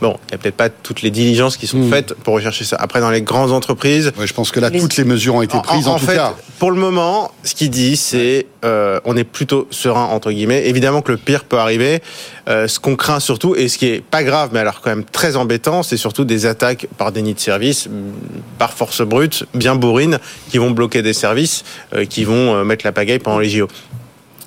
bon, 0.01 0.17
il 0.27 0.31
n'y 0.31 0.35
a 0.35 0.37
peut-être 0.37 0.55
pas 0.55 0.69
toutes 0.69 1.01
les 1.01 1.11
diligences 1.11 1.57
qui 1.57 1.67
sont 1.67 1.89
faites 1.89 2.13
pour 2.13 2.35
rechercher 2.35 2.65
ça. 2.65 2.77
Après, 2.79 2.99
dans 2.99 3.09
les 3.09 3.21
grandes 3.21 3.51
entreprises, 3.51 4.11
je 4.19 4.33
pense 4.33 4.51
que 4.51 4.59
là, 4.59 4.69
toutes 4.69 4.97
les 4.97 5.05
mesures 5.05 5.35
ont 5.35 5.41
été 5.41 5.57
prises. 5.59 5.87
En, 5.87 5.97
tout 5.97 6.05
fait, 6.05 6.15
cas. 6.15 6.35
pour 6.59 6.71
le 6.71 6.77
moment, 6.77 7.31
ce 7.43 7.55
qu'il 7.55 7.69
dit, 7.69 7.97
c'est 7.97 8.47
euh, 8.65 8.99
on 9.05 9.17
est 9.17 9.23
plutôt 9.23 9.67
serein 9.71 10.05
entre 10.05 10.31
guillemets. 10.31 10.67
Évidemment 10.67 11.01
que 11.01 11.11
le 11.11 11.17
pire 11.17 11.43
peut 11.43 11.57
arriver. 11.57 12.01
Euh, 12.49 12.67
ce 12.67 12.77
qu'on 12.77 12.97
craint 12.97 13.21
surtout, 13.21 13.55
et 13.55 13.69
ce 13.69 13.77
qui 13.77 13.85
est 13.87 14.03
pas 14.03 14.23
grave, 14.23 14.49
mais 14.51 14.59
alors 14.59 14.81
quand 14.81 14.89
même 14.89 15.05
très 15.05 15.37
embêtant, 15.37 15.81
c'est 15.81 15.95
surtout 15.95 16.25
des 16.25 16.45
attaques 16.45 16.87
par 16.97 17.13
déni 17.13 17.33
de 17.33 17.39
service, 17.39 17.87
par 18.57 18.73
force 18.73 19.01
brute, 19.01 19.45
bien 19.53 19.75
bourrine, 19.75 20.19
qui 20.49 20.57
vont 20.57 20.71
bloquer 20.71 21.01
des 21.01 21.13
services, 21.13 21.63
euh, 21.95 22.03
qui 22.03 22.25
vont 22.25 22.53
euh, 22.53 22.63
mettre 22.65 22.85
la 22.85 22.91
pagaille 22.91 23.19
pendant 23.19 23.39
les 23.39 23.49
JO. 23.49 23.62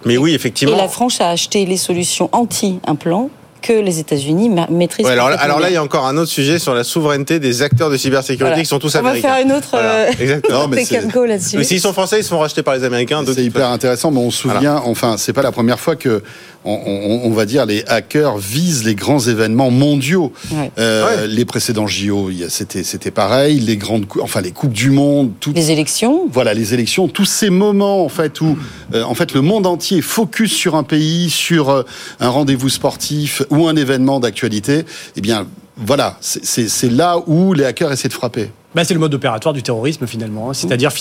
Mais 0.05 0.16
oui, 0.16 0.35
effectivement. 0.35 0.76
La 0.76 0.88
France 0.88 1.20
a 1.20 1.31
acheté 1.31 1.66
les 1.66 1.76
solutions 1.76 2.29
anti-implants 2.33 3.31
que 3.66 3.72
les 3.72 3.98
États-unis 3.98 4.50
maîtrisent. 4.70 5.07
alors, 5.07 5.29
alors, 5.29 5.61
là, 5.61 5.70
il 5.70 5.74
y 5.74 5.76
a 5.76 5.83
encore 5.83 6.07
un 6.07 6.16
autre 6.16 6.31
sujet 6.31 6.59
sur 6.59 6.74
la 6.74 6.85
souveraineté 6.85 7.38
des 7.38 7.62
acteurs 7.62 7.90
de 7.90 7.96
cybersécurité 7.96 8.61
qui 8.61 8.66
sont 8.66 8.79
tous 8.79 8.94
américains. 8.94 9.29
On 9.29 9.31
va 9.31 9.35
faire 9.37 9.46
une 9.46 9.52
autre 9.52 9.68
voilà. 9.70 10.11
Exactement. 10.11 11.24
là-dessus. 11.24 11.59
Mais 11.59 11.64
s'ils 11.64 11.81
sont 11.81 11.92
français, 11.92 12.20
ils 12.20 12.24
se 12.24 12.29
font 12.29 12.38
racheter 12.38 12.62
par 12.62 12.74
les 12.74 12.85
Américains. 12.85 13.22
C'est 13.26 13.44
hyper 13.44 13.70
intéressant, 13.70 14.11
mais 14.11 14.20
on 14.20 14.31
se 14.31 14.42
souvient, 14.42 14.76
enfin, 14.85 15.16
c'est 15.18 15.33
pas 15.33 15.42
la 15.42 15.52
première 15.52 15.81
fois 15.81 15.96
que 15.96 16.22
on, 16.68 17.31
va 17.31 17.46
dire, 17.46 17.64
les 17.64 17.85
hackers 17.87 18.38
visent 18.38 18.85
les 18.85 18.94
grands 18.94 19.20
événements 19.20 19.70
mondiaux. 19.70 20.33
Euh, 20.79 21.26
les 21.26 21.44
précédents 21.44 21.87
JO, 21.87 22.31
c'était 22.48 22.83
c'était 22.83 23.12
pareil. 23.12 23.61
Les 23.61 23.76
grandes, 23.76 24.07
enfin 24.20 24.40
les 24.40 24.50
coupes 24.50 24.72
du 24.72 24.90
monde, 24.90 25.33
toutes, 25.38 25.55
les 25.55 25.70
élections. 25.70 26.26
Voilà, 26.33 26.55
les 26.55 26.74
élections, 26.74 27.07
tous 27.09 27.24
ces 27.24 27.50
moments 27.50 28.05
en 28.05 28.09
fait 28.09 28.40
où, 28.40 28.59
euh, 28.94 29.05
en 29.05 29.14
fait, 29.14 29.33
le 29.33 29.42
monde 29.42 29.66
entier 29.66 30.02
focus 30.02 30.52
sur 30.52 30.74
un 30.74 30.83
pays, 30.83 31.31
sur 31.31 31.70
euh, 31.70 31.83
un 32.20 32.29
rendez-vous 32.29 32.68
sportif 32.68 33.42
ou 33.50 33.56
un 33.64 33.77
événement 33.77 34.21
d'actualité. 34.21 34.85
Eh 35.16 35.21
bien, 35.21 35.47
voilà, 35.77 36.16
c'est 36.21 36.90
là 36.90 37.19
où 37.27 37.53
les 37.53 37.64
hackers 37.64 37.92
essaient 37.92 38.09
de 38.09 38.12
frapper. 38.12 38.51
Bah, 38.75 38.85
c'est 38.85 38.92
le 38.92 39.01
mode 39.01 39.14
opératoire 39.14 39.55
du 39.55 39.62
terrorisme 39.62 40.07
finalement. 40.07 40.51
Hein. 40.51 40.55
C'est-à-dire 40.55 40.92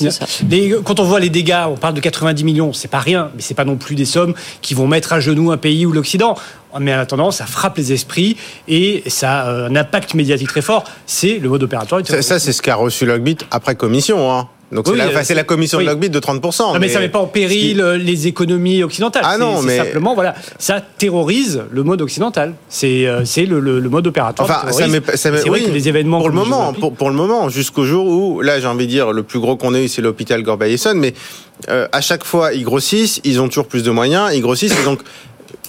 quand 0.85 0.99
on 1.01 1.03
voit 1.03 1.19
les 1.19 1.29
dégâts, 1.29 1.65
on 1.67 1.75
parle 1.75 1.93
de 1.93 1.99
90 1.99 2.43
millions, 2.45 2.71
c'est 2.71 2.87
pas 2.87 2.99
rien, 2.99 3.31
mais 3.35 3.41
c'est 3.41 3.53
pas 3.53 3.65
non 3.65 3.75
plus 3.75 3.95
des 3.95 4.05
sommes 4.05 4.33
qui 4.61 4.73
vont 4.73 4.87
mettre 4.87 5.11
à 5.11 5.19
genoux 5.19 5.51
un 5.51 5.57
pays 5.57 5.85
ou 5.85 5.91
l'Occident. 5.91 6.35
Mais 6.79 6.95
en 6.95 6.99
attendant, 6.99 7.31
ça 7.31 7.45
frappe 7.45 7.77
les 7.77 7.91
esprits 7.91 8.37
et 8.69 9.03
ça 9.07 9.41
a 9.41 9.51
un 9.65 9.75
impact 9.75 10.13
médiatique 10.13 10.47
très 10.47 10.61
fort. 10.61 10.85
C'est 11.05 11.37
le 11.37 11.49
mode 11.49 11.63
opératoire 11.63 12.01
du 12.01 12.07
terrorisme. 12.07 12.29
Ça, 12.29 12.39
c'est 12.39 12.53
ce 12.53 12.61
qu'a 12.61 12.75
reçu 12.75 13.05
Logbit 13.05 13.37
après 13.51 13.75
commission. 13.75 14.31
Hein. 14.31 14.47
Donc 14.75 14.87
c'est 15.23 15.33
la, 15.33 15.43
commission 15.43 15.79
de 15.79 15.85
Lockbit 15.85 16.09
de 16.09 16.19
30%. 16.19 16.73
Non, 16.73 16.79
mais, 16.79 16.89
ça 16.89 16.99
met 16.99 17.09
pas 17.09 17.19
en 17.19 17.27
péril 17.27 17.81
les 17.81 18.27
économies 18.27 18.83
occidentales. 18.83 19.23
Ah 19.25 19.37
non, 19.37 19.61
mais 19.61 19.77
simplement 19.77 20.13
voilà, 20.13 20.35
ça 20.59 20.81
terrorise 20.81 21.63
le 21.71 21.83
mode 21.83 22.01
occidental. 22.01 22.53
C'est 22.69 23.07
c'est 23.25 23.45
le, 23.45 23.59
le, 23.59 23.89
mode 23.89 24.07
opératoire. 24.07 24.49
Enfin, 24.49 24.71
ça 24.71 24.87
met, 24.87 25.01
ça 25.15 25.31
met, 25.31 25.49
oui, 25.49 25.65
que 25.65 25.71
les 25.71 25.87
événements 25.87 26.19
pour 26.19 26.29
le 26.29 26.35
moment, 26.35 26.73
pour, 26.73 26.93
pour, 26.93 27.09
le 27.09 27.15
moment, 27.15 27.49
jusqu'au 27.49 27.85
jour 27.85 28.05
où 28.07 28.41
là, 28.41 28.59
j'ai 28.59 28.67
envie 28.67 28.85
de 28.85 28.91
dire, 28.91 29.11
le 29.11 29.23
plus 29.23 29.39
gros 29.39 29.55
qu'on 29.55 29.73
ait 29.73 29.85
eu, 29.85 29.87
c'est 29.87 30.01
l'hôpital 30.01 30.41
Gorbayeson, 30.43 30.95
mais 30.95 31.13
euh, 31.69 31.87
à 31.91 32.01
chaque 32.01 32.23
fois, 32.23 32.53
ils 32.53 32.63
grossissent, 32.63 33.21
ils 33.23 33.39
ont 33.41 33.47
toujours 33.47 33.67
plus 33.67 33.83
de 33.83 33.91
moyens, 33.91 34.31
ils 34.33 34.41
grossissent, 34.41 34.77
et 34.79 34.83
donc 34.83 34.99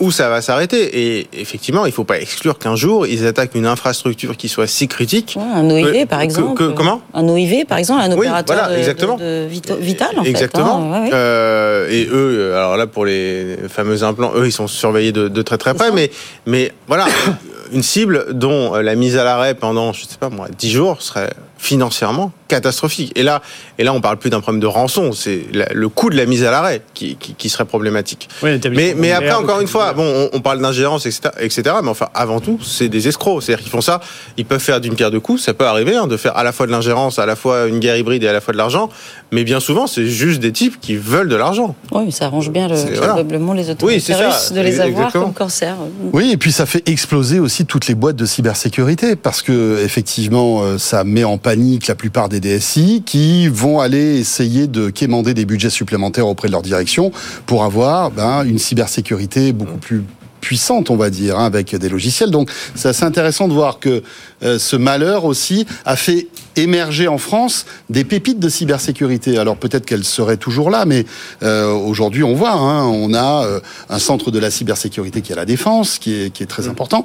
où 0.01 0.11
ça 0.11 0.29
va 0.29 0.43
s'arrêter. 0.43 1.19
Et 1.19 1.29
effectivement, 1.33 1.85
il 1.87 1.91
ne 1.91 1.95
faut 1.95 2.05
pas 2.05 2.19
exclure 2.21 2.59
qu'un 2.59 2.77
jour, 2.77 3.07
ils 3.07 3.27
attaquent 3.27 3.55
une 3.55 3.67
infrastructure 3.67 4.37
qui 4.37 4.49
soit 4.49 4.67
si 4.67 4.89
critique. 4.89 5.37
un 5.55 5.69
OIV, 5.71 6.07
par 6.07 6.21
exemple. 6.21 6.75
comment? 6.75 7.01
Un 7.15 7.29
OIV, 7.29 7.65
par 7.67 7.79
exemple, 7.79 8.03
un 8.03 8.13
opérateur 8.13 8.69
de, 8.69 9.47
vital, 9.81 10.19
en 10.19 10.25
exactement. 10.25 10.91
Fait, 10.91 10.97
hein, 10.97 11.11
euh, 11.13 11.89
et 11.91 12.07
eux, 12.11 12.55
alors 12.55 12.77
là, 12.77 12.87
pour 12.87 13.05
les 13.05 13.57
fameux 13.69 14.03
implants, 14.03 14.33
eux, 14.37 14.47
ils 14.47 14.53
sont 14.53 14.67
surveillés 14.67 15.13
de, 15.13 15.43
très 15.43 15.59
très 15.59 15.75
près. 15.75 15.91
Mais, 15.93 16.11
mais 16.47 16.73
voilà, 16.87 17.07
une 17.73 17.83
cible 17.83 18.27
dont 18.33 18.75
la 18.75 18.95
mise 18.95 19.17
à 19.17 19.25
l'arrêt 19.25 19.55
pendant, 19.55 19.93
je 19.93 20.05
ne 20.05 20.09
sais 20.09 20.19
pas 20.19 20.31
moi, 20.31 20.49
10 20.57 20.71
jours 20.71 21.03
serait 21.03 21.31
financièrement 21.59 22.33
catastrophique. 22.49 23.13
Et 23.17 23.23
là, 23.23 23.43
et 23.79 23.85
là, 23.85 23.93
on 23.93 24.01
parle 24.01 24.19
plus 24.19 24.31
d'un 24.31 24.41
problème 24.41 24.61
de 24.61 24.67
rançon, 24.67 25.13
c'est 25.13 25.47
le 25.53 25.89
coût 25.89 26.11
de 26.11 26.17
la 26.17 26.27
mise 26.27 26.45
à 26.45 26.51
l'arrêt 26.51 26.83
qui, 26.95 27.17
qui, 27.17 27.49
serait 27.49 27.65
problématique. 27.65 28.29
mais, 28.43 28.95
mais 28.97 29.13
après, 29.13 29.33
encore 29.33 29.61
une 29.61 29.67
fois, 29.67 29.93
bon, 29.93 30.29
on, 30.33 30.41
parle 30.41 30.61
d'ingérence, 30.61 31.07
etc., 31.07 31.31
etc., 31.41 31.63
mais 31.83 31.89
enfin, 31.89 32.09
avant 32.15 32.41
tout, 32.41 32.61
c'est 32.63 32.89
des 32.89 33.09
escrocs. 33.09 33.43
C'est-à-dire 33.43 33.65
qu'ils 33.65 33.73
font 33.73 33.81
ça, 33.81 34.01
ils 34.37 34.45
peuvent 34.45 34.61
faire 34.61 34.81
d'une 34.81 34.95
pierre 34.95 35.11
deux 35.11 35.21
coups, 35.21 35.43
ça 35.43 35.55
peut 35.55 35.67
arriver, 35.67 35.97
hein, 35.97 36.07
de 36.07 36.17
faire 36.17 36.37
à 36.37 36.45
la 36.45 36.53
fois 36.53 36.67
de 36.67 36.71
l'ingérence, 36.71 37.19
à 37.19 37.27
la 37.27 37.37
fois 37.37 37.67
une 37.67 37.81
guerre 37.81 37.97
hybride 37.97 38.23
et 38.23 38.29
à 38.29 38.33
la 38.33 38.41
fois 38.41 38.53
de 38.53 38.59
l'argent, 38.59 38.89
mais 39.33 39.43
bien 39.43 39.59
souvent, 39.59 39.87
c'est 39.87 40.07
juste 40.07 40.41
des 40.41 40.53
types 40.53 40.81
qui 40.81 40.97
veulent 40.97 41.29
de 41.29 41.37
l'argent. 41.37 41.75
Oui, 41.91 42.13
ça 42.13 42.27
arrange 42.27 42.51
bien 42.51 42.69
le, 42.69 42.77
probablement 42.97 43.55
les 43.55 43.71
autorités 43.71 44.15
russes 44.15 44.53
de 44.53 44.61
les 44.61 44.81
avoir 44.81 45.11
comme 45.11 45.33
corsaires. 45.33 45.77
Oui, 46.13 46.31
et 46.33 46.37
puis 46.37 46.53
ça 46.53 46.67
fait 46.67 46.89
exploser 46.89 47.41
aussi 47.41 47.56
toutes 47.65 47.87
les 47.87 47.95
boîtes 47.95 48.17
de 48.17 48.27
cybersécurité, 48.27 49.17
parce 49.17 49.43
que 49.43 49.83
effectivement, 49.85 50.63
euh, 50.63 50.79
ça 50.79 51.05
met 51.05 51.25
en 51.25 51.39
panique 51.39 51.87
la 51.87 51.95
plupart 51.95 52.29
des 52.29 52.41
DSI 52.41 53.03
qui 53.05 53.49
vont 53.49 53.81
aller 53.81 54.19
essayer 54.19 54.67
de 54.67 54.91
quémander 54.91 55.35
des 55.35 55.45
budgets 55.45 55.71
supplémentaires 55.71 56.27
auprès 56.27 56.49
de 56.49 56.53
leur 56.53 56.63
direction 56.63 57.13
pour 57.47 57.65
avoir 57.65 58.11
ben, 58.11 58.45
une 58.45 58.59
cybersécurité 58.59 59.53
beaucoup 59.53 59.79
plus 59.79 60.03
puissante, 60.47 60.91
on 60.91 60.97
va 60.97 61.11
dire, 61.11 61.39
hein, 61.39 61.45
avec 61.45 61.75
des 61.75 61.89
logiciels. 61.89 62.31
Donc, 62.31 62.51
c'est 62.77 62.89
assez 62.89 63.05
intéressant 63.05 63.49
de 63.49 63.53
voir 63.53 63.81
que 63.81 64.05
euh, 64.45 64.61
ce 64.61 64.77
malheur 64.77 65.25
aussi 65.25 65.67
a 65.85 65.97
fait 65.97 66.29
émerger 66.55 67.09
en 67.09 67.19
France 67.19 67.67
des 67.91 68.05
pépites 68.05 68.39
de 68.39 68.49
cybersécurité. 68.49 69.39
Alors 69.39 69.57
peut-être 69.57 69.85
qu'elles 69.85 70.05
seraient 70.05 70.37
toujours 70.37 70.71
là, 70.71 70.85
mais 70.87 71.05
euh, 71.43 71.73
aujourd'hui 71.73 72.23
on 72.23 72.35
voit, 72.35 72.53
hein, 72.53 72.85
on 72.85 73.13
a 73.13 73.45
euh, 73.45 73.61
un 73.89 73.99
centre 73.99 74.31
de 74.31 74.39
la 74.39 74.51
cybersécurité 74.51 75.21
qui 75.21 75.33
est 75.33 75.35
à 75.35 75.39
la 75.39 75.45
défense, 75.45 75.99
qui 75.99 76.15
est, 76.15 76.31
qui 76.31 76.43
est 76.43 76.47
très 76.47 76.65
mmh. 76.65 76.71
important. 76.71 77.05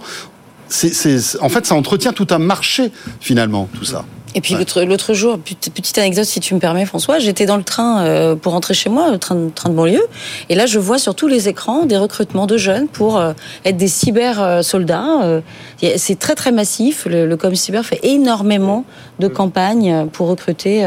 C'est, 0.71 1.19
en 1.41 1.49
fait, 1.49 1.65
ça 1.65 1.75
entretient 1.75 2.13
tout 2.13 2.27
un 2.31 2.39
marché 2.39 2.91
finalement, 3.19 3.67
tout 3.77 3.85
ça. 3.85 4.05
Et 4.33 4.41
puis 4.41 4.55
l'autre 4.55 5.13
jour, 5.13 5.37
petite 5.39 5.97
anecdote 5.97 6.23
si 6.23 6.39
tu 6.39 6.55
me 6.55 6.59
permets 6.59 6.85
François, 6.85 7.19
j'étais 7.19 7.45
dans 7.45 7.57
le 7.57 7.63
train 7.63 8.05
euh, 8.05 8.35
pour 8.35 8.53
rentrer 8.53 8.73
chez 8.73 8.89
moi, 8.89 9.11
le 9.11 9.17
train, 9.17 9.49
train 9.53 9.69
de 9.69 9.75
banlieue, 9.75 10.07
et 10.47 10.55
là 10.55 10.65
je 10.65 10.79
vois 10.79 10.99
sur 10.99 11.15
tous 11.15 11.27
les 11.27 11.49
écrans 11.49 11.85
des 11.85 11.97
recrutements 11.97 12.47
de 12.47 12.55
jeunes 12.55 12.87
pour 12.87 13.17
euh, 13.17 13.33
être 13.65 13.75
des 13.75 13.89
cyber 13.89 14.63
soldats. 14.63 15.21
Euh, 15.23 15.41
c'est 15.97 16.17
très 16.17 16.35
très 16.35 16.51
massif, 16.51 17.05
le, 17.05 17.25
le 17.25 17.37
Com 17.37 17.53
Cyber 17.55 17.85
fait 17.85 17.99
énormément 18.03 18.85
de 19.21 19.27
campagnes 19.27 20.07
pour 20.11 20.27
recruter 20.27 20.85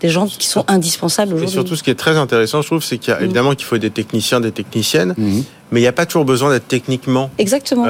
des 0.00 0.08
gens 0.08 0.26
qui 0.26 0.46
sont 0.46 0.64
indispensables 0.68 1.34
aujourd'hui. 1.34 1.50
Et 1.50 1.52
surtout 1.52 1.76
ce 1.76 1.82
qui 1.82 1.90
est 1.90 1.94
très 1.94 2.16
intéressant 2.16 2.62
je 2.62 2.66
trouve, 2.66 2.82
c'est 2.82 2.98
qu'il 2.98 3.12
y 3.12 3.16
a 3.16 3.20
mm. 3.20 3.24
évidemment 3.24 3.54
qu'il 3.54 3.64
faut 3.64 3.78
des 3.78 3.90
techniciens, 3.90 4.40
des 4.40 4.52
techniciennes, 4.52 5.14
mm. 5.16 5.40
mais 5.72 5.80
il 5.80 5.82
n'y 5.82 5.88
a 5.88 5.92
pas 5.92 6.06
toujours 6.06 6.24
besoin 6.24 6.50
d'être 6.50 6.68
techniquement 6.68 7.30
Exactement. 7.38 7.86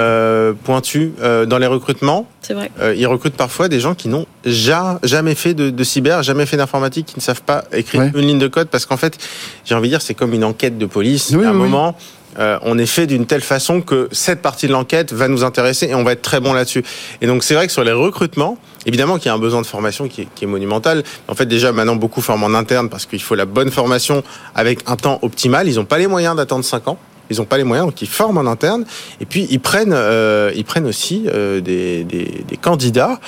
pointu 0.64 1.12
dans 1.20 1.58
les 1.58 1.66
recrutements. 1.66 2.26
C'est 2.42 2.54
vrai. 2.54 2.70
ils 2.96 3.06
recrutent 3.06 3.36
parfois 3.36 3.68
des 3.68 3.80
gens 3.80 3.94
qui 3.94 4.08
n'ont 4.08 4.26
jamais 4.44 5.00
jamais 5.02 5.34
fait 5.34 5.54
de, 5.54 5.84
cyber, 5.84 6.22
jamais 6.22 6.46
fait 6.46 6.56
d'informatique, 6.56 7.06
qui 7.06 7.16
ne 7.16 7.22
savent 7.22 7.42
pas 7.42 7.64
écrire 7.72 8.02
une 8.14 8.26
ligne 8.26 8.38
de 8.38 8.48
code, 8.48 8.68
parce 8.68 8.86
qu'en 8.86 8.96
fait, 8.96 9.18
j'ai 9.64 9.74
envie 9.74 9.88
de 9.88 9.94
dire, 9.94 10.02
c'est 10.02 10.14
comme 10.14 10.32
une 10.32 10.44
enquête 10.44 10.78
de 10.78 10.86
police. 10.86 11.32
à 11.32 11.48
un 11.48 11.52
moment, 11.52 11.96
euh, 12.38 12.58
on 12.62 12.78
est 12.78 12.86
fait 12.86 13.06
d'une 13.06 13.26
telle 13.26 13.40
façon 13.40 13.80
que 13.80 14.08
cette 14.12 14.42
partie 14.42 14.66
de 14.66 14.72
l'enquête 14.72 15.12
va 15.12 15.28
nous 15.28 15.44
intéresser 15.44 15.86
et 15.86 15.94
on 15.94 16.04
va 16.04 16.12
être 16.12 16.22
très 16.22 16.40
bon 16.40 16.52
là-dessus. 16.52 16.84
Et 17.20 17.26
donc 17.26 17.42
c'est 17.42 17.54
vrai 17.54 17.66
que 17.66 17.72
sur 17.72 17.84
les 17.84 17.92
recrutements, 17.92 18.56
évidemment 18.86 19.16
qu'il 19.16 19.26
y 19.26 19.28
a 19.30 19.34
un 19.34 19.38
besoin 19.38 19.60
de 19.60 19.66
formation 19.66 20.08
qui 20.08 20.28
est, 20.40 20.46
monumental. 20.46 21.02
En 21.28 21.34
fait, 21.34 21.46
déjà 21.46 21.72
maintenant 21.72 21.96
beaucoup 21.96 22.20
forment 22.20 22.44
en 22.44 22.54
interne 22.54 22.88
parce 22.88 23.06
qu'il 23.06 23.22
faut 23.22 23.34
la 23.34 23.46
bonne 23.46 23.70
formation 23.70 24.22
avec 24.54 24.80
un 24.86 24.96
temps 24.96 25.18
optimal. 25.22 25.68
Ils 25.68 25.76
n'ont 25.76 25.84
pas 25.84 25.98
les 25.98 26.06
moyens 26.06 26.36
d'attendre 26.36 26.64
5 26.64 26.88
ans. 26.88 26.98
Ils 27.30 27.36
n'ont 27.36 27.44
pas 27.44 27.58
les 27.58 27.64
moyens, 27.64 27.86
donc 27.86 28.02
ils 28.02 28.08
forment 28.08 28.38
en 28.38 28.46
interne. 28.46 28.84
Et 29.20 29.24
puis 29.24 29.46
ils 29.50 29.60
prennent, 29.60 29.92
euh, 29.94 30.50
ils 30.56 30.64
prennent 30.64 30.86
aussi 30.86 31.26
euh, 31.28 31.60
des, 31.60 32.02
des, 32.02 32.44
des, 32.46 32.56
candidats 32.56 33.20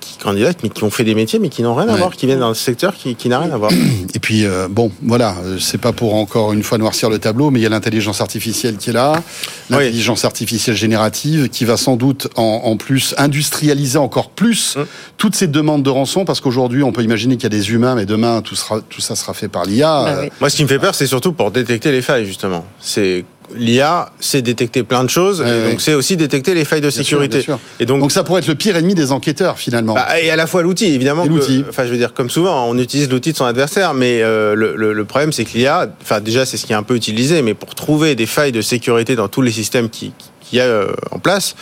qui 0.00 0.18
candidatent, 0.18 0.58
mais 0.62 0.68
qui 0.68 0.84
ont 0.84 0.90
fait 0.90 1.04
des 1.04 1.14
métiers, 1.14 1.38
mais 1.38 1.48
qui 1.48 1.62
n'ont 1.62 1.74
rien 1.74 1.88
à 1.88 1.96
voir, 1.96 2.14
qui 2.14 2.26
viennent 2.26 2.40
d'un 2.40 2.54
secteur 2.54 2.94
qui, 2.94 3.16
qui 3.16 3.28
n'a 3.28 3.40
rien 3.40 3.50
à 3.50 3.56
voir. 3.56 3.70
Et 4.14 4.18
puis, 4.18 4.44
euh, 4.44 4.68
bon, 4.70 4.92
voilà, 5.02 5.34
c'est 5.58 5.80
pas 5.80 5.92
pour 5.92 6.14
encore 6.14 6.52
une 6.52 6.62
fois 6.62 6.78
noircir 6.78 7.10
le 7.10 7.18
tableau, 7.18 7.50
mais 7.50 7.58
il 7.58 7.62
y 7.62 7.66
a 7.66 7.68
l'intelligence 7.68 8.20
artificielle 8.20 8.76
qui 8.76 8.90
est 8.90 8.92
là, 8.92 9.22
l'intelligence 9.70 10.24
artificielle 10.24 10.76
générative, 10.76 11.48
qui 11.48 11.64
va 11.64 11.76
sans 11.76 11.96
doute 11.96 12.28
en, 12.36 12.62
en 12.64 12.76
plus 12.76 13.14
industrialiser 13.18 13.98
encore 13.98 14.30
plus 14.30 14.76
hum. 14.76 14.86
toutes 15.16 15.34
ces 15.34 15.48
demandes 15.48 15.82
de 15.82 15.90
rançon, 15.90 16.24
parce 16.24 16.40
qu'aujourd'hui, 16.40 16.82
on 16.82 16.92
peut 16.92 17.02
imaginer 17.02 17.36
qu'il 17.36 17.44
y 17.44 17.54
a 17.54 17.58
des 17.58 17.70
humains, 17.70 17.94
mais 17.94 18.06
demain, 18.06 18.42
tout, 18.42 18.56
sera, 18.56 18.80
tout 18.80 19.00
ça 19.00 19.16
sera 19.16 19.34
fait 19.34 19.48
par 19.48 19.64
l'IA. 19.64 20.04
Bah 20.04 20.22
Moi, 20.40 20.50
ce 20.50 20.56
qui 20.56 20.62
me 20.62 20.68
fait 20.68 20.78
peur, 20.78 20.94
c'est 20.94 21.06
surtout 21.06 21.32
pour 21.32 21.50
détecter 21.50 21.90
les 21.90 22.02
failles, 22.02 22.26
justement. 22.26 22.64
C'est 22.80 23.24
l'IA, 23.54 24.10
c'est 24.20 24.42
détecter 24.42 24.82
plein 24.82 25.04
de 25.04 25.10
choses, 25.10 25.42
et 25.42 25.70
donc 25.70 25.80
c'est 25.80 25.94
aussi 25.94 26.16
détecter 26.16 26.54
les 26.54 26.64
failles 26.64 26.80
de 26.80 26.90
sécurité. 26.90 27.44
Et 27.80 27.86
donc, 27.86 28.00
donc 28.00 28.12
ça 28.12 28.24
pourrait 28.24 28.40
être 28.40 28.48
le 28.48 28.54
pire 28.54 28.76
ennemi 28.76 28.94
des 28.94 29.12
enquêteurs 29.12 29.58
finalement. 29.58 29.94
Bah, 29.94 30.20
et 30.20 30.30
à 30.30 30.36
la 30.36 30.46
fois 30.46 30.62
l'outil, 30.62 30.86
évidemment. 30.86 31.24
l'outil. 31.24 31.64
Enfin, 31.68 31.84
je 31.84 31.90
veux 31.90 31.98
dire, 31.98 32.12
comme 32.12 32.30
souvent, 32.30 32.68
on 32.68 32.78
utilise 32.78 33.08
l'outil 33.10 33.32
de 33.32 33.36
son 33.36 33.44
adversaire, 33.44 33.94
mais 33.94 34.22
euh, 34.22 34.54
le, 34.54 35.04
problème, 35.04 35.32
c'est 35.32 35.44
que 35.44 35.56
l'IA, 35.56 35.88
enfin 36.02 36.20
déjà, 36.20 36.44
c'est 36.46 36.56
ce 36.56 36.66
qui 36.66 36.72
est 36.72 36.76
un 36.76 36.82
peu 36.82 36.96
utilisé, 36.96 37.42
mais 37.42 37.54
pour 37.54 37.74
trouver 37.74 38.14
des 38.14 38.26
failles 38.26 38.52
de 38.52 38.62
sécurité 38.62 39.16
dans 39.16 39.28
tous 39.28 39.42
les 39.42 39.52
systèmes 39.52 39.88
qui, 39.88 40.12
qui 40.40 40.56
y 40.56 40.60
a 40.60 40.64
euh, 40.64 40.92
en 41.10 41.18
place, 41.18 41.54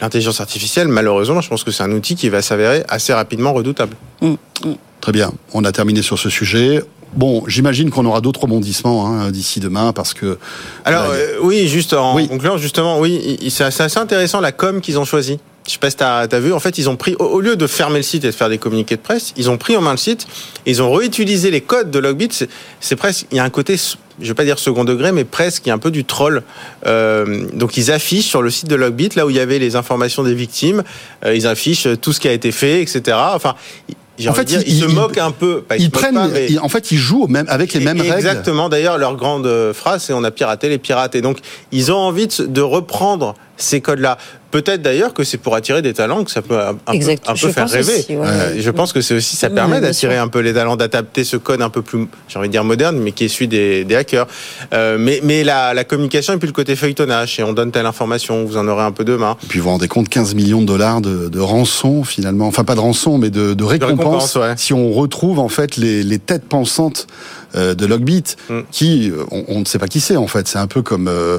l'intelligence 0.00 0.40
artificielle, 0.40 0.88
malheureusement, 0.88 1.40
je 1.40 1.48
pense 1.48 1.64
que 1.64 1.70
c'est 1.70 1.82
un 1.82 1.92
outil 1.92 2.14
qui 2.14 2.28
va 2.28 2.42
s'avérer 2.42 2.82
assez 2.88 3.12
rapidement 3.12 3.52
redoutable. 3.52 3.96
Très 5.00 5.12
bien, 5.12 5.32
on 5.52 5.64
a 5.64 5.72
terminé 5.72 6.02
sur 6.02 6.18
ce 6.18 6.30
sujet. 6.30 6.82
Bon, 7.14 7.44
j'imagine 7.46 7.90
qu'on 7.90 8.06
aura 8.06 8.20
d'autres 8.20 8.40
rebondissements 8.40 9.06
hein, 9.06 9.30
d'ici 9.30 9.60
demain 9.60 9.92
parce 9.92 10.14
que. 10.14 10.38
Alors 10.84 11.10
euh, 11.10 11.36
oui, 11.42 11.68
juste 11.68 11.92
en 11.92 12.14
concluant 12.26 12.56
justement, 12.56 12.98
oui, 13.00 13.38
c'est 13.50 13.64
assez 13.64 13.98
intéressant 13.98 14.40
la 14.40 14.52
com 14.52 14.80
qu'ils 14.80 14.98
ont 14.98 15.04
choisi. 15.04 15.38
Je 15.66 15.72
sais 15.72 15.78
pas 15.78 15.90
si 15.90 15.96
tu 15.96 16.02
as, 16.02 16.40
vu, 16.40 16.52
en 16.52 16.58
fait, 16.58 16.76
ils 16.78 16.90
ont 16.90 16.96
pris, 16.96 17.14
au, 17.20 17.40
lieu 17.40 17.54
de 17.54 17.66
fermer 17.68 17.98
le 17.98 18.02
site 18.02 18.24
et 18.24 18.28
de 18.28 18.32
faire 18.32 18.48
des 18.48 18.58
communiqués 18.58 18.96
de 18.96 19.00
presse, 19.00 19.32
ils 19.36 19.48
ont 19.48 19.58
pris 19.58 19.76
en 19.76 19.80
main 19.80 19.92
le 19.92 19.96
site, 19.96 20.26
ils 20.66 20.82
ont 20.82 20.90
réutilisé 20.90 21.52
les 21.52 21.60
codes 21.60 21.90
de 21.92 22.00
Logbit. 22.00 22.30
C'est 22.80 22.96
presque, 22.96 23.26
il 23.30 23.36
y 23.36 23.40
a 23.40 23.44
un 23.44 23.50
côté, 23.50 23.76
je 23.76 24.26
vais 24.26 24.34
pas 24.34 24.44
dire 24.44 24.58
second 24.58 24.82
degré, 24.82 25.12
mais 25.12 25.22
presque, 25.22 25.64
il 25.64 25.68
y 25.68 25.70
a 25.70 25.74
un 25.74 25.78
peu 25.78 25.92
du 25.92 26.04
troll. 26.04 26.42
Euh, 26.86 27.46
donc 27.52 27.76
ils 27.76 27.92
affichent 27.92 28.26
sur 28.26 28.42
le 28.42 28.50
site 28.50 28.68
de 28.68 28.74
Logbit, 28.74 29.10
là 29.14 29.24
où 29.24 29.30
il 29.30 29.36
y 29.36 29.40
avait 29.40 29.60
les 29.60 29.76
informations 29.76 30.24
des 30.24 30.34
victimes, 30.34 30.82
euh, 31.24 31.36
ils 31.36 31.46
affichent 31.46 31.86
tout 32.00 32.12
ce 32.12 32.18
qui 32.18 32.26
a 32.26 32.32
été 32.32 32.50
fait, 32.50 32.82
etc. 32.82 33.16
Enfin, 33.32 33.54
en 34.28 34.34
fait, 34.34 34.52
ils, 34.66 34.80
se 34.80 34.84
moquent 34.86 35.18
un 35.18 35.30
peu. 35.30 35.64
ils, 35.78 35.90
prennent, 35.90 36.18
en 36.18 36.68
fait, 36.68 36.90
ils 36.90 36.98
jouent 36.98 37.26
même 37.28 37.46
avec 37.48 37.72
les 37.72 37.80
mêmes 37.80 38.00
règles. 38.00 38.14
Exactement. 38.14 38.68
D'ailleurs, 38.68 38.98
leur 38.98 39.16
grande 39.16 39.72
phrase, 39.72 40.04
c'est 40.04 40.12
on 40.12 40.24
a 40.24 40.30
piraté 40.30 40.68
les 40.68 40.78
pirates. 40.78 41.14
Et 41.14 41.22
donc, 41.22 41.38
ils 41.70 41.90
ont 41.92 41.96
envie 41.96 42.28
de 42.28 42.60
reprendre 42.60 43.34
ces 43.62 43.80
codes-là. 43.80 44.18
Peut-être 44.50 44.82
d'ailleurs 44.82 45.14
que 45.14 45.24
c'est 45.24 45.38
pour 45.38 45.54
attirer 45.54 45.80
des 45.80 45.94
talents 45.94 46.24
que 46.24 46.30
ça 46.30 46.42
peut 46.42 46.58
un, 46.60 46.74
peu, 46.74 47.48
faire 47.48 47.68
rêver. 47.70 48.04
Euh, 48.10 48.54
je 48.58 48.70
pense 48.70 48.92
que 48.92 49.00
c'est 49.00 49.14
aussi 49.14 49.34
ça 49.34 49.48
permet 49.48 49.80
d'attirer 49.80 50.18
un 50.18 50.28
peu 50.28 50.40
les 50.40 50.52
talents, 50.52 50.76
d'adapter 50.76 51.24
ce 51.24 51.38
code 51.38 51.62
un 51.62 51.70
peu 51.70 51.80
plus, 51.80 52.06
j'ai 52.28 52.38
envie 52.38 52.48
de 52.48 52.52
dire 52.52 52.62
moderne, 52.62 52.98
mais 52.98 53.12
qui 53.12 53.24
est 53.24 53.28
celui 53.28 53.48
des, 53.48 53.86
hackers. 53.96 54.26
Euh, 54.74 54.98
mais 55.00 55.20
mais 55.22 55.42
la, 55.42 55.72
la, 55.72 55.84
communication 55.84 56.34
et 56.34 56.36
puis 56.36 56.48
le 56.48 56.52
côté 56.52 56.76
feuilletonnage, 56.76 57.40
et 57.40 57.42
on 57.42 57.54
donne 57.54 57.72
telle 57.72 57.86
information, 57.86 58.44
vous 58.44 58.58
en 58.58 58.68
aurez 58.68 58.84
un 58.84 58.92
peu 58.92 59.04
demain. 59.04 59.38
Et 59.42 59.46
puis 59.46 59.58
vous 59.58 59.64
vous 59.64 59.70
rendez 59.70 59.88
compte, 59.88 60.10
15 60.10 60.34
millions 60.34 60.60
de 60.60 60.66
dollars 60.66 61.00
de, 61.00 61.30
de 61.30 61.40
rançon 61.40 62.04
finalement, 62.04 62.46
enfin 62.46 62.64
pas 62.64 62.74
de 62.74 62.80
rançon, 62.80 63.16
mais 63.16 63.30
de, 63.30 63.54
de 63.54 63.64
récompense, 63.64 64.36
si 64.56 64.74
on 64.74 64.92
retrouve 64.92 65.38
en 65.38 65.48
fait 65.48 65.78
les, 65.78 66.02
les 66.02 66.18
têtes 66.18 66.44
pensantes 66.44 67.06
euh, 67.54 67.74
de 67.74 67.84
Logbit, 67.84 68.24
mm. 68.48 68.60
qui 68.70 69.10
euh, 69.10 69.24
on, 69.30 69.60
ne 69.60 69.64
sait 69.66 69.78
pas 69.78 69.86
qui 69.86 70.00
c'est 70.00 70.16
en 70.16 70.26
fait. 70.26 70.48
C'est 70.48 70.58
un 70.58 70.66
peu 70.66 70.80
comme 70.80 71.06
euh, 71.06 71.38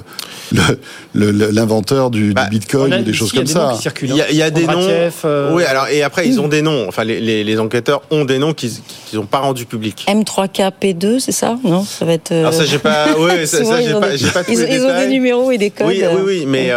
l'inventeur 1.16 2.12
du, 2.12 2.34
bah, 2.34 2.46
Bitcoin 2.52 2.94
ou 2.94 3.04
des 3.04 3.14
choses 3.14 3.32
comme 3.32 3.48
ça. 3.48 3.74
Il 4.02 4.16
y 4.16 4.22
a, 4.22 4.30
il 4.30 4.38
y 4.38 4.44
a 4.44 4.52
des 4.52 4.68
noms. 4.68 5.10
Oui, 5.54 5.64
alors 5.64 5.88
et 5.88 6.04
après 6.04 6.28
ils 6.28 6.40
ont 6.40 6.48
des 6.48 6.62
noms. 6.62 6.86
Enfin, 6.88 7.04
les, 7.04 7.20
les, 7.20 7.44
les 7.44 7.60
enquêteurs 7.60 8.04
ont 8.12 8.26
des 8.26 8.38
noms 8.38 8.54
qu'ils 8.54 8.74
n'ont 9.14 9.26
pas 9.26 9.40
rendus 9.40 9.66
publics. 9.66 10.06
M3KP2, 10.08 11.20
c'est 11.20 11.32
ça? 11.32 11.58
Non, 11.64 11.84
ça 11.84 12.06
va 12.06 12.14
être. 12.14 12.32
Alors 12.32 12.54
ça 12.54 12.66
j'ai 12.66 12.80
pas. 12.80 13.08
Oui, 13.18 13.48
ça, 13.48 13.64
ça 13.64 13.82
j'ai 13.82 13.94
pas. 13.94 14.02
pas 14.34 14.42
ils, 14.50 14.68
ils 14.70 14.84
ont 14.84 15.00
des 15.00 15.08
numéros 15.08 15.52
et 15.52 15.58
des 15.58 15.72
codes. 15.72 15.88
Oui, 15.88 16.04
oui, 16.16 16.22
oui, 16.24 16.46
mais 16.48 16.72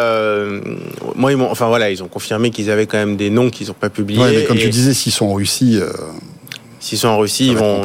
moi 1.14 1.30
ils 1.30 1.36
m'ont. 1.36 1.50
Enfin 1.50 1.66
voilà, 1.66 1.90
ils 1.90 2.02
ont 2.02 2.08
confirmé 2.08 2.50
qu'ils 2.50 2.70
avaient 2.70 2.86
quand 2.86 2.98
même 2.98 3.16
des 3.16 3.28
noms 3.28 3.50
qu'ils 3.50 3.66
n'ont 3.66 3.74
pas 3.74 3.90
publiés. 3.90 4.22
Ouais, 4.22 4.32
mais 4.34 4.44
comme 4.44 4.56
tu 4.56 4.70
disais, 4.70 4.94
s'ils 4.94 5.12
sont 5.12 5.26
en 5.26 5.34
Russie. 5.34 5.78
S'ils 6.80 6.98
sont 6.98 7.08
en 7.08 7.18
Russie, 7.18 7.48
ils 7.48 7.56
vont, 7.56 7.82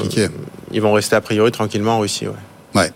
ils 0.73 0.81
vont 0.81 0.93
rester 0.93 1.15
a 1.15 1.21
priori 1.21 1.51
tranquillement 1.51 1.97
en 1.97 1.99
Russie. 1.99 2.27
Ouais. 2.27 2.81
ouais. 2.81 2.91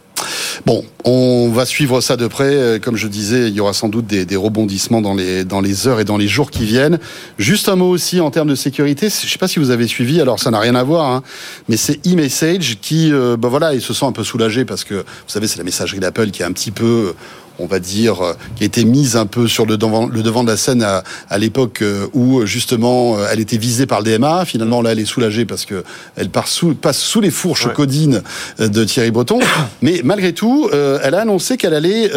Bon, 0.65 0.83
on 1.03 1.49
va 1.49 1.65
suivre 1.65 2.01
ça 2.01 2.15
de 2.15 2.27
près. 2.27 2.55
Euh, 2.55 2.79
comme 2.79 2.95
je 2.95 3.07
disais, 3.07 3.49
il 3.49 3.53
y 3.53 3.59
aura 3.59 3.73
sans 3.73 3.89
doute 3.89 4.07
des, 4.07 4.35
rebondissements 4.35 5.01
dans 5.01 5.13
les, 5.13 5.43
dans 5.43 5.61
les 5.61 5.87
heures 5.87 5.99
et 5.99 6.05
dans 6.05 6.17
les 6.17 6.27
jours 6.27 6.49
qui 6.49 6.65
viennent. 6.65 6.99
Juste 7.37 7.69
un 7.69 7.75
mot 7.75 7.89
aussi 7.89 8.21
en 8.21 8.31
termes 8.31 8.49
de 8.49 8.55
sécurité. 8.55 9.09
Je 9.09 9.25
ne 9.25 9.29
sais 9.29 9.37
pas 9.37 9.47
si 9.47 9.59
vous 9.59 9.71
avez 9.71 9.87
suivi, 9.87 10.21
alors 10.21 10.39
ça 10.39 10.51
n'a 10.51 10.59
rien 10.59 10.75
à 10.75 10.83
voir, 10.83 11.11
hein, 11.11 11.23
mais 11.69 11.77
c'est 11.77 11.99
e-message 12.07 12.77
qui, 12.81 13.11
ben 13.11 13.49
voilà, 13.49 13.73
ils 13.73 13.81
se 13.81 13.93
sent 13.93 14.05
un 14.05 14.11
peu 14.11 14.23
soulagés 14.23 14.65
parce 14.65 14.83
que, 14.83 14.95
vous 14.95 15.03
savez, 15.27 15.47
c'est 15.47 15.57
la 15.57 15.63
messagerie 15.63 15.99
d'Apple 15.99 16.31
qui 16.31 16.41
est 16.41 16.45
un 16.45 16.51
petit 16.51 16.71
peu 16.71 17.13
on 17.59 17.65
va 17.65 17.79
dire, 17.79 18.21
euh, 18.21 18.33
qui 18.55 18.63
a 18.63 18.65
été 18.65 18.85
mise 18.85 19.15
un 19.15 19.25
peu 19.25 19.47
sur 19.47 19.65
le 19.65 19.77
devant, 19.77 20.07
le 20.07 20.23
devant 20.23 20.43
de 20.43 20.49
la 20.49 20.57
scène 20.57 20.83
à, 20.83 21.03
à 21.29 21.37
l'époque 21.37 21.81
euh, 21.81 22.07
où 22.13 22.45
justement 22.45 23.17
euh, 23.17 23.27
elle 23.31 23.39
était 23.39 23.57
visée 23.57 23.85
par 23.85 24.01
le 24.01 24.05
DMA. 24.05 24.45
Finalement, 24.45 24.81
là, 24.81 24.91
elle 24.91 24.99
est 24.99 25.05
soulagée 25.05 25.45
parce 25.45 25.65
que 25.65 25.83
elle 26.15 26.29
passe 26.29 26.51
sous, 26.51 26.73
passe 26.75 26.99
sous 26.99 27.21
les 27.21 27.31
fourches 27.31 27.71
codines 27.73 28.21
de 28.59 28.83
Thierry 28.83 29.11
Breton. 29.11 29.39
Mais 29.81 30.01
malgré 30.03 30.33
tout, 30.33 30.69
elle 30.71 31.15
a 31.15 31.21
annoncé 31.21 31.57
qu'elle 31.57 31.73
allait 31.73 32.11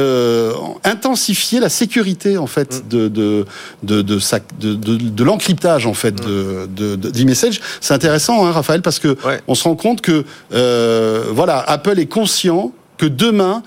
intensifier 0.84 1.60
la 1.60 1.68
sécurité 1.68 2.38
en 2.38 2.46
fait 2.46 2.82
mm. 2.84 2.88
de 2.88 3.08
de 3.08 3.46
de 3.82 4.02
de, 4.02 4.74
de, 4.74 4.96
de, 4.96 5.24
l'encryptage 5.24 5.86
en 5.86 5.94
fait 5.94 6.20
mm. 6.22 6.74
de 6.74 6.96
d'e-message. 6.96 7.60
C'est 7.80 7.94
intéressant, 7.94 8.46
hein, 8.46 8.52
Raphaël, 8.52 8.82
parce 8.82 8.98
que 8.98 9.16
on 9.46 9.54
se 9.54 9.64
rend 9.64 9.76
compte 9.76 10.00
que 10.00 10.24
voilà, 10.50 11.58
Apple 11.58 11.98
est 11.98 12.06
conscient 12.06 12.72
que 12.96 13.06
demain 13.06 13.62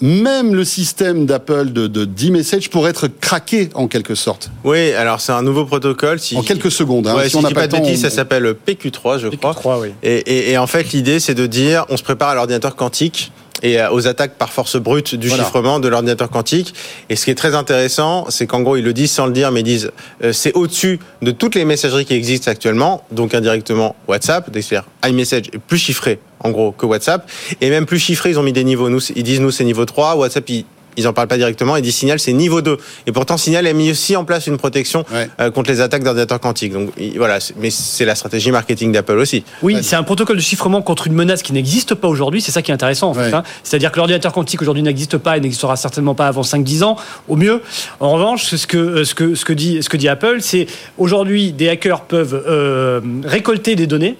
même 0.00 0.54
le 0.54 0.64
système 0.64 1.26
d'Apple 1.26 1.72
de, 1.72 1.86
de 1.86 2.04
D-Message 2.04 2.70
pourrait 2.70 2.90
être 2.90 3.08
craqué 3.08 3.70
en 3.74 3.88
quelque 3.88 4.14
sorte. 4.14 4.50
Oui, 4.64 4.92
alors 4.92 5.20
c'est 5.20 5.32
un 5.32 5.42
nouveau 5.42 5.64
protocole. 5.64 6.18
en 6.34 6.42
quelques 6.42 6.70
secondes. 6.70 7.06
Hein, 7.06 7.16
si, 7.28 7.36
on 7.36 7.42
n'a 7.42 7.50
pas, 7.50 7.66
de 7.66 7.76
bêtises, 7.76 8.02
ça 8.02 8.10
s'appelle 8.10 8.54
PQ3, 8.66 9.18
je 9.18 9.28
crois. 9.28 9.78
Oui. 9.78 9.88
Et, 10.02 10.50
et 10.50 10.58
en 10.58 10.66
fait, 10.66 10.92
l'idée, 10.92 11.20
c'est 11.20 11.34
de 11.34 11.46
dire, 11.46 11.84
on 11.88 11.96
se 11.96 12.02
prépare 12.02 12.30
à 12.30 12.34
l'ordinateur 12.34 12.76
quantique 12.76 13.32
et 13.62 13.80
euh, 13.80 13.90
aux 13.90 14.06
attaques 14.06 14.34
par 14.34 14.52
force 14.52 14.76
brute 14.76 15.14
du 15.14 15.30
chiffrement 15.30 15.80
de 15.80 15.88
l'ordinateur 15.88 16.30
quantique. 16.30 16.74
Et 17.08 17.16
ce 17.16 17.24
qui 17.24 17.30
est 17.30 17.36
très 17.36 17.54
intéressant, 17.54 18.26
c'est 18.30 18.46
qu'en 18.46 18.60
gros, 18.60 18.76
ils 18.76 18.84
le 18.84 18.92
disent 18.92 19.12
sans 19.12 19.26
le 19.26 19.32
dire, 19.32 19.50
mais 19.52 19.60
ils 19.60 19.64
disent 19.64 19.90
euh, 20.22 20.32
c'est 20.32 20.52
au-dessus 20.54 20.98
de 21.22 21.30
toutes 21.30 21.54
les 21.54 21.64
messageries 21.64 22.04
qui 22.04 22.14
existent 22.14 22.50
actuellement, 22.50 23.04
donc 23.10 23.34
indirectement 23.34 23.96
WhatsApp, 24.08 24.48
c'est-à-dire 24.52 24.84
iMessage 25.04 25.44
est 25.52 25.58
plus 25.58 25.78
chiffré 25.78 26.18
en 26.40 26.50
gros 26.50 26.72
que 26.72 26.86
WhatsApp, 26.86 27.28
et 27.60 27.70
même 27.70 27.86
plus 27.86 27.98
chiffré, 27.98 28.30
ils 28.30 28.38
ont 28.38 28.42
mis 28.42 28.52
des 28.52 28.64
niveaux. 28.64 28.88
Nous, 28.88 29.00
ils 29.14 29.22
disent 29.22 29.40
nous 29.40 29.50
c'est 29.50 29.64
niveau 29.64 29.84
3, 29.84 30.16
WhatsApp 30.16 30.48
ils 30.50 30.64
ils 30.96 31.06
en 31.08 31.12
parlent 31.12 31.28
pas 31.28 31.36
directement. 31.36 31.76
Ils 31.76 31.82
disent 31.82 31.96
Signal, 31.96 32.18
c'est 32.18 32.32
niveau 32.32 32.62
2. 32.62 32.76
Et 33.06 33.12
pourtant, 33.12 33.36
Signal 33.36 33.66
a 33.66 33.72
mis 33.72 33.90
aussi 33.90 34.16
en 34.16 34.24
place 34.24 34.46
une 34.46 34.56
protection 34.56 35.04
euh, 35.12 35.50
contre 35.50 35.70
les 35.70 35.80
attaques 35.80 36.02
d'ordinateurs 36.02 36.40
quantiques. 36.40 36.72
Donc 36.72 36.90
voilà, 37.16 37.38
mais 37.58 37.70
c'est 37.70 38.04
la 38.04 38.14
stratégie 38.14 38.50
marketing 38.50 38.92
d'Apple 38.92 39.18
aussi. 39.18 39.44
Oui, 39.62 39.78
c'est 39.82 39.96
un 39.96 40.02
protocole 40.02 40.36
de 40.36 40.42
chiffrement 40.42 40.82
contre 40.82 41.06
une 41.06 41.14
menace 41.14 41.42
qui 41.42 41.52
n'existe 41.52 41.94
pas 41.94 42.08
aujourd'hui. 42.08 42.40
C'est 42.40 42.52
ça 42.52 42.62
qui 42.62 42.70
est 42.70 42.74
intéressant 42.74 43.10
en 43.10 43.14
fait. 43.14 43.32
Hein. 43.32 43.42
C'est-à-dire 43.62 43.92
que 43.92 43.96
l'ordinateur 43.96 44.32
quantique 44.32 44.62
aujourd'hui 44.62 44.82
n'existe 44.82 45.18
pas 45.18 45.36
et 45.36 45.40
n'existera 45.40 45.76
certainement 45.76 46.14
pas 46.14 46.28
avant 46.28 46.42
5-10 46.42 46.84
ans, 46.84 46.96
au 47.28 47.36
mieux. 47.36 47.62
En 48.00 48.12
revanche, 48.12 48.54
ce 48.54 48.66
que, 48.66 48.76
euh, 48.76 49.04
ce 49.04 49.14
que, 49.14 49.34
ce 49.34 49.44
que, 49.44 49.52
dit, 49.52 49.82
ce 49.82 49.88
que 49.88 49.96
dit 49.96 50.08
Apple, 50.08 50.38
c'est 50.40 50.66
aujourd'hui 50.98 51.52
des 51.52 51.68
hackers 51.68 52.02
peuvent 52.02 52.42
euh, 52.46 53.00
récolter 53.24 53.76
des 53.76 53.86
données 53.86 54.16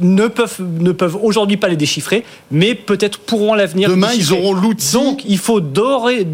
ne 0.00 0.26
peuvent, 0.28 0.62
ne 0.80 0.92
peuvent 0.92 1.18
aujourd'hui 1.22 1.56
pas 1.56 1.68
les 1.68 1.76
déchiffrer, 1.76 2.24
mais 2.50 2.74
peut-être 2.74 3.18
pourront 3.18 3.52
à 3.52 3.56
l'avenir. 3.56 3.88
Demain, 3.88 4.10
ils 4.14 4.32
auront 4.32 4.52
l'outil. 4.52 4.92
Donc, 4.92 5.22
il 5.26 5.38
faut 5.38 5.60
d'ores 5.60 6.10
et, 6.10 6.24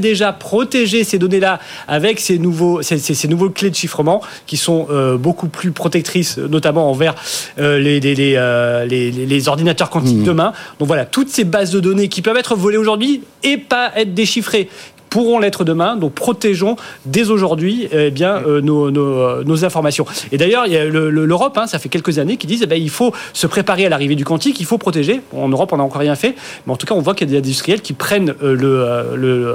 déjà 0.00 0.32
protéger 0.32 1.04
ces 1.04 1.18
données-là 1.18 1.58
avec 1.88 2.20
ces 2.20 2.38
nouveaux, 2.38 2.82
ces, 2.82 2.98
ces, 2.98 3.28
nouveaux 3.28 3.50
clés 3.50 3.70
de 3.70 3.74
chiffrement 3.74 4.22
qui 4.46 4.56
sont 4.56 4.86
euh, 4.90 5.16
beaucoup 5.16 5.48
plus 5.48 5.72
protectrices, 5.72 6.38
notamment 6.38 6.90
envers 6.90 7.14
euh, 7.58 7.78
les, 7.78 8.00
les, 8.00 8.34
euh, 8.36 8.84
les, 8.84 9.10
les, 9.10 9.48
ordinateurs 9.48 9.90
quantiques 9.90 10.18
mmh. 10.18 10.24
demain. 10.24 10.52
Donc 10.78 10.88
voilà, 10.88 11.04
toutes 11.04 11.28
ces 11.28 11.44
bases 11.44 11.70
de 11.70 11.80
données 11.80 12.08
qui 12.08 12.22
peuvent 12.22 12.36
être 12.36 12.56
volées 12.56 12.76
aujourd'hui 12.76 13.22
et 13.42 13.56
pas 13.56 13.92
être 13.96 14.14
déchiffrées 14.14 14.68
pourront 15.10 15.38
l'être 15.38 15.64
demain. 15.64 15.96
Donc 15.96 16.14
protégeons 16.14 16.76
dès 17.04 17.30
aujourd'hui 17.30 17.88
eh 17.92 18.10
bien 18.10 18.36
euh, 18.46 18.60
nos, 18.60 18.86
euh, 18.86 19.44
nos, 19.44 19.64
informations. 19.64 20.06
Et 20.32 20.38
d'ailleurs, 20.38 20.66
il 20.66 20.72
y 20.72 20.76
a 20.76 20.84
l'Europe, 20.84 21.56
hein, 21.58 21.66
ça 21.66 21.78
fait 21.78 21.88
quelques 21.88 22.18
années, 22.18 22.36
qui 22.36 22.46
disent 22.46 22.62
eh 22.62 22.66
bien, 22.66 22.76
il 22.76 22.90
faut 22.90 23.12
se 23.32 23.46
préparer 23.46 23.86
à 23.86 23.88
l'arrivée 23.88 24.14
du 24.14 24.24
quantique, 24.24 24.60
il 24.60 24.66
faut 24.66 24.78
protéger. 24.78 25.20
en 25.34 25.48
Europe, 25.48 25.72
on 25.72 25.78
n'a 25.78 25.82
encore 25.82 26.00
rien 26.00 26.14
fait, 26.14 26.34
mais 26.66 26.72
en 26.72 26.76
tout 26.76 26.86
cas, 26.86 26.94
on 26.94 27.00
voit 27.00 27.14
qu'il 27.14 27.28
y 27.28 27.30
a 27.30 27.32
des 27.32 27.38
industriels 27.38 27.80
qui 27.80 27.92
prennent 27.92 28.34
euh, 28.42 28.54
le, 28.54 29.16
le, 29.16 29.54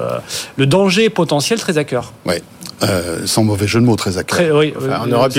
le 0.58 0.66
danger 0.66 1.10
potentiel 1.10 1.60
très 1.60 1.78
à 1.78 1.84
cœur. 1.84 2.14
Ouais. 2.26 2.42
Euh, 2.84 3.20
sans 3.26 3.44
mauvais 3.44 3.68
jeu 3.68 3.80
de 3.80 3.86
mots, 3.86 3.96
très 3.96 4.18
accueilli. 4.18 4.52
oui, 4.52 4.74
en 5.00 5.06
Europe, 5.06 5.32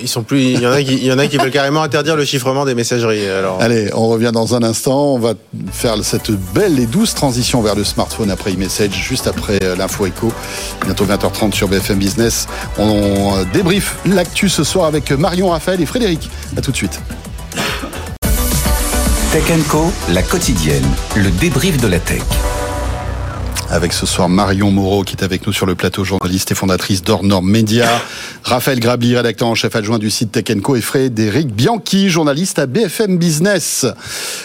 ils 0.00 0.08
sont 0.08 0.22
plus. 0.22 0.42
Il 0.42 0.60
y 0.60 0.66
en 0.66 0.72
a 0.72 0.82
qui, 0.82 0.94
il 0.94 1.04
y 1.04 1.12
en 1.12 1.18
a 1.18 1.26
qui 1.26 1.38
veulent 1.38 1.50
carrément 1.50 1.82
interdire 1.82 2.16
le 2.16 2.24
chiffrement 2.24 2.64
des 2.64 2.74
messageries. 2.74 3.26
Alors. 3.28 3.60
Allez, 3.60 3.90
on 3.94 4.08
revient 4.08 4.32
dans 4.32 4.54
un 4.54 4.62
instant. 4.62 5.14
On 5.14 5.18
va 5.18 5.34
faire 5.72 5.96
cette 6.02 6.30
belle 6.54 6.78
et 6.78 6.86
douce 6.86 7.14
transition 7.14 7.62
vers 7.62 7.74
le 7.74 7.84
smartphone 7.84 8.30
après 8.30 8.52
e-message, 8.52 8.92
juste 8.92 9.26
après 9.26 9.58
euh, 9.62 9.76
l'info 9.76 10.06
écho. 10.06 10.32
Bientôt 10.84 11.06
20h30 11.06 11.54
sur 11.54 11.68
BFM 11.68 11.98
Business. 11.98 12.46
On 12.78 13.44
débrief 13.52 13.96
l'actu 14.04 14.48
ce 14.48 14.64
soir 14.64 14.86
avec 14.86 15.10
Marion, 15.12 15.50
Raphaël 15.50 15.80
et 15.80 15.86
Frédéric. 15.86 16.28
À 16.56 16.60
tout 16.60 16.70
de 16.70 16.76
suite. 16.76 17.00
Tech 19.32 19.42
Co, 19.68 19.90
la 20.10 20.22
quotidienne, 20.22 20.86
le 21.16 21.30
débrief 21.30 21.78
de 21.78 21.88
la 21.88 21.98
tech 21.98 22.22
avec 23.70 23.92
ce 23.92 24.06
soir 24.06 24.28
Marion 24.28 24.70
Moreau 24.70 25.02
qui 25.04 25.16
est 25.16 25.24
avec 25.24 25.46
nous 25.46 25.52
sur 25.52 25.66
le 25.66 25.74
plateau, 25.74 26.04
journaliste 26.04 26.50
et 26.52 26.54
fondatrice 26.54 27.02
d'Ornorm 27.02 27.48
Media, 27.48 27.88
Raphaël 28.42 28.80
Grabli, 28.80 29.16
rédacteur 29.16 29.48
en 29.48 29.54
chef 29.54 29.74
adjoint 29.76 29.98
du 29.98 30.10
site 30.10 30.32
Tech 30.32 30.44
et 30.48 30.80
Frédéric 30.80 31.48
Bianchi, 31.48 32.08
journaliste 32.08 32.58
à 32.58 32.66
BFM 32.66 33.18
Business. 33.18 33.86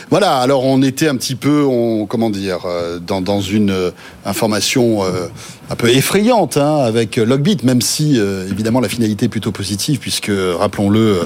Voilà, 0.10 0.38
alors 0.38 0.66
on 0.66 0.82
était 0.82 1.08
un 1.08 1.16
petit 1.16 1.36
peu, 1.36 1.64
on, 1.64 2.06
comment 2.06 2.30
dire, 2.30 2.60
euh, 2.66 3.00
dans, 3.00 3.22
dans 3.22 3.42
une 3.42 3.72
euh, 3.72 3.92
information 4.26 5.04
euh, 5.04 5.28
un 5.70 5.76
peu 5.76 5.90
effrayante 5.90 6.58
hein, 6.58 6.78
avec 6.78 7.18
Logbit, 7.18 7.58
même 7.64 7.82
si 7.82 8.20
euh, 8.20 8.48
évidemment 8.50 8.80
la 8.80 8.90
finalité 8.90 9.26
est 9.26 9.30
plutôt 9.30 9.52
positive, 9.52 10.00
puisque 10.00 10.32
rappelons-le, 10.58 11.22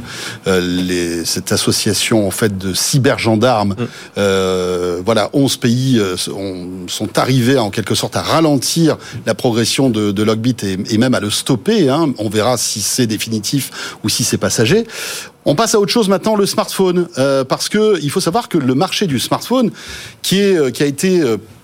euh, 0.48 1.24
cette 1.26 1.52
association 1.52 2.28
en 2.28 2.32
fait 2.32 2.58
de 2.58 2.74
cybergendarmes, 2.74 3.76
mm. 3.78 3.88
euh, 4.18 5.02
voilà, 5.06 5.30
11 5.34 5.58
pays 5.58 6.02
sont 6.18 7.18
arrivés 7.18 7.58
en 7.58 7.70
quelque 7.70 7.96
sorte 7.96 8.16
à 8.16 8.22
ralentir 8.22 8.98
la 9.26 9.34
progression 9.34 9.90
de, 9.90 10.12
de 10.12 10.24
Logbit 10.24 10.58
et, 10.64 10.78
et, 10.94 10.98
même 10.98 11.14
à 11.14 11.20
le 11.20 11.30
stopper. 11.30 11.90
Hein. 11.90 12.14
On 12.18 12.30
verra 12.30 12.58
si 12.58 12.82
c'est 12.82 13.08
définitif 13.08 13.98
ou 14.04 14.10
si 14.10 14.24
c'est 14.24 14.38
passager. 14.38 14.86
On 15.46 15.56
passe 15.56 15.76
à 15.76 15.80
autre 15.80 15.92
chose 15.92 16.08
maintenant, 16.08 16.36
le 16.36 16.46
smartphone, 16.46 17.08
parce 17.50 17.68
que 17.68 18.00
il 18.02 18.10
faut 18.10 18.22
savoir 18.22 18.48
que 18.48 18.58
le 18.58 18.76
marché 18.76 19.08
du 19.08 19.20
smartphone, 19.20 19.72
qui 20.22 20.40
est 20.40 20.72
qui 20.72 20.84
a 20.84 20.86
été 20.86 21.22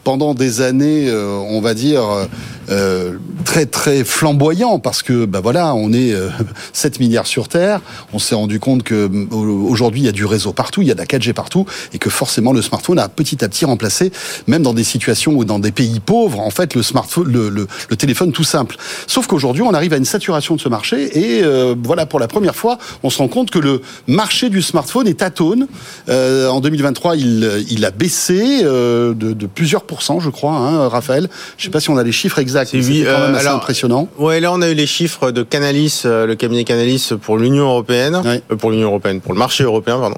pendant 0.09 0.33
des 0.33 0.61
années, 0.61 1.07
euh, 1.07 1.37
on 1.37 1.61
va 1.61 1.75
dire, 1.75 2.01
euh, 2.01 2.25
euh, 2.71 3.13
très 3.45 3.67
très 3.67 4.03
flamboyant 4.03 4.79
parce 4.79 5.03
que 5.03 5.25
bah 5.25 5.39
voilà, 5.39 5.75
on 5.75 5.93
est 5.93 6.15
7 6.73 6.99
milliards 6.99 7.27
sur 7.27 7.47
Terre. 7.47 7.79
On 8.11 8.17
s'est 8.17 8.33
rendu 8.33 8.59
compte 8.59 8.81
que 8.81 9.07
aujourd'hui 9.31 10.01
il 10.01 10.05
y 10.05 10.09
a 10.09 10.11
du 10.11 10.25
réseau 10.25 10.51
partout, 10.51 10.81
il 10.81 10.87
y 10.87 10.91
a 10.91 10.95
de 10.95 10.99
la 10.99 11.05
4G 11.05 11.33
partout, 11.33 11.65
et 11.93 11.99
que 11.99 12.09
forcément 12.09 12.53
le 12.53 12.63
smartphone 12.63 12.97
a 12.97 13.07
petit 13.07 13.43
à 13.43 13.49
petit 13.49 13.65
remplacé, 13.65 14.11
même 14.47 14.63
dans 14.63 14.73
des 14.73 14.83
situations 14.83 15.33
ou 15.35 15.45
dans 15.45 15.59
des 15.59 15.71
pays 15.71 15.99
pauvres, 15.99 16.39
en 16.39 16.49
fait 16.49 16.73
le 16.73 16.81
smartphone, 16.81 17.31
le, 17.31 17.67
téléphone 17.95 18.31
tout 18.31 18.43
simple. 18.43 18.77
Sauf 19.05 19.27
qu'aujourd'hui 19.27 19.61
on 19.61 19.75
arrive 19.75 19.93
à 19.93 19.97
une 19.97 20.05
saturation 20.05 20.55
de 20.55 20.61
ce 20.61 20.69
marché 20.69 21.19
et 21.19 21.43
voilà 21.83 22.07
pour 22.07 22.19
la 22.19 22.27
première 22.27 22.55
fois 22.55 22.79
on 23.03 23.11
se 23.11 23.19
rend 23.19 23.27
compte 23.27 23.51
que 23.51 23.59
le 23.59 23.81
marché 24.07 24.49
du 24.49 24.63
smartphone 24.63 25.07
est 25.07 25.21
atone. 25.21 25.67
en 26.07 26.59
2023 26.61 27.15
il, 27.15 27.65
il 27.69 27.85
a 27.85 27.91
baissé 27.91 28.63
de, 28.63 29.13
de 29.13 29.45
plusieurs 29.45 29.83
pourcents 29.83 29.98
je 29.99 30.29
crois, 30.29 30.53
hein, 30.53 30.87
Raphaël. 30.87 31.29
Je 31.57 31.63
ne 31.63 31.65
sais 31.65 31.71
pas 31.71 31.79
si 31.79 31.89
on 31.89 31.97
a 31.97 32.03
les 32.03 32.11
chiffres 32.11 32.39
exacts, 32.39 32.71
c'est 32.71 32.79
quand 32.79 33.19
même 33.19 33.35
assez 33.35 33.47
euh, 33.47 33.55
impressionnant. 33.55 34.07
Ouais, 34.17 34.39
là 34.39 34.51
on 34.51 34.61
a 34.61 34.69
eu 34.69 34.73
les 34.73 34.87
chiffres 34.87 35.31
de 35.31 35.43
Canalis, 35.43 36.03
euh, 36.05 36.25
le 36.25 36.35
cabinet 36.35 36.63
Canalis 36.63 37.11
pour 37.21 37.37
l'Union 37.37 37.65
européenne, 37.65 38.21
euh, 38.25 38.55
pour 38.55 38.71
l'Union 38.71 38.87
européenne, 38.87 39.21
pour 39.21 39.33
le 39.33 39.39
marché 39.39 39.63
européen, 39.63 39.99
pardon. 39.99 40.17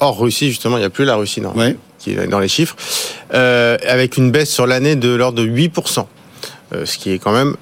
Hors 0.00 0.18
Russie 0.18 0.48
justement, 0.48 0.76
il 0.76 0.80
n'y 0.80 0.86
a 0.86 0.90
plus 0.90 1.04
la 1.04 1.16
Russie 1.16 1.40
non, 1.40 1.52
qui 1.98 2.12
est 2.12 2.26
dans 2.26 2.40
les 2.40 2.48
chiffres, 2.48 2.76
avec 3.30 4.16
une 4.16 4.30
baisse 4.30 4.50
sur 4.50 4.66
l'année 4.66 4.96
de 4.96 5.14
l'ordre 5.14 5.42
de 5.42 5.46
8%. 5.46 6.06
ce 6.84 6.98
qui 6.98 7.12
est 7.12 7.18
quand 7.18 7.32
même 7.32 7.56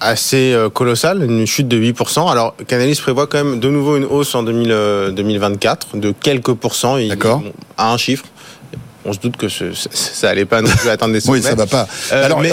assez 0.00 0.56
colossal, 0.74 1.22
une 1.22 1.46
chute 1.46 1.68
de 1.68 1.78
8%. 1.78 2.30
Alors, 2.30 2.54
Canalis 2.66 3.00
prévoit 3.00 3.26
quand 3.26 3.42
même 3.42 3.60
de 3.60 3.68
nouveau 3.68 3.96
une 3.96 4.04
hausse 4.04 4.34
en 4.34 4.42
2024 4.42 5.96
de 5.96 6.12
quelques 6.12 6.54
pourcents, 6.54 6.98
D'accord. 6.98 7.42
à 7.78 7.92
un 7.92 7.96
chiffre 7.96 8.24
on 9.04 9.12
se 9.12 9.18
doute 9.18 9.36
que 9.36 9.48
ça 9.48 10.28
allait 10.28 10.44
pas 10.44 10.62
non 10.62 10.70
plus 10.70 10.88
atteindre 10.88 11.12
des 11.12 11.20
sommets. 11.20 11.38
oui, 11.38 11.42
ça 11.42 11.54
va 11.54 11.66
pas. 11.66 11.88
Euh, 12.12 12.24
Alors, 12.24 12.40
mais, 12.40 12.50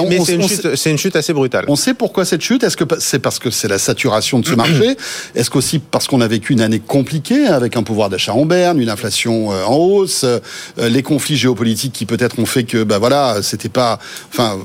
c'est 0.76 0.92
une, 0.92 0.98
chute 0.98 1.16
assez 1.16 1.34
brutale. 1.34 1.66
On 1.68 1.76
sait 1.76 1.94
pourquoi 1.94 2.26
cette 2.26 2.42
chute. 2.42 2.64
Est-ce 2.64 2.78
que 2.78 2.84
c'est 3.00 3.20
parce 3.20 3.40
que 3.40 3.50
c'est 3.50 3.68
la 3.68 3.78
saturation 3.78 4.40
de 4.40 4.46
ce 4.46 4.54
marché? 4.56 4.98
Est-ce 5.36 5.50
qu'aussi 5.50 5.80
parce 5.80 6.08
qu'on 6.08 6.22
a 6.22 6.28
vécu 6.28 6.54
une 6.54 6.62
année 6.62 6.80
compliquée 6.80 7.48
avec 7.48 7.78
un 7.78 7.84
pouvoir 7.84 8.10
d'achat 8.10 8.34
en 8.34 8.46
berne, 8.46 8.80
une 8.82 8.90
inflation 8.90 9.52
euh, 9.52 9.64
en 9.64 9.76
hausse, 9.76 10.24
euh, 10.24 10.40
les 10.78 11.04
conflits 11.04 11.38
géopolitiques 11.38 11.94
qui 11.94 12.06
peut-être 12.06 12.40
ont 12.40 12.46
fait 12.46 12.64
que, 12.64 12.84
bah 12.84 12.98
voilà, 12.98 13.42
c'était 13.42 13.70
pas, 13.70 14.00
enfin 14.32 14.58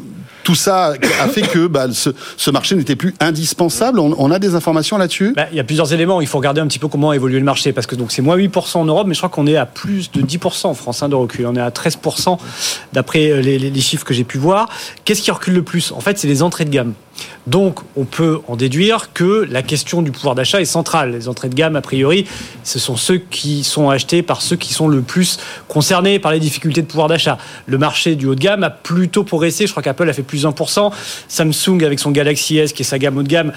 tout 0.45 0.55
ça 0.55 0.93
a 1.21 1.29
fait 1.29 1.43
que 1.43 1.67
bah, 1.67 1.87
ce, 1.93 2.51
marché 2.51 2.77
n'était 2.77 2.97
plus 2.97 3.15
indispensable. 3.19 3.99
On, 3.99 4.31
a 4.31 4.39
des 4.39 4.55
informations 4.55 4.99
là-dessus? 4.99 5.33
Bah, 5.35 5.47
Il 5.51 5.57
y 5.57 5.61
a 5.61 5.65
plusieurs 5.65 5.93
éléments. 5.93 6.21
Il 6.21 6.27
faut 6.27 6.39
regarder 6.39 6.61
un 6.61 6.67
petit 6.67 6.79
peu 6.79 6.87
comment 6.87 7.11
a 7.11 7.17
évolué 7.17 7.39
le 7.39 7.45
marché. 7.45 7.73
Parce 7.73 7.87
que 7.87 7.97
donc 7.97 8.13
c'est 8.13 8.23
moins 8.23 8.37
8% 8.37 8.79
en 8.79 8.85
Europe, 8.85 9.07
mais 9.09 9.15
je 9.15 9.21
crois 9.21 9.31
qu'on 9.31 9.47
est 9.47 9.57
à 9.57 9.67
plus 9.67 10.13
de 10.13 10.21
10% 10.23 10.67
en 10.67 10.75
France 10.75 11.03
hein, 11.03 11.09
de 11.09 11.15
recul. 11.15 11.47
On 11.47 11.57
est 11.57 11.61
à 11.61 11.71
13% 11.71 12.39
d'après 12.93 13.31
euh, 13.31 13.41
les, 13.41 13.81
chiffres 13.81 14.05
que 14.05 14.15
j'ai 14.15 14.25
pu 14.25 14.39
voir. 14.39 14.69
Qu'est-ce 15.05 15.23
qui 15.23 15.31
recule 15.31 15.55
le 15.55 15.63
plus? 15.63 15.93
En 15.93 16.01
fait, 16.01 16.19
c'est 16.19 16.29
les 16.29 16.43
entrées 16.43 16.65
de 16.65 16.71
gamme. 16.71 16.95
Donc, 17.47 17.81
on 17.97 18.05
peut 18.05 18.41
en 18.49 18.57
déduire 18.57 19.13
que 19.13 19.47
la 19.51 19.63
question 19.63 20.03
du 20.03 20.11
pouvoir 20.11 20.35
d'achat 20.35 20.61
est 20.61 20.65
centrale. 20.65 21.13
Les 21.13 21.29
entrées 21.29 21.49
de 21.49 21.55
gamme, 21.55 21.77
a 21.77 21.81
priori, 21.81 22.27
ce 22.65 22.79
sont 22.79 22.97
ceux 22.97 23.19
qui 23.19 23.65
sont 23.65 23.91
achetés 23.91 24.23
par 24.23 24.43
ceux 24.43 24.57
qui 24.57 24.73
sont 24.73 24.89
le 24.89 25.03
plus 25.03 25.39
concernés 25.69 26.19
par 26.19 26.33
les 26.33 26.41
difficultés 26.41 26.83
de 26.83 26.87
pouvoir 26.87 27.09
d'achat. 27.09 27.39
Le 27.67 27.79
marché 27.79 28.17
du 28.17 28.27
haut 28.27 28.35
de 28.35 28.41
gamme 28.41 28.65
a 28.65 28.71
plutôt 28.71 29.25
progressé. 29.25 29.67
Je 29.67 29.73
crois 29.73 29.83
qu'Apple 29.83 30.09
a 30.09 30.13
fait 30.13 30.23
plus 30.23 30.34
1%. 30.43 30.93
Samsung, 31.29 31.85
avec 31.85 31.99
son 31.99 32.11
Galaxy 32.11 32.59
S, 32.59 32.73
qui 32.73 32.83
est 32.83 32.85
sa 32.85 32.99
gamme 32.99 33.17
haut 33.19 33.23
de 33.23 33.29
gamme, 33.29 33.53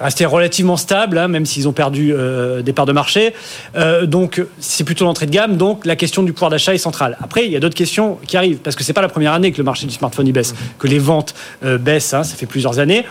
resté 0.00 0.24
relativement 0.24 0.76
stable, 0.76 1.18
hein, 1.18 1.28
même 1.28 1.46
s'ils 1.46 1.68
ont 1.68 1.72
perdu 1.72 2.12
euh, 2.12 2.62
des 2.62 2.72
parts 2.72 2.86
de 2.86 2.92
marché. 2.92 3.34
Euh, 3.76 4.06
donc, 4.06 4.42
c'est 4.58 4.84
plutôt 4.84 5.04
l'entrée 5.04 5.26
de 5.26 5.30
gamme. 5.30 5.56
Donc, 5.56 5.84
la 5.86 5.96
question 5.96 6.22
du 6.22 6.32
pouvoir 6.32 6.50
d'achat 6.50 6.74
est 6.74 6.78
centrale. 6.78 7.16
Après, 7.22 7.44
il 7.44 7.52
y 7.52 7.56
a 7.56 7.60
d'autres 7.60 7.74
questions 7.74 8.18
qui 8.26 8.36
arrivent, 8.36 8.58
parce 8.58 8.76
que 8.76 8.84
c'est 8.84 8.92
pas 8.92 9.02
la 9.02 9.08
première 9.08 9.32
année 9.32 9.52
que 9.52 9.58
le 9.58 9.64
marché 9.64 9.86
du 9.86 9.92
smartphone 9.92 10.26
y 10.26 10.32
baisse, 10.32 10.54
que 10.78 10.86
les 10.86 10.98
ventes 10.98 11.34
euh, 11.64 11.78
baissent. 11.78 12.14
Hein, 12.14 12.24
ça 12.24 12.36
fait 12.36 12.46
plusieurs 12.46 12.78
années. 12.78 13.04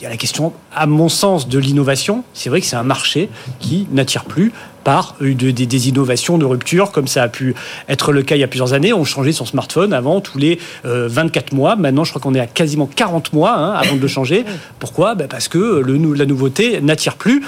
Il 0.00 0.04
y 0.04 0.06
a 0.06 0.10
la 0.10 0.16
question, 0.16 0.54
à 0.74 0.86
mon 0.86 1.10
sens, 1.10 1.46
de 1.46 1.58
l'innovation. 1.58 2.24
C'est 2.32 2.48
vrai 2.48 2.62
que 2.62 2.66
c'est 2.66 2.76
un 2.76 2.82
marché 2.82 3.28
qui 3.58 3.86
n'attire 3.90 4.24
plus 4.24 4.50
par 4.84 5.16
des, 5.20 5.88
innovations 5.88 6.38
de 6.38 6.44
rupture, 6.44 6.92
comme 6.92 7.06
ça 7.06 7.22
a 7.22 7.28
pu 7.28 7.54
être 7.88 8.12
le 8.12 8.22
cas 8.22 8.36
il 8.36 8.40
y 8.40 8.44
a 8.44 8.48
plusieurs 8.48 8.72
années. 8.72 8.92
On 8.92 9.04
changeait 9.04 9.32
son 9.32 9.44
smartphone 9.44 9.92
avant 9.92 10.20
tous 10.20 10.38
les 10.38 10.58
24 10.84 11.52
euh, 11.52 11.56
mois. 11.56 11.76
Maintenant, 11.76 12.04
je 12.04 12.10
crois 12.10 12.20
qu'on 12.20 12.34
est 12.34 12.40
à 12.40 12.46
quasiment 12.46 12.86
40 12.86 13.32
mois 13.32 13.54
hein, 13.54 13.72
avant 13.72 13.96
de 13.96 14.00
le 14.00 14.08
changer. 14.08 14.44
Pourquoi? 14.78 15.14
Ben 15.14 15.28
Parce 15.28 15.48
que 15.48 15.58
le, 15.58 16.14
la 16.14 16.26
nouveauté 16.26 16.80
n'attire 16.80 17.16
plus. 17.16 17.42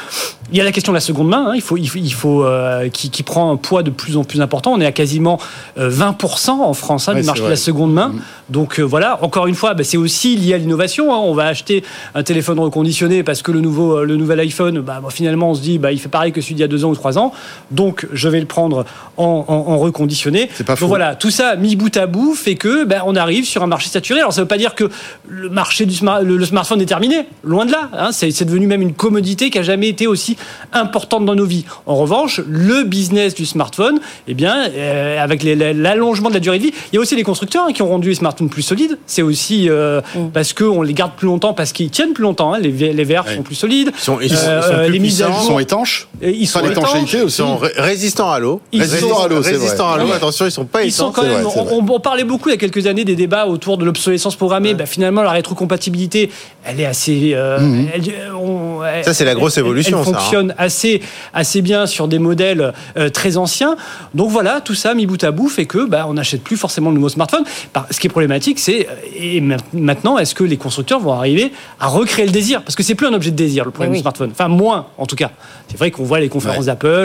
Il 0.50 0.58
y 0.58 0.60
a 0.60 0.64
la 0.64 0.72
question 0.72 0.92
de 0.92 0.96
la 0.96 1.00
seconde 1.00 1.28
main, 1.28 1.46
hein. 1.48 1.52
il 1.54 1.62
faut, 1.62 1.76
il 1.76 2.12
faut, 2.12 2.44
euh, 2.44 2.88
qui, 2.90 3.22
prend 3.22 3.52
un 3.52 3.56
poids 3.56 3.82
de 3.82 3.90
plus 3.90 4.16
en 4.16 4.24
plus 4.24 4.40
important. 4.40 4.72
On 4.72 4.80
est 4.80 4.86
à 4.86 4.92
quasiment 4.92 5.38
20% 5.78 6.50
euh, 6.50 6.52
en 6.62 6.74
France 6.74 7.08
hein, 7.08 7.14
du 7.14 7.22
marché 7.22 7.42
de 7.42 7.48
la 7.48 7.56
seconde 7.56 7.92
main. 7.92 8.08
Mm. 8.08 8.20
Donc 8.50 8.80
voilà, 8.80 9.18
encore 9.22 9.46
une 9.46 9.54
fois, 9.54 9.74
ben, 9.74 9.84
c'est 9.84 9.96
aussi 9.96 10.36
lié 10.36 10.54
à 10.54 10.58
l'innovation. 10.58 11.10
On 11.10 11.34
va 11.34 11.46
acheter 11.46 11.84
un 12.14 12.22
téléphone 12.22 12.58
reconditionné 12.58 13.22
parce 13.22 13.40
que 13.40 13.50
le, 13.52 13.60
nouveau, 13.60 14.04
le 14.04 14.16
nouvel 14.16 14.40
iPhone, 14.40 14.80
ben, 14.80 15.00
finalement, 15.10 15.50
on 15.50 15.54
se 15.54 15.62
dit, 15.62 15.80
il 15.90 15.98
fait 15.98 16.08
pareil 16.08 16.32
que 16.32 16.40
celui 16.40 16.56
d'il 16.56 16.60
y 16.60 16.64
a 16.64 16.68
deux 16.68 16.84
ans 16.84 16.90
ou 16.90 16.94
trois 16.94 17.18
ans 17.18 17.21
donc 17.70 18.06
je 18.12 18.28
vais 18.28 18.40
le 18.40 18.46
prendre 18.46 18.84
en, 19.16 19.78
reconditionné. 19.78 20.48
donc 20.66 20.78
voilà, 20.80 21.14
tout 21.14 21.30
ça 21.30 21.56
mis 21.56 21.76
bout 21.76 21.96
à 21.96 22.06
bout 22.06 22.34
fait 22.34 22.54
que 22.54 22.84
ben, 22.84 23.02
on 23.06 23.14
arrive 23.16 23.44
sur 23.44 23.62
un 23.62 23.66
marché 23.66 23.88
saturé. 23.88 24.20
Alors 24.20 24.32
ça 24.32 24.40
ne 24.40 24.44
veut 24.44 24.48
pas 24.48 24.58
dire 24.58 24.74
que 24.74 24.90
le 25.28 25.48
marché 25.48 25.86
du 25.86 25.92
le, 26.22 26.44
smartphone 26.44 26.80
est 26.80 26.86
terminé, 26.86 27.26
loin 27.44 27.66
de 27.66 27.72
là. 27.72 27.90
Hein. 27.92 28.10
c'est 28.12 28.44
devenu 28.44 28.66
même 28.66 28.82
une 28.82 28.94
commodité 28.94 29.50
qui 29.50 29.58
a 29.58 29.62
jamais 29.62 29.88
été 29.88 30.06
aussi 30.06 30.36
importante 30.72 31.24
dans 31.24 31.34
nos 31.34 31.46
vies. 31.46 31.64
En 31.86 31.96
revanche, 31.96 32.40
le 32.48 32.84
business 32.84 33.34
du 33.34 33.46
smartphone, 33.46 34.00
eh 34.26 34.34
bien, 34.34 34.68
euh, 34.70 35.22
avec 35.22 35.42
l'allongement 35.42 36.28
de 36.28 36.34
la 36.34 36.40
durée 36.40 36.58
de 36.58 36.64
vie, 36.64 36.72
il 36.92 36.96
y 36.96 36.98
a 36.98 37.00
aussi 37.00 37.16
les 37.16 37.22
constructeurs 37.22 37.66
hein, 37.68 37.72
qui 37.72 37.82
ont 37.82 37.88
rendu 37.88 38.08
les 38.08 38.14
smartphones 38.14 38.48
plus 38.48 38.62
solides. 38.62 38.98
C'est 39.06 39.22
aussi 39.22 39.68
euh, 39.68 40.00
mm. 40.14 40.30
parce 40.32 40.52
qu'on 40.52 40.82
les 40.82 40.94
garde 40.94 41.12
plus 41.16 41.26
longtemps, 41.26 41.54
parce 41.54 41.72
qu'ils 41.72 41.90
tiennent 41.90 42.12
plus 42.12 42.22
longtemps. 42.22 42.54
Hein. 42.54 42.58
Les, 42.58 42.92
les 42.92 43.04
verres 43.04 43.28
sont 43.28 43.42
plus 43.42 43.54
solides. 43.54 43.92
Ils 43.94 44.00
sont, 44.00 44.18
euh, 44.20 44.88
les 44.88 44.98
mises 44.98 45.22
à 45.22 45.26
jour 45.26 45.42
sont 45.42 45.58
étanches. 45.58 46.08
Ils 46.22 46.46
sont 46.46 46.64
étanches. 46.64 47.11
Ils 47.12 47.30
sont 47.30 47.58
résistants 47.76 48.30
à 48.30 48.38
l'eau. 48.38 48.60
Résistants 48.72 49.22
à 49.22 49.28
l'eau, 49.28 49.40
Résistants 49.40 49.92
à 49.92 49.98
l'eau, 49.98 50.12
attention, 50.12 50.46
ils 50.46 50.52
sont 50.52 50.64
pas 50.64 50.84
ils 50.84 50.92
sont 50.92 51.12
quand 51.12 51.22
même, 51.22 51.46
on, 51.46 52.00
parlait 52.00 52.24
beaucoup 52.24 52.48
il 52.48 52.52
y 52.52 52.54
a 52.54 52.58
quelques 52.58 52.86
années 52.86 53.04
des 53.04 53.14
débats 53.14 53.46
autour 53.46 53.78
de 53.78 53.84
l'obsolescence 53.84 54.36
programmée. 54.36 54.74
Ben, 54.74 54.86
finalement, 54.86 55.22
la 55.22 55.30
rétrocompatibilité, 55.30 56.30
elle 56.64 56.80
est 56.80 56.86
assez. 56.86 57.32
Euh, 57.34 57.60
mhm. 57.60 59.02
ça, 59.02 59.14
c'est 59.14 59.24
la 59.24 59.34
grosse 59.34 59.58
évolution. 59.58 59.98
Elle, 59.98 60.04
fonctionne 60.04 60.50
hein. 60.52 60.54
assez, 60.58 61.02
assez 61.34 61.62
bien 61.62 61.86
sur 61.86 62.08
des 62.08 62.18
modèles 62.18 62.72
euh, 62.96 63.08
très 63.08 63.36
anciens. 63.36 63.76
Donc 64.14 64.30
voilà, 64.30 64.60
tout 64.60 64.74
ça 64.74 64.94
mis 64.94 65.06
bout 65.06 65.22
à 65.24 65.30
bout 65.30 65.48
fait 65.48 65.66
que 65.66 65.88
on 66.06 66.14
n'achète 66.14 66.42
plus 66.42 66.56
forcément 66.56 66.90
de 66.90 66.96
nouveaux 66.96 67.08
smartphones. 67.08 67.44
Ce 67.90 68.00
qui 68.00 68.06
est 68.06 68.10
problématique, 68.10 68.58
c'est 68.58 68.86
et 69.16 69.42
maintenant, 69.72 70.18
est-ce 70.18 70.34
que 70.34 70.44
les 70.44 70.56
constructeurs 70.56 71.00
vont 71.00 71.12
arriver 71.12 71.52
à 71.80 71.88
recréer 71.88 72.26
le 72.26 72.32
désir? 72.32 72.62
Parce 72.62 72.74
que 72.74 72.82
c'est 72.82 72.94
plus 72.94 73.06
un 73.06 73.14
objet 73.14 73.30
de 73.30 73.36
désir, 73.36 73.64
le 73.64 73.70
problème 73.70 73.94
du 73.94 74.00
smartphone. 74.00 74.30
Enfin, 74.32 74.48
moins, 74.48 74.86
en 74.98 75.06
tout 75.06 75.16
cas. 75.16 75.30
C'est 75.68 75.76
vrai 75.78 75.90
qu'on 75.90 76.04
voit 76.04 76.20
les 76.20 76.28
conférences 76.28 76.66
d'Apple 76.66 77.01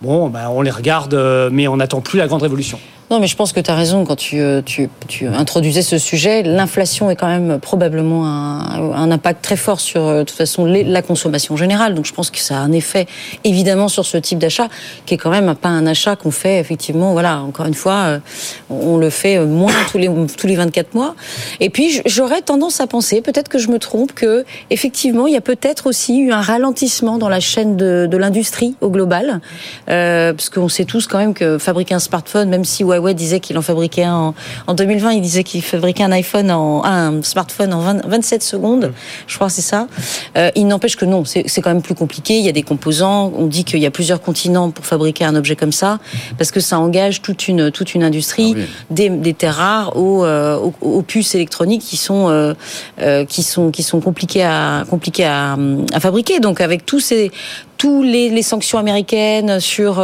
bon, 0.00 0.28
ben, 0.28 0.48
on 0.48 0.62
les 0.62 0.70
regarde, 0.70 1.14
euh, 1.14 1.50
mais 1.52 1.68
on 1.68 1.76
n'attend 1.76 2.00
plus 2.00 2.18
la 2.18 2.26
grande 2.26 2.42
révolution. 2.42 2.78
Non, 3.12 3.20
mais 3.20 3.26
je 3.26 3.36
pense 3.36 3.52
que 3.52 3.60
tu 3.60 3.70
as 3.70 3.74
raison 3.74 4.06
quand 4.06 4.16
tu, 4.16 4.40
euh, 4.40 4.62
tu, 4.64 4.88
tu, 5.06 5.26
introduisais 5.26 5.82
ce 5.82 5.98
sujet. 5.98 6.42
L'inflation 6.42 7.10
est 7.10 7.14
quand 7.14 7.26
même 7.26 7.60
probablement 7.60 8.26
un, 8.26 9.10
impact 9.10 9.44
très 9.44 9.56
fort 9.56 9.80
sur, 9.80 10.00
euh, 10.00 10.18
de 10.20 10.24
toute 10.24 10.38
façon, 10.38 10.64
la 10.64 11.02
consommation 11.02 11.54
générale. 11.54 11.94
Donc 11.94 12.06
je 12.06 12.14
pense 12.14 12.30
que 12.30 12.38
ça 12.38 12.56
a 12.56 12.60
un 12.60 12.72
effet, 12.72 13.06
évidemment, 13.44 13.88
sur 13.88 14.06
ce 14.06 14.16
type 14.16 14.38
d'achat, 14.38 14.68
qui 15.04 15.12
est 15.12 15.18
quand 15.18 15.28
même 15.28 15.54
pas 15.54 15.68
un 15.68 15.86
achat 15.86 16.16
qu'on 16.16 16.30
fait, 16.30 16.58
effectivement, 16.58 17.12
voilà, 17.12 17.40
encore 17.40 17.66
une 17.66 17.74
fois, 17.74 17.96
euh, 18.06 18.18
on 18.70 18.96
le 18.96 19.10
fait 19.10 19.44
moins 19.44 19.74
tous 19.90 19.98
les, 19.98 20.08
tous 20.38 20.46
les 20.46 20.56
24 20.56 20.94
mois. 20.94 21.14
Et 21.60 21.68
puis, 21.68 22.00
j'aurais 22.06 22.40
tendance 22.40 22.80
à 22.80 22.86
penser, 22.86 23.20
peut-être 23.20 23.50
que 23.50 23.58
je 23.58 23.68
me 23.68 23.78
trompe, 23.78 24.14
que, 24.14 24.46
effectivement, 24.70 25.26
il 25.26 25.34
y 25.34 25.36
a 25.36 25.42
peut-être 25.42 25.86
aussi 25.86 26.18
eu 26.18 26.32
un 26.32 26.40
ralentissement 26.40 27.18
dans 27.18 27.28
la 27.28 27.40
chaîne 27.40 27.76
de, 27.76 28.08
l'industrie 28.16 28.74
au 28.80 28.88
global. 28.88 29.42
Parce 29.84 30.48
qu'on 30.48 30.70
sait 30.70 30.86
tous 30.86 31.06
quand 31.06 31.18
même 31.18 31.34
que 31.34 31.58
fabriquer 31.58 31.94
un 31.94 31.98
smartphone, 31.98 32.48
même 32.48 32.64
si 32.64 32.84
Huawei 32.84 33.01
disait 33.14 33.40
qu'il 33.40 33.58
en 33.58 33.62
fabriquait 33.62 34.04
un 34.04 34.34
en, 34.66 34.74
2020, 34.74 35.12
il 35.12 35.20
disait 35.20 35.44
qu'il 35.44 35.62
fabriquait 35.62 36.04
un 36.04 36.12
iPhone 36.12 36.50
en 36.50 36.84
un 36.84 37.22
smartphone 37.22 37.72
en 37.72 37.80
27 37.80 38.42
secondes, 38.42 38.86
mm. 38.86 38.92
je 39.26 39.34
crois 39.34 39.48
c'est 39.48 39.62
ça. 39.62 39.86
Euh, 40.36 40.50
il 40.54 40.66
n'empêche 40.66 40.96
que 40.96 41.04
non, 41.04 41.24
c'est 41.24 41.60
quand 41.60 41.70
même 41.70 41.82
plus 41.82 41.94
compliqué. 41.94 42.38
Il 42.38 42.44
y 42.44 42.48
a 42.48 42.52
des 42.52 42.62
composants. 42.62 43.32
On 43.36 43.46
dit 43.46 43.64
qu'il 43.64 43.80
y 43.80 43.86
a 43.86 43.90
plusieurs 43.90 44.20
continents 44.20 44.70
pour 44.70 44.86
fabriquer 44.86 45.24
un 45.24 45.34
objet 45.34 45.56
comme 45.56 45.72
ça, 45.72 45.98
parce 46.38 46.50
que 46.50 46.60
ça 46.60 46.78
engage 46.78 47.22
toute 47.22 47.48
une 47.48 47.70
toute 47.70 47.94
une 47.94 48.02
industrie, 48.02 48.54
ah 48.56 48.60
des, 48.90 49.08
des, 49.10 49.34
terres 49.34 49.56
rares 49.56 49.96
aux, 49.96 50.24
euh, 50.24 50.58
aux, 50.80 51.02
puces 51.02 51.34
électroniques 51.34 51.82
qui 51.82 51.96
sont 51.96 52.28
euh, 52.28 53.24
qui 53.24 53.42
sont 53.42 53.70
qui 53.70 53.82
sont 53.82 54.00
compliquées 54.00 54.44
à 54.44 54.84
compliquées 54.88 55.26
à, 55.26 55.56
à 55.92 56.00
fabriquer. 56.00 56.40
Donc 56.40 56.60
avec 56.60 56.86
tous 56.86 57.00
ces 57.00 57.30
tous 57.82 58.04
les, 58.04 58.30
les 58.30 58.42
sanctions 58.42 58.78
américaines 58.78 59.58
sur 59.58 60.00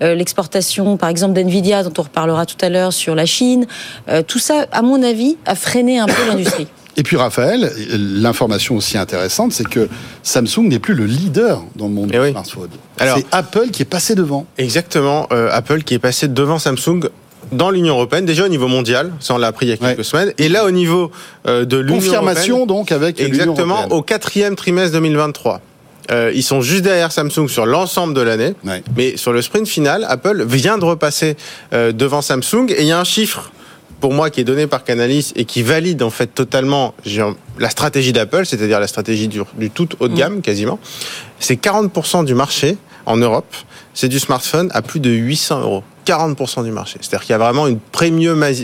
l'exportation, 0.00 0.98
par 0.98 1.08
exemple 1.08 1.32
d'Nvidia, 1.32 1.82
dont 1.82 1.92
on 1.96 2.02
reparlera 2.02 2.44
tout 2.44 2.58
à 2.60 2.68
l'heure 2.68 2.92
sur 2.92 3.14
la 3.14 3.24
Chine. 3.24 3.66
Euh, 4.08 4.22
tout 4.22 4.38
ça, 4.38 4.66
à 4.72 4.82
mon 4.82 5.02
avis, 5.02 5.36
a 5.46 5.54
freiné 5.54 5.98
un 5.98 6.06
peu 6.06 6.26
l'industrie. 6.28 6.66
Et 6.96 7.02
puis 7.02 7.16
Raphaël, 7.16 7.72
l'information 7.98 8.76
aussi 8.76 8.96
intéressante, 8.98 9.52
c'est 9.52 9.66
que 9.66 9.88
Samsung 10.22 10.68
n'est 10.68 10.78
plus 10.78 10.94
le 10.94 11.06
leader 11.06 11.64
dans 11.74 11.88
le 11.88 11.92
monde 11.92 12.10
eh 12.14 12.18
du 12.18 12.30
smartphone. 12.30 12.68
C'est 12.98 13.26
Apple 13.32 13.70
qui 13.70 13.82
est 13.82 13.86
passé 13.86 14.14
devant. 14.14 14.46
Exactement, 14.58 15.26
euh, 15.32 15.48
Apple 15.50 15.82
qui 15.82 15.94
est 15.94 15.98
passé 15.98 16.28
devant 16.28 16.58
Samsung 16.60 17.08
dans 17.50 17.70
l'Union 17.70 17.94
européenne, 17.94 18.24
déjà 18.24 18.44
au 18.44 18.48
niveau 18.48 18.68
mondial, 18.68 19.12
ça 19.18 19.34
on 19.34 19.38
l'a 19.38 19.48
appris 19.48 19.66
il 19.66 19.70
y 19.70 19.72
a 19.72 19.76
quelques 19.76 20.04
semaines, 20.04 20.32
et 20.38 20.48
là 20.48 20.64
au 20.64 20.70
niveau 20.70 21.10
euh, 21.46 21.64
de 21.64 21.78
l'Union 21.78 21.96
Confirmation 21.96 22.66
donc 22.66 22.92
avec 22.92 23.20
exactement 23.20 23.88
au 23.90 24.02
quatrième 24.02 24.54
trimestre 24.54 24.92
2023. 24.92 25.60
Euh, 26.10 26.32
ils 26.34 26.42
sont 26.42 26.60
juste 26.60 26.82
derrière 26.82 27.12
Samsung 27.12 27.48
sur 27.48 27.66
l'ensemble 27.66 28.14
de 28.14 28.20
l'année. 28.20 28.54
Mais 28.96 29.16
sur 29.16 29.32
le 29.32 29.42
sprint 29.42 29.66
final, 29.68 30.06
Apple 30.08 30.44
vient 30.44 30.78
de 30.78 30.84
repasser 30.84 31.36
euh, 31.72 31.92
devant 31.92 32.22
Samsung. 32.22 32.66
Et 32.70 32.82
il 32.82 32.86
y 32.86 32.92
a 32.92 32.98
un 32.98 33.04
chiffre 33.04 33.50
pour 34.00 34.12
moi 34.12 34.28
qui 34.28 34.40
est 34.40 34.44
donné 34.44 34.66
par 34.66 34.84
Canalis 34.84 35.32
et 35.34 35.44
qui 35.46 35.62
valide 35.62 36.02
en 36.02 36.10
fait 36.10 36.26
totalement 36.26 36.94
la 37.58 37.70
stratégie 37.70 38.12
d'Apple, 38.12 38.44
c'est-à-dire 38.44 38.78
la 38.80 38.86
stratégie 38.86 39.28
du, 39.28 39.70
tout 39.70 39.88
haut 39.98 40.08
de 40.08 40.12
mm. 40.12 40.16
gamme 40.16 40.42
quasiment. 40.42 40.78
C'est 41.40 41.62
40% 41.62 42.24
du 42.24 42.34
marché 42.34 42.76
en 43.06 43.16
Europe, 43.16 43.54
c'est 43.94 44.08
du 44.08 44.18
smartphone 44.18 44.70
à 44.74 44.82
plus 44.82 45.00
de 45.00 45.10
800 45.10 45.60
euros. 45.60 45.84
40% 46.06 46.64
du 46.64 46.70
marché. 46.70 46.98
C'est-à-dire 47.00 47.20
qu'il 47.20 47.32
y 47.32 47.34
a 47.34 47.38
vraiment 47.38 47.66
une, 47.66 47.78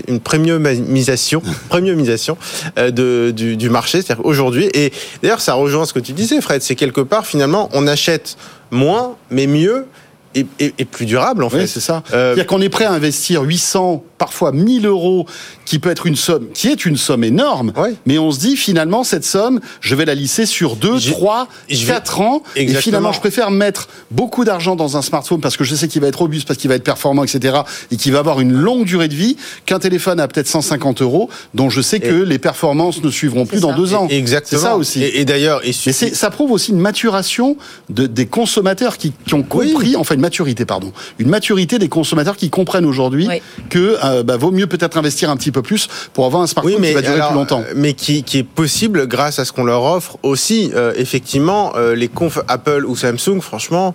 une 0.09 0.21
premiumisation, 0.21 1.43
premiumisation 1.69 2.37
euh, 2.79 2.91
de, 2.91 3.33
du, 3.35 3.57
du 3.57 3.71
marché. 3.71 4.03
C'est-à-dire 4.03 4.25
aujourd'hui, 4.25 4.69
et 4.75 4.93
d'ailleurs 5.23 5.41
ça 5.41 5.55
rejoint 5.55 5.85
ce 5.85 5.93
que 5.93 6.01
tu 6.01 6.13
disais 6.13 6.41
Fred, 6.41 6.63
c'est 6.63 6.77
quelque 6.77 7.01
part 7.01 7.27
finalement 7.27 7.69
on 7.73 7.87
achète 7.87 8.37
moins 8.71 9.17
mais 9.31 9.47
mieux 9.47 9.87
et, 10.35 10.47
et, 10.61 10.85
plus 10.85 11.07
durable 11.07 11.43
en 11.43 11.51
fait. 11.51 11.67
c'est 11.67 11.81
ça. 11.81 12.03
Euh, 12.13 12.35
C'est-à-dire 12.35 12.47
qu'on 12.47 12.61
est 12.61 12.69
prêt 12.69 12.85
à 12.85 12.93
investir 12.93 13.43
800, 13.43 14.05
parfois 14.21 14.53
1000 14.53 14.87
euros, 14.87 15.25
qui 15.65 15.79
peut 15.79 15.91
être 15.91 16.07
une 16.07 16.15
somme, 16.15 16.49
qui 16.53 16.69
est 16.69 16.85
une 16.85 16.99
somme 16.99 17.25
énorme, 17.25 17.73
mais 18.05 18.19
on 18.19 18.31
se 18.31 18.39
dit 18.39 18.55
finalement 18.55 19.03
cette 19.03 19.25
somme, 19.25 19.61
je 19.81 19.95
vais 19.95 20.05
la 20.05 20.15
lisser 20.15 20.45
sur 20.45 20.77
2, 20.77 21.01
3, 21.01 21.49
4 21.87 22.21
ans, 22.21 22.43
et 22.55 22.69
finalement 22.75 23.13
je 23.13 23.21
préfère 23.21 23.51
mettre 23.51 23.89
beaucoup 24.11 24.45
d'argent 24.45 24.77
dans 24.77 24.99
un 24.99 25.03
smartphone 25.03 25.41
parce 25.41 25.57
que 25.57 25.65
je 25.65 25.75
sais 25.75 25.89
qu'il 25.89 26.03
va 26.03 26.09
être 26.09 26.17
robuste, 26.17 26.47
parce 26.47 26.59
qu'il 26.59 26.69
va 26.69 26.77
être 26.77 26.85
performant, 26.85 27.25
etc., 27.25 27.61
et 27.91 27.97
qu'il 27.97 28.13
va 28.13 28.19
avoir 28.19 28.41
une 28.41 28.53
longue 28.53 28.85
durée 28.85 29.09
de 29.09 29.15
vie, 29.15 29.39
qu'un 29.65 29.79
téléphone 29.79 30.21
à 30.21 30.29
peut-être 30.29 30.49
150 30.49 31.01
euros, 31.01 31.31
dont 31.55 31.71
je 31.71 31.81
sais 31.81 31.99
que 31.99 32.23
les 32.23 32.39
performances 32.39 33.03
ne 33.03 33.11
suivront 33.11 33.47
plus 33.47 33.61
dans 33.61 33.75
deux 33.75 33.95
ans. 33.95 34.07
Exactement. 34.11 34.61
C'est 34.61 34.67
ça 34.67 34.77
aussi. 34.77 35.03
Et, 35.03 35.25
d'ailleurs, 35.25 35.63
et 35.65 35.73
ça 35.73 36.29
prouve 36.29 36.53
aussi 36.53 36.73
une 36.73 36.79
maturation 36.81 37.57
de, 37.89 38.07
des 38.07 38.27
consommateurs 38.27 38.99
qui, 38.99 39.15
qui 39.25 39.33
ont 39.33 39.43
compris, 39.43 39.97
en 39.97 40.05
fait, 40.05 40.19
maturité, 40.19 40.67
pardon, 40.67 40.93
une 41.19 41.31
maturité 41.31 41.79
des 41.79 41.89
consommateurs 41.89 42.37
qui 42.37 42.51
comprennent 42.51 42.85
aujourd'hui 42.85 43.27
que 43.71 43.97
bah, 44.25 44.37
vaut 44.37 44.51
mieux 44.51 44.67
peut-être 44.67 44.97
investir 44.97 45.31
un 45.31 45.37
petit 45.37 45.53
peu 45.53 45.63
plus 45.63 45.89
pour 46.13 46.27
avoir 46.27 46.43
un 46.43 46.47
smartphone 46.47 46.83
qui 46.83 46.93
va 46.93 47.03
durer 47.03 47.21
plus 47.21 47.35
longtemps. 47.35 47.63
Mais 47.75 47.95
qui, 47.95 48.23
qui, 48.23 48.39
est 48.39 48.45
possible 48.45 49.07
grâce 49.07 49.39
à 49.39 49.45
ce 49.45 49.53
qu'on 49.53 49.65
leur 49.65 49.83
offre 49.85 50.19
aussi. 50.23 50.73
effectivement, 50.97 51.73
les 51.95 52.09
confs 52.09 52.41
Apple 52.49 52.85
ou 52.87 52.97
Samsung, 52.97 53.41
franchement. 53.41 53.95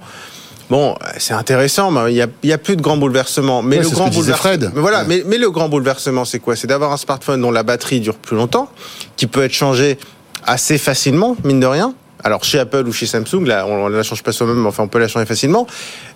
Bon, 0.69 0.95
c'est 1.19 1.33
intéressant, 1.33 1.91
mais 1.91 2.11
il 2.11 2.15
n'y 2.43 2.51
a, 2.51 2.55
a, 2.55 2.57
plus 2.57 2.75
de 2.75 2.81
grands 2.81 2.97
bouleversements. 2.97 3.61
Mais 3.61 3.77
le 3.77 3.89
grand 3.89 4.09
bouleversement, 4.09 4.71
mais 4.73 4.81
voilà, 4.81 5.03
mais, 5.03 5.23
mais, 5.25 5.37
le 5.37 5.51
grand 5.51 5.69
bouleversement, 5.69 6.25
c'est 6.25 6.39
quoi? 6.39 6.55
C'est 6.55 6.67
d'avoir 6.67 6.91
un 6.91 6.97
smartphone 6.97 7.41
dont 7.41 7.51
la 7.51 7.63
batterie 7.63 7.99
dure 7.99 8.15
plus 8.15 8.35
longtemps, 8.35 8.69
qui 9.15 9.27
peut 9.27 9.43
être 9.43 9.53
changé 9.53 9.99
assez 10.45 10.77
facilement, 10.77 11.35
mine 11.43 11.59
de 11.59 11.67
rien. 11.67 11.93
Alors 12.23 12.43
chez 12.43 12.57
Apple 12.57 12.87
ou 12.87 12.91
chez 12.91 13.05
Samsung, 13.05 13.45
là, 13.45 13.67
on 13.67 13.89
ne 13.89 13.95
la 13.95 14.01
change 14.01 14.23
pas 14.23 14.31
soi-même, 14.31 14.57
mais 14.57 14.67
enfin 14.67 14.83
on 14.83 14.87
peut 14.87 14.97
la 14.97 15.07
changer 15.07 15.27
facilement. 15.27 15.67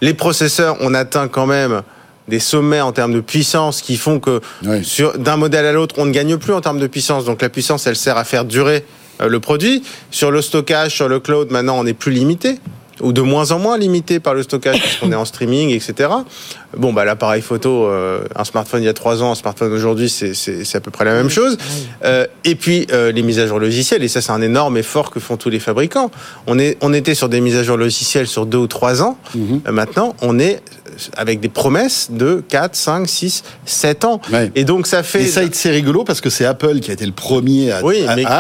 Les 0.02 0.16
processeurs, 0.16 0.78
on 0.80 0.96
atteint 0.96 1.28
quand 1.28 1.46
même 1.46 1.84
des 2.30 2.40
sommets 2.40 2.82
en 2.82 2.92
termes 2.92 3.14
de 3.14 3.20
puissance 3.20 3.82
qui 3.82 3.98
font 3.98 4.20
que 4.20 4.42
sur 4.84 5.18
d'un 5.18 5.38
modèle 5.38 5.66
à 5.66 5.74
l'autre, 5.74 5.96
on 5.98 6.06
ne 6.06 6.12
gagne 6.12 6.38
plus 6.38 6.54
en 6.54 6.62
termes 6.62 6.80
de 6.80 6.88
puissance. 6.88 7.26
Donc 7.26 7.42
la 7.42 7.50
puissance, 7.50 7.88
elle 7.88 7.96
sert 7.96 8.18
à 8.18 8.24
faire 8.24 8.46
durer 8.46 8.86
euh, 9.22 9.28
le 9.28 9.40
produit. 9.40 9.84
Sur 10.12 10.32
le 10.32 10.42
stockage, 10.42 10.96
sur 10.96 11.10
le 11.10 11.20
cloud, 11.20 11.52
maintenant, 11.52 11.78
on 11.78 11.86
est 11.86 11.94
plus 11.94 12.12
limité 12.12 12.60
ou 13.02 13.14
de 13.14 13.22
moins 13.22 13.52
en 13.52 13.60
moins 13.60 13.78
limité 13.78 14.20
par 14.20 14.34
le 14.34 14.44
stockage 14.44 14.80
puisqu'on 14.80 15.12
est 15.12 15.16
en 15.16 15.26
streaming, 15.26 15.70
etc. 15.70 16.10
Bon, 16.78 16.94
bah 16.94 17.06
l'appareil 17.06 17.42
photo, 17.42 17.86
euh, 17.86 18.22
un 18.36 18.44
smartphone 18.44 18.84
il 18.84 18.86
y 18.86 18.90
a 18.90 18.94
trois 18.94 19.24
ans, 19.24 19.32
un 19.32 19.36
smartphone 19.36 19.72
aujourd'hui, 19.72 20.10
c'est 20.10 20.76
à 20.76 20.80
peu 20.80 20.92
près 20.92 21.06
la 21.06 21.14
même 21.14 21.30
chose. 21.30 21.58
Euh, 22.04 22.28
et 22.44 22.56
puis 22.56 22.88
euh, 22.92 23.12
les 23.12 23.24
mises 23.24 23.40
à 23.40 23.48
jour 23.48 23.60
logicielles, 23.60 24.04
et 24.04 24.08
ça 24.08 24.22
c'est 24.22 24.32
un 24.32 24.42
énorme 24.42 24.78
effort 24.78 25.12
que 25.12 25.20
font 25.20 25.38
tous 25.38 25.50
les 25.50 25.60
fabricants. 25.60 26.12
On 26.48 26.60
est, 26.60 26.78
on 26.82 26.94
était 26.94 27.16
sur 27.16 27.30
des 27.30 27.42
mises 27.42 27.56
à 27.56 27.64
jour 27.64 27.78
logicielles 27.78 28.28
sur 28.28 28.46
deux 28.46 28.58
ou 28.58 28.68
trois 28.68 29.02
ans. 29.02 29.18
Mhm. 29.36 29.62
maintenant, 29.72 30.16
on 30.22 30.40
est 30.40 30.62
avec 31.16 31.40
des 31.40 31.50
promesses 31.50 32.10
de 32.12 32.44
4, 32.48 32.76
5, 32.76 33.08
6, 33.08 33.44
7 33.66 34.06
ans. 34.06 34.22
Et 34.56 34.64
donc 34.64 34.88
ça 34.88 35.04
fait... 35.04 35.24
Et 35.24 35.28
ça, 35.28 35.42
c'est 35.52 35.72
rigolo 35.72 36.04
parce 36.04 36.22
que 36.22 36.30
c'est 36.30 36.46
Apple 36.46 36.80
qui 36.80 36.92
a 36.92 36.94
été 36.94 37.06
le 37.06 37.12
premier 37.12 37.72
à, 37.72 37.82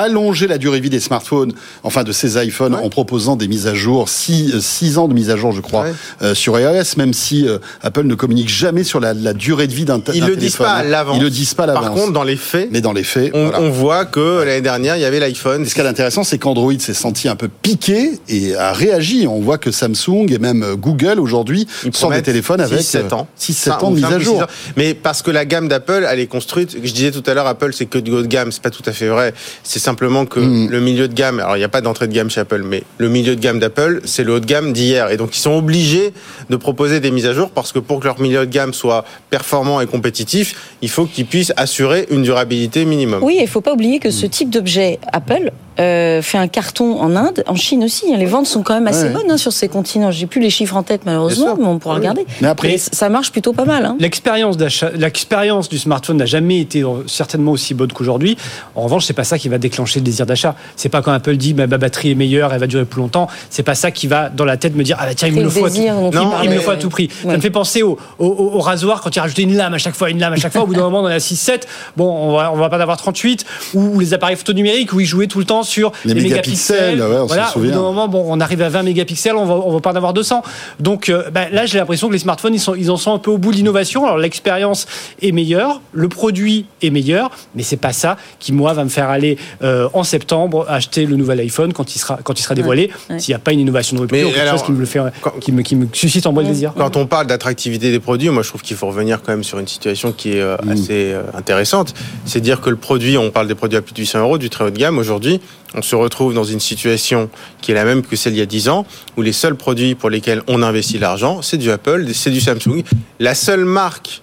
allonger 0.01 0.47
la 0.47 0.57
durée 0.57 0.77
de 0.77 0.83
vie 0.83 0.89
des 0.89 0.99
smartphones, 0.99 1.53
enfin 1.83 2.03
de 2.03 2.11
ces 2.11 2.43
iPhones, 2.43 2.75
en 2.75 2.89
proposant 2.89 3.35
des 3.35 3.47
mises 3.47 3.67
à 3.67 3.73
jour, 3.73 4.09
6, 4.09 4.97
ans 4.97 5.07
de 5.07 5.13
mise 5.13 5.29
à 5.29 5.35
jour, 5.35 5.51
je 5.51 5.61
crois, 5.61 5.85
euh, 6.21 6.33
sur 6.33 6.59
iOS, 6.59 6.97
même 6.97 7.13
si 7.13 7.47
euh, 7.47 7.59
Apple 7.81 8.03
ne 8.03 8.15
communique 8.15 8.49
jamais 8.49 8.83
sur 8.83 8.99
la, 8.99 9.13
durée 9.33 9.67
de 9.67 9.73
vie 9.73 9.85
d'un 9.85 9.99
téléphone. 9.99 10.29
Ils 10.29 10.31
le 10.31 10.35
disent 10.35 10.55
pas 10.55 10.71
à 10.71 10.83
l'avance. 10.83 11.17
Ils 11.17 11.23
le 11.23 11.29
disent 11.29 11.53
pas 11.53 11.63
à 11.63 11.67
l'avance. 11.67 11.83
Par 11.83 11.93
contre, 11.93 12.13
dans 12.13 12.23
les 12.23 12.35
faits, 12.35 12.69
mais 12.71 12.81
dans 12.81 12.93
les 12.93 13.03
faits, 13.03 13.31
on, 13.33 13.69
voit 13.69 14.05
que 14.05 14.43
l'année 14.43 14.61
dernière, 14.61 14.97
il 14.97 15.01
y 15.01 15.05
avait 15.05 15.19
l'iPhone. 15.19 15.65
Ce 15.65 15.73
qui 15.73 15.81
est 15.81 15.85
intéressant, 15.85 16.23
c'est 16.23 16.37
qu'Android 16.37 16.73
s'est 16.79 16.93
senti 16.93 17.27
un 17.27 17.35
peu 17.35 17.47
piqué 17.47 18.19
et 18.27 18.55
a 18.55 18.73
réagi. 18.73 19.27
On 19.27 19.39
voit 19.39 19.57
que 19.57 19.71
Samsung 19.71 20.27
et 20.29 20.39
même 20.39 20.75
Google 20.75 21.19
aujourd'hui 21.19 21.67
sortent 21.91 22.13
des 22.13 22.21
téléphones 22.21 22.48
avec 22.53 22.81
7 22.81 23.13
ans. 23.13 23.27
6-7 23.39 23.83
ans 23.83 23.91
de 23.91 23.95
mise 23.95 24.05
à 24.05 24.19
jour. 24.19 24.45
Mais 24.77 24.93
parce 24.93 25.21
que 25.21 25.31
la 25.31 25.45
gamme 25.45 25.67
d'Apple, 25.67 26.05
elle 26.09 26.19
est 26.19 26.27
construite. 26.27 26.77
Je 26.83 26.91
disais 26.91 27.11
tout 27.11 27.23
à 27.25 27.33
l'heure, 27.33 27.47
Apple, 27.47 27.71
c'est 27.73 27.85
que 27.85 27.97
de 27.97 28.11
haut 28.11 28.21
de 28.21 28.27
gamme. 28.27 28.51
C'est 28.51 28.61
pas 28.61 28.69
tout 28.69 28.83
à 28.85 28.91
fait 28.91 29.07
vrai. 29.07 29.33
C'est 29.63 29.79
simplement 29.79 30.25
que 30.25 30.39
hmm. 30.39 30.69
le 30.69 30.79
milieu 30.79 31.07
de 31.07 31.13
gamme. 31.13 31.39
Alors, 31.39 31.55
il 31.55 31.59
n'y 31.59 31.65
a 31.65 31.69
pas 31.69 31.81
d'entrée 31.81 32.07
de 32.07 32.13
gamme 32.13 32.29
chez 32.29 32.41
Apple, 32.41 32.63
mais 32.65 32.83
le 32.97 33.09
milieu 33.09 33.35
de 33.35 33.41
gamme 33.41 33.59
d'Apple, 33.59 34.01
c'est 34.05 34.23
le 34.23 34.33
haut 34.33 34.39
de 34.39 34.45
gamme 34.45 34.73
d'hier. 34.73 35.11
Et 35.11 35.17
donc, 35.17 35.35
ils 35.35 35.41
sont 35.41 35.53
obligés 35.53 36.13
de 36.49 36.55
proposer 36.55 36.99
des 36.99 37.11
mises 37.11 37.25
à 37.27 37.33
jour 37.33 37.51
parce 37.51 37.71
que 37.71 37.79
pour 37.79 37.99
que 37.99 38.05
leur 38.05 38.19
milieu 38.19 38.45
de 38.45 38.51
gamme 38.51 38.73
soit 38.73 39.05
performant 39.29 39.81
et 39.81 39.87
compétitif, 39.87 40.75
il 40.81 40.89
faut 40.89 41.05
qu'ils 41.05 41.25
puissent 41.25 41.53
assurer 41.57 42.07
une 42.09 42.23
durabilité 42.23 42.85
minimum. 42.85 43.23
Oui, 43.23 43.37
il 43.41 43.47
faut 43.47 43.61
pas 43.61 43.73
oublier 43.73 43.99
que 43.99 44.11
ce 44.11 44.25
hmm. 44.25 44.29
type 44.29 44.49
d'objet 44.49 44.99
Apple 45.11 45.51
euh, 45.79 46.21
fait 46.21 46.37
un 46.37 46.49
carton 46.49 46.99
en 46.99 47.15
Inde, 47.15 47.43
en 47.47 47.55
Chine 47.55 47.85
aussi. 47.85 48.13
Hein. 48.13 48.17
Les 48.17 48.25
ventes 48.25 48.47
sont 48.47 48.63
quand 48.63 48.73
même 48.73 48.87
assez 48.87 49.09
bonnes 49.09 49.31
hein, 49.31 49.37
sur 49.37 49.53
ces 49.53 49.69
continents. 49.69 50.11
J'ai 50.11 50.25
plus 50.25 50.41
les 50.41 50.49
chiffres 50.49 50.75
en 50.75 50.83
tête 50.83 51.01
malheureusement, 51.05 51.55
mais 51.57 51.65
on 51.65 51.79
pourra 51.79 51.95
regarder. 51.95 52.25
Mais 52.41 52.47
après, 52.47 52.77
ça 52.77 53.09
marche 53.09 53.31
plutôt 53.31 53.53
pas 53.53 53.65
mal. 53.65 53.85
Hein. 53.85 53.97
L'expérience 53.99 54.57
d'achat, 54.57 54.91
l'expérience 54.95 55.69
du 55.69 55.77
smartphone 55.77 56.17
n'a 56.17 56.25
jamais 56.25 56.59
été 56.59 56.83
certainement 57.07 57.51
aussi 57.51 57.73
bonne 57.73 57.91
qu'aujourd'hui. 57.91 58.37
En 58.75 58.81
revanche, 58.81 59.05
c'est 59.05 59.13
pas 59.13 59.23
ça 59.23 59.37
qui 59.37 59.49
va 59.49 59.57
déclencher 59.57 59.99
le 59.99 60.05
désir 60.05 60.25
d'achat. 60.25 60.55
C'est 60.75 60.89
pas 60.89 61.01
quand 61.01 61.11
Apple 61.11 61.37
dit 61.37 61.53
ma 61.53 61.67
batterie 61.67 62.11
est 62.11 62.15
meilleure, 62.15 62.53
elle 62.53 62.59
va 62.59 62.67
durer 62.67 62.85
plus 62.85 63.01
longtemps. 63.01 63.27
C'est 63.49 63.63
pas 63.63 63.75
ça 63.75 63.91
qui 63.91 64.07
va 64.07 64.29
dans 64.29 64.45
la 64.45 64.57
tête 64.57 64.75
me 64.75 64.83
dire 64.83 64.97
ah 64.99 65.05
bah 65.05 65.13
tiens 65.15 65.27
il 65.27 65.35
me 65.35 65.43
le 65.43 65.49
faut. 65.49 65.67
non, 65.69 66.33
il 66.43 66.49
me 66.49 66.55
le 66.55 66.61
faut 66.61 66.71
à 66.71 66.77
tout 66.77 66.89
prix. 66.89 67.09
Ça 67.23 67.35
me 67.35 67.41
fait 67.41 67.49
penser 67.49 67.83
au, 67.83 67.97
au, 68.19 68.59
rasoir 68.59 69.01
quand 69.01 69.15
il 69.15 69.19
rajoutait 69.19 69.43
une 69.43 69.55
lame 69.55 69.73
à 69.73 69.77
chaque 69.77 69.95
fois, 69.95 70.09
une 70.09 70.19
lame 70.19 70.33
à 70.33 70.37
chaque 70.37 70.53
fois. 70.53 70.63
Au 70.63 70.67
bout 70.67 70.75
d'un 70.75 70.81
moment, 70.81 71.01
on 71.01 71.05
en 71.05 71.07
a 71.07 71.17
6-7. 71.17 71.61
Bon, 71.97 72.09
on 72.09 72.35
va, 72.35 72.51
on 72.51 72.57
va 72.57 72.69
pas 72.69 72.77
en 72.77 72.81
avoir 72.81 72.97
38. 72.97 73.45
Ou 73.73 73.99
les 73.99 74.13
appareils 74.13 74.35
photo 74.35 74.53
numériques 74.53 74.93
où 74.93 74.99
ils 74.99 75.05
jouaient 75.05 75.27
tout 75.27 75.39
le 75.39 75.45
temps 75.45 75.63
sur 75.63 75.91
les, 76.05 76.13
mégapixels. 76.13 77.01
on 77.01 77.25
voilà, 77.25 77.55
au 77.55 77.59
bout 77.59 77.67
d'un 77.67 77.81
moment, 77.81 78.07
bon, 78.07 78.23
on 78.27 78.39
arrive 78.39 78.61
à 78.61 78.69
20 78.69 78.83
mégapixels, 78.83 79.35
on 79.35 79.45
va, 79.45 79.55
on 79.55 79.71
va 79.71 79.79
pas 79.79 79.91
en 79.91 79.95
avoir 79.95 80.13
200. 80.13 80.43
Donc 80.79 81.09
euh, 81.09 81.29
bah, 81.31 81.49
là, 81.51 81.65
j'ai 81.65 81.77
l'impression 81.79 82.07
que 82.07 82.13
les 82.13 82.19
smartphones, 82.29 82.53
ils, 82.53 82.59
sont, 82.59 82.75
ils 82.75 82.91
en 82.91 82.97
sont 82.97 83.13
un 83.13 83.17
peu 83.17 83.31
au 83.31 83.37
bout 83.37 83.51
de 83.51 83.57
l'innovation. 83.57 84.05
Alors 84.05 84.19
l'expérience 84.19 84.85
est 85.21 85.31
meilleure, 85.31 85.81
le 85.93 86.09
produit 86.09 86.65
est 86.81 86.91
meilleur, 86.91 87.31
mais 87.55 87.63
c'est 87.63 87.77
pas 87.77 87.93
ça 87.93 88.17
qui 88.39 88.53
moi 88.53 88.73
va 88.73 88.83
me 88.83 88.89
faire 88.89 89.09
aller 89.09 89.37
euh, 89.63 89.89
en 89.93 90.03
septembre 90.03 90.65
acheter 90.69 91.05
le 91.05 91.15
nouvel 91.15 91.39
iPhone 91.39 91.73
quand 91.73 91.95
il 91.95 91.99
sera 91.99 92.19
quand 92.23 92.39
il 92.39 92.43
sera 92.43 92.53
dévoilé. 92.53 92.91
S'il 93.17 93.31
n'y 93.31 93.35
a 93.35 93.39
pas 93.39 93.51
une 93.51 93.61
innovation 93.61 93.95
de 93.95 94.01
rupture, 94.01 94.31
quelque 94.31 94.51
chose 94.51 94.63
qui 94.63 94.71
me 94.71 94.79
le 94.79 94.85
fait, 94.85 94.99
qui, 95.41 95.51
me, 95.51 95.63
qui 95.63 95.75
me 95.75 95.87
suscite 95.91 96.27
en 96.27 96.33
moi 96.33 96.43
le 96.43 96.49
désir. 96.49 96.73
Quand 96.77 96.95
on 96.97 97.07
parle 97.07 97.27
d'attractivité 97.27 97.91
des 97.91 97.99
produits, 97.99 98.29
moi 98.29 98.43
je 98.43 98.49
trouve 98.49 98.61
qu'il 98.61 98.77
faut 98.77 98.87
revenir 98.87 99.21
quand 99.23 99.31
même 99.31 99.43
sur 99.43 99.57
une 99.59 99.67
situation 99.67 100.11
qui 100.11 100.33
est 100.33 100.41
euh, 100.41 100.55
mm. 100.63 100.69
assez 100.69 101.15
intéressante. 101.33 101.95
C'est 102.25 102.41
dire 102.41 102.61
que 102.61 102.69
le 102.69 102.75
produit, 102.75 103.17
on 103.17 103.31
parle 103.31 103.47
des 103.47 103.55
produits 103.55 103.77
à 103.77 103.81
plus 103.81 103.93
de 103.93 103.99
800 103.99 104.19
euros, 104.19 104.37
du 104.37 104.49
très 104.49 104.65
haut 104.65 104.69
de 104.69 104.77
gamme 104.77 104.99
aujourd'hui, 104.99 105.41
on 105.75 105.81
se 105.81 105.95
retrouve 105.95 106.33
dans 106.33 106.43
une 106.43 106.59
situation 106.59 107.29
qui 107.61 107.71
est 107.71 107.75
la 107.75 107.85
même 107.85 108.01
que 108.01 108.15
celle 108.15 108.33
il 108.33 108.39
y 108.39 108.41
a 108.41 108.45
10 108.45 108.69
ans, 108.69 108.85
où 109.17 109.21
les 109.21 109.33
seuls 109.33 109.55
produits 109.55 109.95
pour 109.95 110.09
lesquels 110.09 110.41
on 110.47 110.63
investit 110.63 110.99
l'argent, 110.99 111.41
c'est 111.41 111.57
du 111.57 111.71
Apple, 111.71 112.07
c'est 112.13 112.31
du 112.31 112.41
Samsung. 112.41 112.83
La 113.19 113.35
seule 113.35 113.65
marque 113.65 114.21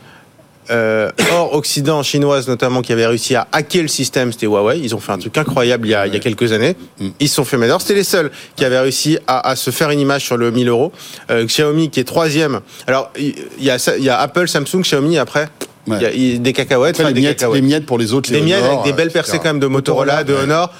euh, 0.70 1.10
hors 1.32 1.54
Occident, 1.54 2.02
chinoise 2.02 2.48
notamment, 2.48 2.82
qui 2.82 2.92
avait 2.92 3.06
réussi 3.06 3.34
à 3.34 3.46
hacker 3.52 3.82
le 3.82 3.88
système, 3.88 4.32
c'était 4.32 4.46
Huawei. 4.46 4.80
Ils 4.80 4.94
ont 4.94 5.00
fait 5.00 5.12
un 5.12 5.18
truc 5.18 5.36
incroyable 5.38 5.86
il 5.86 5.90
y 5.90 5.94
a, 5.94 6.06
il 6.06 6.14
y 6.14 6.16
a 6.16 6.20
quelques 6.20 6.52
années. 6.52 6.76
Mm. 6.98 7.08
Ils 7.20 7.28
se 7.28 7.36
sont 7.36 7.44
fait 7.44 7.56
meilleurs. 7.56 7.80
C'était 7.80 7.94
les 7.94 8.04
seuls 8.04 8.30
qui 8.56 8.64
avaient 8.64 8.80
réussi 8.80 9.18
à, 9.26 9.48
à, 9.48 9.56
se 9.56 9.70
faire 9.70 9.90
une 9.90 10.00
image 10.00 10.24
sur 10.24 10.36
le 10.36 10.50
1000 10.50 10.68
euros. 10.68 10.92
Euh, 11.30 11.44
Xiaomi 11.44 11.90
qui 11.90 12.00
est 12.00 12.04
troisième. 12.04 12.60
Alors, 12.86 13.10
il 13.16 13.34
y, 13.60 13.70
a, 13.70 13.96
il 13.96 14.04
y 14.04 14.10
a 14.10 14.18
Apple, 14.18 14.48
Samsung, 14.48 14.82
Xiaomi 14.82 15.18
après. 15.18 15.48
Il 15.86 16.02
y 16.02 16.34
a 16.34 16.38
des 16.38 16.52
cacahuètes, 16.52 17.00
des, 17.00 17.20
miettes, 17.20 17.44
des 17.44 17.62
miettes 17.62 17.86
pour 17.86 17.96
les 17.96 18.12
autres. 18.12 18.32
Des 18.32 18.40
miettes 18.40 18.64
avec 18.64 18.82
des 18.82 18.92
belles 18.92 19.12
percées 19.12 19.38
quand 19.38 19.44
même 19.44 19.60
de 19.60 19.68
Motorola, 19.68 20.24
de 20.24 20.34
Honor. 20.34 20.72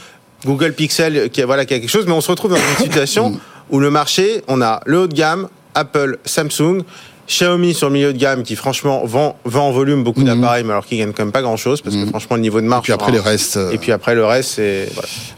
Google 0.47 0.72
Pixel, 0.72 1.28
qui, 1.30 1.42
voilà, 1.42 1.62
a 1.62 1.66
quelque 1.66 1.88
chose, 1.88 2.07
mais 2.07 2.12
on 2.12 2.20
se 2.20 2.30
retrouve 2.30 2.53
dans 2.53 2.57
une 2.57 2.76
situation 2.84 3.38
où 3.68 3.80
le 3.80 3.90
marché, 3.90 4.42
on 4.49 4.62
a 4.62 4.80
le 4.86 5.01
haut 5.01 5.07
de 5.07 5.14
gamme, 5.14 5.49
Apple, 5.74 6.18
Samsung, 6.24 6.82
Xiaomi 7.27 7.74
sur 7.74 7.89
le 7.89 7.95
milieu 7.95 8.12
de 8.12 8.18
gamme 8.18 8.43
qui 8.43 8.57
franchement 8.57 9.05
vend, 9.05 9.37
vend 9.45 9.68
en 9.68 9.72
volume 9.72 10.05
beaucoup 10.05 10.20
mhm. 10.20 10.27
d'appareils 10.27 10.64
mais 10.64 10.72
alors 10.72 10.87
qui 10.87 10.97
gagne 10.97 11.12
quand 11.12 11.24
même 11.24 11.33
pas 11.33 11.43
grand 11.43 11.57
chose 11.57 11.83
parce 11.83 11.97
que 11.97 12.03
mhm. 12.03 12.09
franchement 12.09 12.37
le 12.37 12.43
niveau 12.43 12.61
de 12.61 12.66
marge. 12.66 12.85
Et 12.85 12.85
puis 12.85 12.93
après 12.93 13.12
les 13.12 13.20
restes. 13.20 13.59
Et 13.72 13.79
puis 13.79 13.93
après 13.93 14.14
le 14.14 14.24
reste 14.24 14.51
c'est. 14.57 14.89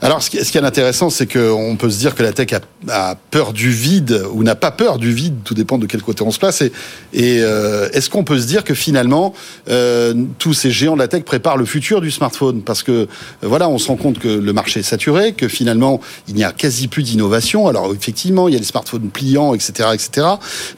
Alors 0.03 0.23
ce 0.23 0.31
qui, 0.31 0.45
ce 0.45 0.51
qui 0.51 0.59
est 0.59 0.63
intéressant 0.63 1.11
c'est 1.11 1.27
qu'on 1.27 1.77
peut 1.77 1.91
se 1.91 1.99
dire 1.99 2.15
que 2.15 2.23
la 2.23 2.33
tech 2.33 2.49
a, 2.89 3.15
peur 3.31 3.53
du 3.53 3.71
vide 3.71 4.25
ou 4.33 4.43
n'a 4.43 4.55
pas 4.55 4.71
peur 4.71 4.99
du 4.99 5.13
vide, 5.13 5.37
tout 5.45 5.55
dépend 5.55 5.79
de 5.79 5.87
quel 5.87 6.03
côté 6.03 6.23
on 6.23 6.31
se 6.31 6.39
place. 6.39 6.63
Et, 6.63 6.73
et 7.13 7.41
euh, 7.43 7.89
est-ce 7.93 8.11
qu'on 8.11 8.25
peut 8.25 8.39
se 8.39 8.47
dire 8.47 8.65
que 8.65 8.75
finalement 8.75 9.35
euh, 9.69 10.15
tous 10.39 10.55
ces 10.55 10.71
géants 10.71 10.95
de 10.95 11.01
la 11.01 11.09
tech 11.09 11.25
préparent 11.25 11.57
le 11.57 11.65
futur 11.65 12.01
du 12.01 12.11
smartphone? 12.11 12.63
Parce 12.63 12.83
que 12.83 12.93
euh, 12.93 13.07
voilà 13.43 13.69
on 13.69 13.79
se 13.79 13.89
rend 13.89 13.97
compte 13.97 14.19
que 14.19 14.29
le 14.29 14.53
marché 14.53 14.81
est 14.81 14.85
saturé, 14.85 15.33
que 15.33 15.49
finalement 15.49 16.01
il 16.29 16.35
n'y 16.35 16.45
a 16.45 16.53
quasi 16.53 16.89
plus 16.89 17.03
d'innovation. 17.03 17.67
Alors 17.69 17.93
effectivement 17.95 18.49
il 18.49 18.55
y 18.55 18.57
a 18.57 18.61
les 18.61 18.65
smartphones 18.65 19.09
pliants 19.11 19.55
etc 19.55 19.91
etc. 19.95 20.27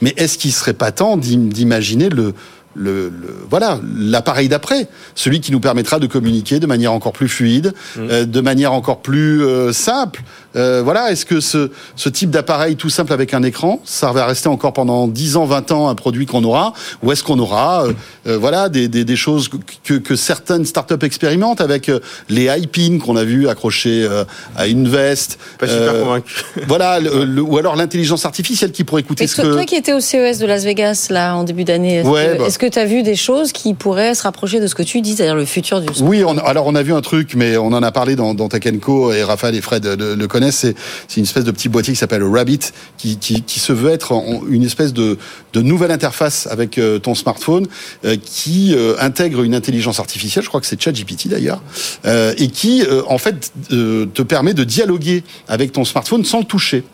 Mais 0.00 0.14
est-ce 0.16 0.38
qu'il 0.38 0.52
serait 0.52 0.72
pas 0.72 0.92
d'imaginer 1.16 2.08
le, 2.08 2.34
le, 2.74 3.12
voilà 3.48 3.80
l'appareil 3.96 4.48
d'après, 4.48 4.88
celui 5.14 5.40
qui 5.40 5.52
nous 5.52 5.60
permettra 5.60 5.98
de 5.98 6.06
communiquer 6.06 6.60
de 6.60 6.66
manière 6.66 6.92
encore 6.92 7.12
plus 7.12 7.28
fluide, 7.28 7.74
mmh. 7.96 8.00
euh, 8.00 8.24
de 8.26 8.40
manière 8.40 8.72
encore 8.72 9.00
plus 9.00 9.42
euh, 9.42 9.72
simple. 9.72 10.22
Euh, 10.56 10.82
voilà, 10.84 11.10
est-ce 11.10 11.26
que 11.26 11.40
ce, 11.40 11.70
ce 11.96 12.08
type 12.08 12.30
d'appareil 12.30 12.76
tout 12.76 12.90
simple 12.90 13.12
avec 13.12 13.34
un 13.34 13.42
écran, 13.42 13.80
ça 13.84 14.12
va 14.12 14.26
rester 14.26 14.48
encore 14.48 14.72
pendant 14.72 15.08
10 15.08 15.36
ans, 15.36 15.44
20 15.44 15.72
ans 15.72 15.88
un 15.88 15.94
produit 15.94 16.26
qu'on 16.26 16.44
aura, 16.44 16.72
ou 17.02 17.12
est-ce 17.12 17.24
qu'on 17.24 17.38
aura 17.38 17.84
voilà 18.24 18.68
des, 18.68 18.88
des, 18.88 19.04
des, 19.04 19.16
choses 19.16 19.48
que, 19.84 19.94
que 19.94 20.16
certaines 20.16 20.64
startups 20.64 21.04
expérimentent 21.04 21.60
avec 21.60 21.90
les 22.28 22.44
iPins 22.44 22.98
qu'on 22.98 23.16
a 23.16 23.24
vu 23.24 23.48
accrochés 23.48 24.08
à 24.56 24.66
une 24.66 24.88
veste. 24.88 25.38
Pas 25.58 25.66
super 25.66 26.00
convaincu. 26.00 26.44
voilà, 26.66 27.00
ou 27.00 27.58
alors 27.58 27.76
l'intelligence 27.76 28.24
artificielle 28.24 28.72
qui 28.72 28.84
pourrait 28.84 29.02
écouter 29.02 29.26
ce 29.26 29.36
que 29.40 29.52
toi 29.52 29.64
qui 29.64 29.76
étais 29.76 29.92
au 29.92 30.00
CES 30.00 30.38
de 30.38 30.46
Las 30.46 30.64
Vegas 30.64 31.08
là 31.10 31.34
en 31.34 31.44
début 31.44 31.64
d'année. 31.64 32.02
Ouais, 32.02 32.36
bah 32.38 32.46
que 32.60 32.66
tu 32.66 32.78
as 32.78 32.84
vu 32.84 33.02
des 33.02 33.16
choses 33.16 33.52
qui 33.52 33.74
pourraient 33.74 34.14
se 34.14 34.22
rapprocher 34.22 34.60
de 34.60 34.66
ce 34.66 34.74
que 34.74 34.82
tu 34.82 35.00
dis, 35.00 35.16
c'est-à-dire 35.16 35.34
le 35.34 35.46
futur 35.46 35.80
du 35.80 35.92
sport? 35.92 36.06
Oui, 36.06 36.22
alors 36.44 36.66
on 36.66 36.74
a 36.74 36.82
vu 36.82 36.92
un 36.92 37.00
truc, 37.00 37.32
mais 37.34 37.56
on 37.56 37.68
en 37.68 37.82
a 37.82 37.90
parlé 37.90 38.14
dans, 38.16 38.34
dans 38.34 38.48
Tech 38.48 38.62
et 38.66 39.22
Raphaël 39.24 39.54
et 39.54 39.60
Fred 39.60 39.86
le, 39.86 40.28
C'est 40.50 40.74
une 41.16 41.22
espèce 41.22 41.44
de 41.44 41.50
petit 41.50 41.68
boîtier 41.68 41.92
qui 41.92 41.98
s'appelle 41.98 42.22
Rabbit, 42.22 42.60
qui, 42.98 43.42
se 43.46 43.72
veut 43.72 43.90
être 43.90 44.12
une 44.48 44.62
espèce 44.62 44.92
de, 44.92 45.18
nouvelle 45.54 45.90
interface 45.90 46.46
avec 46.50 46.78
euh, 46.78 46.98
ton 46.98 47.14
smartphone, 47.14 47.66
euh, 48.04 48.16
qui 48.22 48.74
euh, 48.74 48.94
intègre 48.98 49.42
une 49.42 49.54
intelligence 49.54 50.00
artificielle, 50.00 50.44
je 50.44 50.48
crois 50.48 50.60
que 50.60 50.66
c'est 50.66 50.80
ChatGPT 50.80 51.28
d'ailleurs, 51.28 51.62
et 52.04 52.48
qui 52.48 52.82
en 53.08 53.18
fait 53.18 53.52
te 53.68 54.22
permet 54.22 54.54
de 54.54 54.64
dialoguer 54.64 55.22
avec 55.48 55.72
ton 55.72 55.84
smartphone 55.84 56.24
sans 56.24 56.42
toucher. 56.42 56.84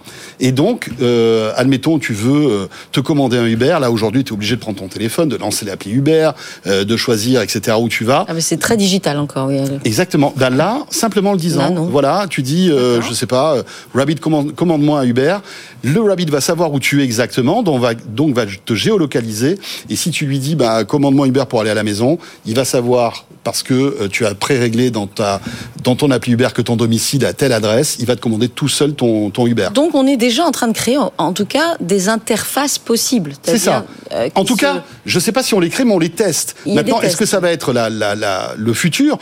Et 0.40 0.52
donc, 0.52 0.90
euh, 1.00 1.52
admettons, 1.56 1.98
tu 1.98 2.12
veux 2.12 2.50
euh, 2.50 2.66
te 2.92 3.00
commander 3.00 3.38
un 3.38 3.46
Uber. 3.46 3.78
Là, 3.80 3.90
aujourd'hui, 3.90 4.24
tu 4.24 4.30
es 4.30 4.34
obligé 4.34 4.56
de 4.56 4.60
prendre 4.60 4.78
ton 4.78 4.88
téléphone, 4.88 5.28
de 5.28 5.36
lancer 5.36 5.64
l'appli 5.64 5.92
Uber, 5.92 6.30
euh, 6.66 6.84
de 6.84 6.96
choisir, 6.96 7.40
etc., 7.40 7.76
où 7.80 7.88
tu 7.88 8.04
vas. 8.04 8.24
Ah, 8.28 8.34
mais 8.34 8.40
c'est 8.40 8.56
très 8.56 8.76
digital 8.76 9.18
encore, 9.18 9.48
oui. 9.48 9.58
Exactement. 9.84 10.32
Ben 10.36 10.50
là, 10.50 10.80
simplement 10.90 11.32
le 11.32 11.38
disant, 11.38 11.74
voilà, 11.90 12.26
tu 12.28 12.42
dis, 12.42 12.70
euh, 12.70 13.00
je 13.02 13.12
sais 13.12 13.26
pas, 13.26 13.56
Rabbit, 13.94 14.16
commande, 14.16 14.54
commande-moi 14.54 15.00
un 15.00 15.04
Uber. 15.04 15.38
Le 15.82 16.00
Rabbit 16.00 16.26
va 16.26 16.40
savoir 16.40 16.72
où 16.72 16.80
tu 16.80 17.00
es 17.00 17.04
exactement, 17.04 17.62
donc 17.62 17.80
va, 17.80 17.94
donc 17.94 18.34
va 18.34 18.44
te 18.46 18.74
géolocaliser. 18.74 19.58
Et 19.88 19.96
si 19.96 20.10
tu 20.10 20.26
lui 20.26 20.38
dis, 20.38 20.56
bah, 20.56 20.84
commande-moi 20.84 21.28
Uber 21.28 21.44
pour 21.48 21.60
aller 21.60 21.70
à 21.70 21.74
la 21.74 21.84
maison, 21.84 22.18
il 22.44 22.54
va 22.54 22.64
savoir 22.64 23.25
parce 23.46 23.62
que 23.62 23.74
euh, 23.74 24.08
tu 24.08 24.26
as 24.26 24.34
pré-réglé 24.34 24.90
dans, 24.90 25.06
ta, 25.06 25.40
dans 25.84 25.94
ton 25.94 26.10
appli 26.10 26.32
Uber 26.32 26.48
que 26.52 26.62
ton 26.62 26.74
domicile 26.74 27.24
à 27.24 27.32
telle 27.32 27.52
adresse, 27.52 27.96
il 28.00 28.06
va 28.06 28.16
te 28.16 28.20
commander 28.20 28.48
tout 28.48 28.66
seul 28.66 28.94
ton, 28.94 29.30
ton 29.30 29.46
Uber. 29.46 29.68
Donc 29.72 29.94
on 29.94 30.04
est 30.04 30.16
déjà 30.16 30.42
en 30.44 30.50
train 30.50 30.66
de 30.66 30.72
créer, 30.72 30.98
en 30.98 31.32
tout 31.32 31.46
cas, 31.46 31.76
des 31.78 32.08
interfaces 32.08 32.76
possibles. 32.76 33.34
C'est 33.44 33.58
ça. 33.58 33.86
Euh, 34.10 34.28
en 34.34 34.44
tout 34.44 34.56
cas, 34.56 34.82
je 35.04 35.16
ne 35.16 35.20
sais 35.20 35.30
pas 35.30 35.44
si 35.44 35.54
on 35.54 35.60
les 35.60 35.68
crée, 35.68 35.84
mais 35.84 35.94
on 35.94 36.00
les 36.00 36.10
teste. 36.10 36.56
Maintenant, 36.66 37.00
est-ce 37.02 37.16
que 37.16 37.24
ça 37.24 37.38
va 37.38 37.52
être 37.52 37.72
la, 37.72 37.88
la, 37.88 38.16
la, 38.16 38.54
le 38.56 38.74
futur? 38.74 39.16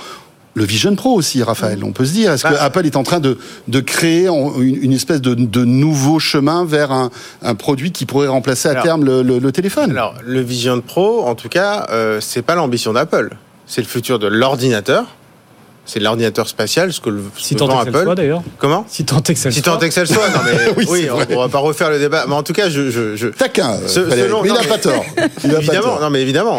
Le 0.54 0.64
Vision 0.64 0.94
Pro 0.94 1.12
aussi, 1.12 1.42
Raphaël, 1.42 1.84
on 1.84 1.92
peut 1.92 2.06
se 2.06 2.12
dire. 2.12 2.32
Est-ce 2.32 2.44
que 2.44 2.54
bah, 2.54 2.62
Apple 2.62 2.86
est 2.86 2.96
en 2.96 3.02
train 3.02 3.20
de, 3.20 3.36
de 3.68 3.80
créer 3.80 4.28
une, 4.28 4.92
espèce 4.92 5.20
de, 5.20 5.34
de, 5.34 5.64
nouveau 5.64 6.18
chemin 6.18 6.64
vers 6.64 6.92
un, 6.92 7.10
un, 7.42 7.56
produit 7.56 7.90
qui 7.92 8.06
pourrait 8.06 8.28
remplacer 8.28 8.68
à 8.68 8.76
terme 8.76 9.04
le, 9.04 9.22
le, 9.22 9.52
téléphone? 9.52 9.90
Alors, 9.90 10.14
le 10.24 10.40
Vision 10.40 10.80
Pro, 10.80 11.26
en 11.26 11.34
tout 11.34 11.48
cas, 11.50 11.88
euh, 11.90 12.20
c'est 12.22 12.42
pas 12.42 12.54
l'ambition 12.54 12.94
d'Apple 12.94 13.36
c'est 13.66 13.80
le 13.80 13.86
futur 13.86 14.18
de 14.18 14.26
l'ordinateur. 14.26 15.06
C'est 15.86 16.00
l'ordinateur 16.00 16.48
spatial, 16.48 16.94
ce 16.94 17.00
que 17.00 17.10
le 17.10 17.22
si 17.36 17.56
tant 17.56 17.68
Apple. 17.78 18.04
Soit, 18.04 18.14
d'ailleurs. 18.14 18.42
Comment? 18.56 18.86
Si 18.88 19.04
tant 19.04 19.20
que 19.20 19.34
ça 19.34 19.50
Si 19.50 19.60
tant 19.60 19.78
que 19.78 19.90
ça 19.90 20.06
soit. 20.06 20.30
Non 20.30 20.40
mais 20.42 20.84
oui, 20.88 21.08
on, 21.10 21.40
va 21.40 21.48
pas 21.48 21.58
refaire 21.58 21.90
le 21.90 21.98
débat. 21.98 22.24
Mais 22.26 22.34
en 22.34 22.42
tout 22.42 22.54
cas, 22.54 22.70
je, 22.70 22.90
je, 22.90 23.16
je... 23.16 23.28
taquin. 23.28 23.76
selon, 23.86 24.44
il 24.46 24.52
n'a 24.54 24.62
pas 24.62 24.78
tort. 24.78 25.04
évidemment, 25.44 26.00
non 26.00 26.08
mais 26.08 26.22
évidemment. 26.22 26.58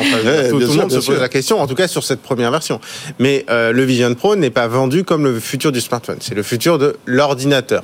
tout, 0.50 0.60
le 0.60 0.68
monde 0.68 0.92
se 0.92 1.04
pose 1.04 1.20
la 1.20 1.30
question. 1.30 1.60
En 1.60 1.66
tout 1.66 1.74
cas, 1.74 1.88
sur 1.88 2.04
cette 2.04 2.22
première 2.22 2.52
version. 2.52 2.80
Mais 3.18 3.46
euh, 3.50 3.72
le 3.72 3.84
Vision 3.84 4.14
Pro 4.14 4.36
n'est 4.36 4.52
pas 4.52 4.68
vendu 4.68 5.04
comme 5.04 5.24
le 5.24 5.40
futur 5.40 5.72
du 5.72 5.82
smartphone. 5.82 6.18
C'est 6.20 6.36
le 6.36 6.44
futur 6.44 6.78
de 6.78 6.96
l'ordinateur. 7.08 7.82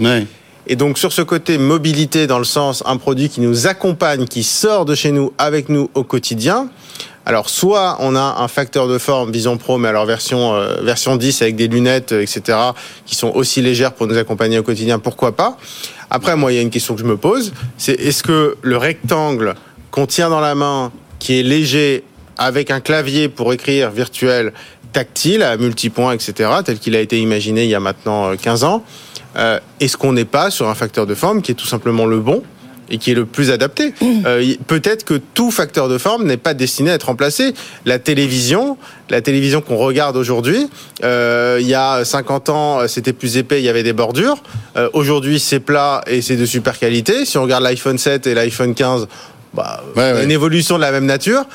Et 0.67 0.75
donc 0.75 0.99
sur 0.99 1.11
ce 1.11 1.23
côté 1.23 1.57
mobilité, 1.57 2.27
dans 2.27 2.37
le 2.37 2.43
sens 2.43 2.83
un 2.85 2.97
produit 2.97 3.29
qui 3.29 3.41
nous 3.41 3.65
accompagne, 3.65 4.25
qui 4.25 4.43
sort 4.43 4.85
de 4.85 4.93
chez 4.93 5.11
nous 5.11 5.33
avec 5.39 5.69
nous 5.69 5.89
au 5.95 6.03
quotidien, 6.03 6.69
alors, 7.25 7.49
soit 7.49 7.97
on 7.99 8.15
a 8.15 8.37
un 8.39 8.47
facteur 8.47 8.87
de 8.87 8.97
forme 8.97 9.31
Vision 9.31 9.57
Pro, 9.57 9.77
mais 9.77 9.87
alors 9.87 10.05
version, 10.05 10.55
euh, 10.55 10.81
version 10.81 11.15
10 11.15 11.43
avec 11.43 11.55
des 11.55 11.67
lunettes, 11.67 12.13
euh, 12.13 12.21
etc., 12.21 12.57
qui 13.05 13.15
sont 13.15 13.29
aussi 13.29 13.61
légères 13.61 13.93
pour 13.93 14.07
nous 14.07 14.17
accompagner 14.17 14.57
au 14.57 14.63
quotidien, 14.63 14.97
pourquoi 14.97 15.35
pas 15.35 15.57
Après, 16.09 16.35
moi, 16.35 16.51
il 16.51 16.55
y 16.55 16.57
a 16.57 16.61
une 16.61 16.71
question 16.71 16.95
que 16.95 17.01
je 17.01 17.05
me 17.05 17.17
pose, 17.17 17.53
c'est 17.77 17.93
est-ce 17.93 18.23
que 18.23 18.57
le 18.61 18.77
rectangle 18.77 19.53
qu'on 19.91 20.07
tient 20.07 20.29
dans 20.29 20.39
la 20.39 20.55
main, 20.55 20.91
qui 21.19 21.39
est 21.39 21.43
léger, 21.43 22.03
avec 22.39 22.71
un 22.71 22.79
clavier 22.79 23.29
pour 23.29 23.53
écrire 23.53 23.91
virtuel, 23.91 24.51
tactile, 24.91 25.43
à 25.43 25.57
multipoints, 25.57 26.13
etc., 26.13 26.49
tel 26.65 26.79
qu'il 26.79 26.95
a 26.95 27.01
été 27.01 27.19
imaginé 27.19 27.65
il 27.65 27.69
y 27.69 27.75
a 27.75 27.79
maintenant 27.79 28.35
15 28.35 28.63
euh, 28.63 28.67
ans, 28.67 28.83
est-ce 29.79 29.95
qu'on 29.95 30.13
n'est 30.13 30.25
pas 30.25 30.49
sur 30.49 30.67
un 30.67 30.75
facteur 30.75 31.05
de 31.05 31.13
forme 31.13 31.43
qui 31.43 31.51
est 31.51 31.55
tout 31.55 31.67
simplement 31.67 32.07
le 32.07 32.19
bon? 32.19 32.41
Et 32.91 32.97
qui 32.97 33.11
est 33.11 33.15
le 33.15 33.25
plus 33.25 33.49
adapté. 33.49 33.93
Euh, 34.25 34.53
peut-être 34.67 35.05
que 35.05 35.15
tout 35.15 35.49
facteur 35.49 35.89
de 35.89 35.97
forme 35.97 36.25
n'est 36.25 36.37
pas 36.37 36.53
destiné 36.53 36.91
à 36.91 36.95
être 36.95 37.07
remplacé. 37.07 37.53
La 37.85 37.97
télévision, 37.97 38.77
la 39.09 39.21
télévision 39.21 39.61
qu'on 39.61 39.77
regarde 39.77 40.17
aujourd'hui, 40.17 40.67
euh, 41.03 41.57
il 41.59 41.67
y 41.67 41.73
a 41.73 42.03
50 42.03 42.49
ans, 42.49 42.87
c'était 42.87 43.13
plus 43.13 43.37
épais, 43.37 43.61
il 43.61 43.65
y 43.65 43.69
avait 43.69 43.83
des 43.83 43.93
bordures. 43.93 44.43
Euh, 44.75 44.89
aujourd'hui, 44.93 45.39
c'est 45.39 45.61
plat 45.61 46.03
et 46.05 46.21
c'est 46.21 46.35
de 46.35 46.45
super 46.45 46.77
qualité. 46.77 47.25
Si 47.25 47.37
on 47.37 47.43
regarde 47.43 47.63
l'iPhone 47.63 47.97
7 47.97 48.27
et 48.27 48.35
l'iPhone 48.35 48.75
15, 48.75 49.07
bah, 49.53 49.81
une 50.21 50.31
évolution 50.31 50.75
de 50.75 50.81
la 50.81 50.91
même 50.91 51.05
nature 51.05 51.45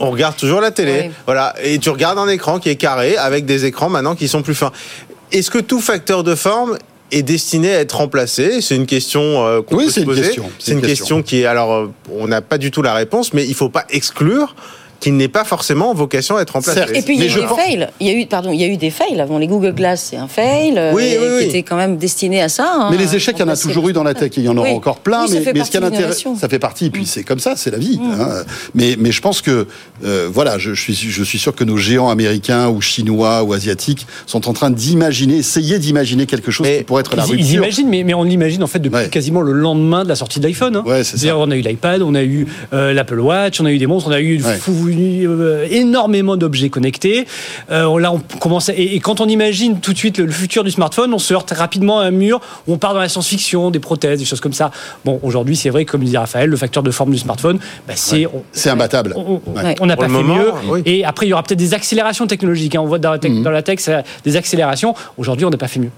on 0.00 0.10
regarde 0.10 0.36
toujours 0.36 0.60
la 0.60 0.72
télé. 0.72 1.12
Voilà. 1.24 1.54
Et 1.62 1.78
tu 1.78 1.88
regardes 1.88 2.18
un 2.18 2.26
écran 2.26 2.58
qui 2.58 2.68
est 2.68 2.74
carré 2.74 3.16
avec 3.16 3.46
des 3.46 3.64
écrans 3.64 3.88
maintenant 3.88 4.16
qui 4.16 4.26
sont 4.26 4.42
plus 4.42 4.56
fins. 4.56 4.72
Est-ce 5.30 5.52
que 5.52 5.58
tout 5.58 5.80
facteur 5.80 6.24
de 6.24 6.34
forme 6.34 6.76
est 7.14 7.22
destiné 7.22 7.74
à 7.74 7.80
être 7.80 7.96
remplacé 7.96 8.60
C'est 8.60 8.76
une 8.76 8.86
question 8.86 9.46
euh, 9.46 9.62
qu'on 9.62 9.76
peut 9.76 9.88
se 9.88 10.00
poser. 10.00 10.36
C'est 10.58 10.72
une, 10.72 10.80
question. 10.80 11.22
qui 11.22 11.40
est 11.40 11.46
alors 11.46 11.72
euh, 11.72 11.90
on 12.10 12.26
n'a 12.26 12.42
pas 12.42 12.58
du 12.58 12.70
tout 12.70 12.82
la 12.82 12.94
réponse, 12.94 13.32
mais 13.32 13.46
il 13.46 13.54
faut 13.54 13.68
pas 13.68 13.84
exclure 13.90 14.54
qui 15.04 15.12
n'est 15.12 15.28
pas 15.28 15.44
forcément 15.44 15.92
vocation 15.92 16.38
à 16.38 16.40
être 16.40 16.52
remplacé. 16.54 16.80
Et 16.94 17.02
puis 17.02 17.16
il 17.16 17.22
y 17.22 17.24
a 17.24 17.26
eu 17.26 17.40
des 17.42 17.46
fails. 17.46 17.88
Il 18.00 18.06
y 18.06 18.10
a 18.10 18.14
eu, 18.14 18.24
pardon, 18.24 18.52
il 18.52 18.58
y 18.58 18.64
a 18.64 18.66
eu 18.66 18.78
des 18.78 18.88
fails. 18.88 19.20
Avant 19.20 19.36
les 19.36 19.46
Google 19.46 19.74
Glass, 19.74 20.08
c'est 20.08 20.16
un 20.16 20.28
fail 20.28 20.78
euh, 20.78 20.92
oui, 20.94 21.14
oui, 21.20 21.40
qui 21.40 21.44
était 21.50 21.62
quand 21.62 21.76
même 21.76 21.98
destiné 21.98 22.40
à 22.40 22.48
ça. 22.48 22.72
Hein. 22.74 22.88
mais 22.90 22.96
les 22.96 23.14
échecs, 23.14 23.36
il 23.38 23.40
y 23.40 23.42
en 23.42 23.48
a 23.48 23.56
toujours 23.56 23.86
eu 23.90 23.92
dans 23.92 24.02
la 24.02 24.14
tech. 24.14 24.32
Il 24.38 24.44
y 24.44 24.48
en 24.48 24.56
aura 24.56 24.70
encore 24.70 25.00
plein. 25.00 25.26
mais, 25.28 25.42
mais 25.52 25.62
ce 25.62 25.70
qui 25.70 25.76
est 25.76 26.36
ça 26.40 26.48
fait 26.48 26.58
partie. 26.58 26.86
Et 26.86 26.90
puis 26.90 27.02
mm. 27.02 27.06
c'est 27.06 27.22
comme 27.22 27.38
ça, 27.38 27.52
c'est 27.54 27.70
la 27.70 27.76
vie. 27.76 27.98
Mm. 27.98 28.12
Hein. 28.18 28.28
Mais, 28.74 28.96
mais 28.98 29.12
je 29.12 29.20
pense 29.20 29.42
que 29.42 29.66
euh, 30.06 30.30
voilà, 30.32 30.56
je, 30.56 30.72
suis, 30.72 30.94
je 30.94 31.22
suis 31.22 31.38
sûr 31.38 31.54
que 31.54 31.64
nos 31.64 31.76
géants 31.76 32.08
américains 32.08 32.70
ou 32.70 32.80
chinois 32.80 33.42
ou 33.42 33.52
asiatiques 33.52 34.06
sont 34.24 34.48
en 34.48 34.54
train 34.54 34.70
d'imaginer, 34.70 35.36
essayer 35.36 35.78
d'imaginer 35.78 36.24
quelque 36.24 36.50
chose 36.50 36.66
qui 36.66 36.82
pourrait 36.84 37.02
être 37.02 37.14
la 37.14 37.24
rupture. 37.24 37.46
Ils 37.46 37.52
imaginent, 37.52 37.90
mais, 37.90 38.04
mais 38.04 38.14
on 38.14 38.22
l'imagine 38.22 38.62
en 38.62 38.68
fait 38.68 38.78
depuis 38.78 39.10
quasiment 39.10 39.42
le 39.42 39.52
lendemain 39.52 40.02
de 40.02 40.08
la 40.08 40.16
sortie 40.16 40.40
de 40.40 40.46
l'iPhone. 40.46 40.76
Hein. 40.76 40.84
Ouais, 40.86 41.04
c'est 41.04 41.18
ça. 41.18 41.36
On 41.36 41.50
a 41.50 41.56
eu 41.56 41.60
l'iPad, 41.60 42.00
on 42.00 42.14
a 42.14 42.22
eu 42.22 42.46
euh, 42.72 42.94
l'Apple 42.94 43.20
Watch, 43.20 43.60
on 43.60 43.66
a 43.66 43.70
eu 43.70 43.76
des 43.76 43.86
monstres, 43.86 44.08
on 44.08 44.12
a 44.12 44.22
eu 44.22 44.40
énormément 45.70 46.36
d'objets 46.36 46.70
connectés. 46.70 47.26
Euh, 47.70 47.98
là, 47.98 48.12
on 48.12 48.20
commence 48.38 48.70
et, 48.74 49.00
quand 49.00 49.20
on 49.20 49.26
imagine 49.26 49.80
tout 49.80 49.92
de 49.92 49.98
suite 49.98 50.18
le, 50.18 50.30
futur 50.30 50.64
du 50.64 50.70
smartphone, 50.70 51.12
on 51.14 51.18
se 51.18 51.34
heurte 51.34 51.50
rapidement 51.50 52.00
à 52.00 52.04
un 52.04 52.10
mur 52.10 52.40
où 52.66 52.74
on 52.74 52.78
part 52.78 52.94
dans 52.94 53.00
la 53.00 53.08
science-fiction, 53.08 53.70
des 53.70 53.78
prothèses, 53.78 54.18
des 54.18 54.24
choses 54.24 54.40
comme 54.40 54.52
ça. 54.52 54.70
Bon, 55.04 55.20
aujourd'hui, 55.22 55.56
c'est 55.56 55.70
vrai, 55.70 55.84
comme 55.84 56.00
le 56.00 56.06
dit 56.06 56.16
Raphaël, 56.16 56.48
le 56.48 56.56
facteur 56.56 56.82
de 56.82 56.90
forme 56.90 57.12
du 57.12 57.18
smartphone, 57.18 57.58
bah, 57.86 57.94
c'est 57.96 58.26
c'est 58.52 58.70
imbattable. 58.70 59.14
On 59.16 59.86
n'a 59.86 59.96
pas 59.96 60.08
fait 60.08 60.22
mieux. 60.22 60.52
Et 60.86 61.04
après, 61.04 61.26
il 61.26 61.30
y 61.30 61.32
aura 61.32 61.42
peut-être 61.42 61.58
des 61.58 61.74
accélérations 61.74 62.26
technologiques. 62.26 62.74
Hein. 62.74 62.80
On 62.80 62.86
voit 62.86 62.98
dans 62.98 63.10
la, 63.10 63.18
tech, 63.18 63.30
mhm. 63.30 63.42
dans 63.42 63.50
la 63.50 63.62
tech 63.62 63.80
des 64.24 64.36
accélérations. 64.36 64.94
Aujourd'hui, 65.16 65.44
on 65.44 65.50
n'a 65.50 65.56
pas 65.56 65.68
fait 65.68 65.80
mieux 65.80 65.90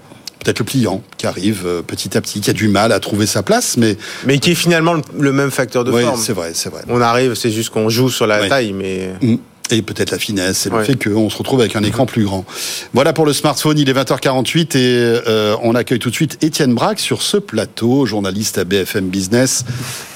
peut-être 0.47 0.59
le 0.59 0.65
client 0.65 1.03
qui 1.17 1.27
arrive 1.27 1.63
euh, 1.65 1.81
petit 1.81 2.17
à 2.17 2.21
petit, 2.21 2.39
qui 2.39 2.49
a 2.49 2.53
du 2.53 2.69
mal 2.69 2.93
à 2.93 3.01
trouver 3.01 3.25
sa 3.25 3.43
place, 3.43 3.75
mais 3.75 3.97
mais 4.25 4.39
qui 4.39 4.51
est 4.51 4.55
finalement 4.55 4.95
le, 5.17 5.31
même 5.33 5.51
facteur 5.51 5.83
de 5.83 5.91
oui, 5.91 6.03
forme. 6.03 6.21
c'est 6.21 6.31
vrai, 6.31 6.51
c'est 6.53 6.69
vrai. 6.69 6.83
On 6.87 7.01
arrive, 7.01 7.35
c'est 7.35 7.51
juste 7.51 7.69
qu'on 7.69 7.89
joue 7.89 8.09
sur 8.09 8.27
la 8.27 8.47
taille, 8.47 8.71
mais. 8.71 9.09
Mm 9.21 9.35
et 9.71 9.81
peut-être 9.81 10.11
la 10.11 10.19
finesse 10.19 10.65
et 10.65 10.69
le 10.69 10.83
fait 10.83 10.95
qu'on 10.95 11.29
se 11.29 11.37
retrouve 11.37 11.59
avec 11.61 11.75
un 11.75 11.83
écran 11.83 12.05
plus 12.05 12.25
grand. 12.25 12.45
Voilà 12.93 13.13
pour 13.13 13.25
le 13.25 13.33
smartphone, 13.33 13.77
il 13.77 13.89
est 13.89 13.93
20h48 13.93 14.77
et 14.77 15.21
euh, 15.27 15.55
on 15.63 15.75
accueille 15.75 15.99
tout 15.99 16.09
de 16.09 16.15
suite 16.15 16.37
Étienne 16.41 16.73
Braque 16.73 16.99
sur 16.99 17.21
ce 17.21 17.37
plateau, 17.37 18.05
journaliste 18.05 18.57
à 18.57 18.63
BFM 18.63 19.07
Business. 19.07 19.65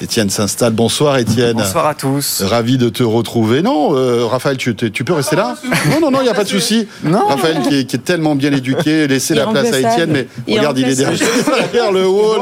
Étienne 0.02 0.30
s'installe. 0.30 0.74
Bonsoir 0.74 1.18
Étienne. 1.18 1.58
Bonsoir 1.58 1.88
à 1.88 1.96
tous. 1.96 2.42
Ravi 2.44 2.78
de 2.78 2.90
te 2.90 3.04
retrouver. 3.04 3.62
Non, 3.62 3.96
euh, 3.96 4.26
Raphaël, 4.26 4.58
tu, 4.58 4.76
tu, 4.76 5.04
peux 5.04 5.14
rester 5.14 5.36
là? 5.36 5.58
Non, 5.90 6.00
non, 6.00 6.12
non, 6.12 6.20
il 6.22 6.24
n'y 6.24 6.30
a 6.30 6.34
pas 6.34 6.44
de 6.44 6.50
souci. 6.50 6.88
Raphaël 7.04 7.60
qui 7.68 7.76
est, 7.76 7.86
qui 7.86 7.96
est, 7.96 8.00
tellement 8.00 8.36
bien 8.36 8.52
éduqué, 8.52 9.08
laisser 9.08 9.36
la 9.36 9.48
place 9.48 9.72
à 9.72 9.80
Étienne, 9.80 10.12
mais 10.12 10.28
regarde, 10.48 10.78
il 10.78 10.88
est 10.88 10.96
derrière, 11.72 11.92
le 11.92 12.06
hall. 12.08 12.42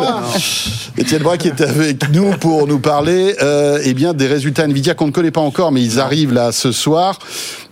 Étienne 0.97 1.23
Braque 1.23 1.45
est 1.45 1.61
avec 1.61 2.09
nous 2.11 2.31
pour 2.37 2.67
nous 2.67 2.79
parler 2.79 3.35
euh, 3.41 3.79
eh 3.83 3.93
bien, 3.93 4.13
des 4.13 4.27
résultats 4.27 4.65
Nvidia 4.65 4.93
qu'on 4.93 5.07
ne 5.07 5.11
connaît 5.11 5.31
pas 5.31 5.41
encore, 5.41 5.71
mais 5.71 5.81
ils 5.81 5.99
arrivent 5.99 6.33
là 6.33 6.51
ce 6.51 6.71
soir. 6.71 6.98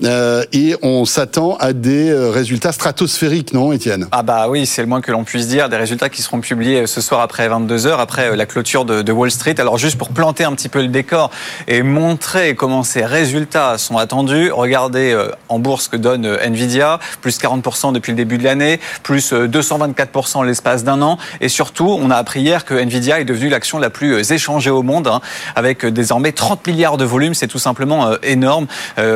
Euh, 0.04 0.44
et 0.54 0.76
on 0.84 1.06
s'attend 1.06 1.56
à 1.60 1.74
des 1.74 2.10
euh, 2.10 2.30
résultats 2.30 2.72
stratosphériques, 2.72 3.54
non, 3.54 3.72
Étienne? 3.72 4.08
Ah 4.12 4.22
bah 4.22 4.48
oui, 4.48 4.66
c'est 4.68 4.82
le 4.82 4.88
moins 4.88 5.02
que 5.02 5.12
l'on 5.12 5.24
puisse 5.24 5.48
dire. 5.48 5.70
Des 5.70 5.78
résultats 5.78 6.10
qui 6.10 6.22
seront 6.22 6.40
publiés 6.40 6.82
euh, 6.82 6.86
ce 6.86 7.02
soir 7.02 7.22
après 7.22 7.48
22 7.48 7.88
heures, 7.88 8.00
après 8.00 8.36
la 8.36 8.46
clôture 8.46 8.86
de, 8.86 9.12
Wall 9.12 9.32
Street. 9.32 9.56
Alors 9.60 9.78
juste 9.78 9.98
pour 9.98 10.10
planter 10.10 10.44
un 10.44 10.54
petit 10.54 10.70
peu 10.70 10.82
le 10.82 10.90
décor 10.90 11.32
et 11.68 11.82
montrer 11.82 12.54
comment 12.54 12.84
ces 12.84 13.04
résultats 13.04 13.80
sont 13.80 13.98
attendus, 13.98 14.52
regardez 14.52 15.18
en 15.50 15.58
bourse 15.58 15.88
que 15.88 15.98
donne 15.98 16.26
Nvidia, 16.26 17.00
plus 17.22 17.40
40% 17.40 17.94
depuis 17.94 18.12
le 18.12 18.16
début 18.18 18.38
de 18.38 18.44
l'année, 18.44 18.80
plus 19.02 19.34
224% 19.34 20.46
l'espace 20.46 20.84
d'un 20.84 21.02
an. 21.02 21.18
Et 21.42 21.50
surtout, 21.50 21.98
on 22.00 22.12
a 22.12 22.16
appris 22.16 22.42
hier 22.42 22.66
que 22.66 22.76
Nvidia 22.76 23.20
est 23.20 23.26
devenue 23.26 23.50
l'action 23.50 23.80
la 23.80 23.90
plus 23.90 24.32
échangée 24.32 24.70
au 24.70 24.84
monde, 24.84 25.08
hein, 25.08 25.22
avec 25.56 25.86
désormais 25.86 26.32
30 26.32 26.68
milliards 26.68 26.98
de 26.98 27.06
volume. 27.06 27.34
C'est 27.34 27.48
tout 27.48 27.60
simplement 27.60 28.12
énorme. 28.22 28.68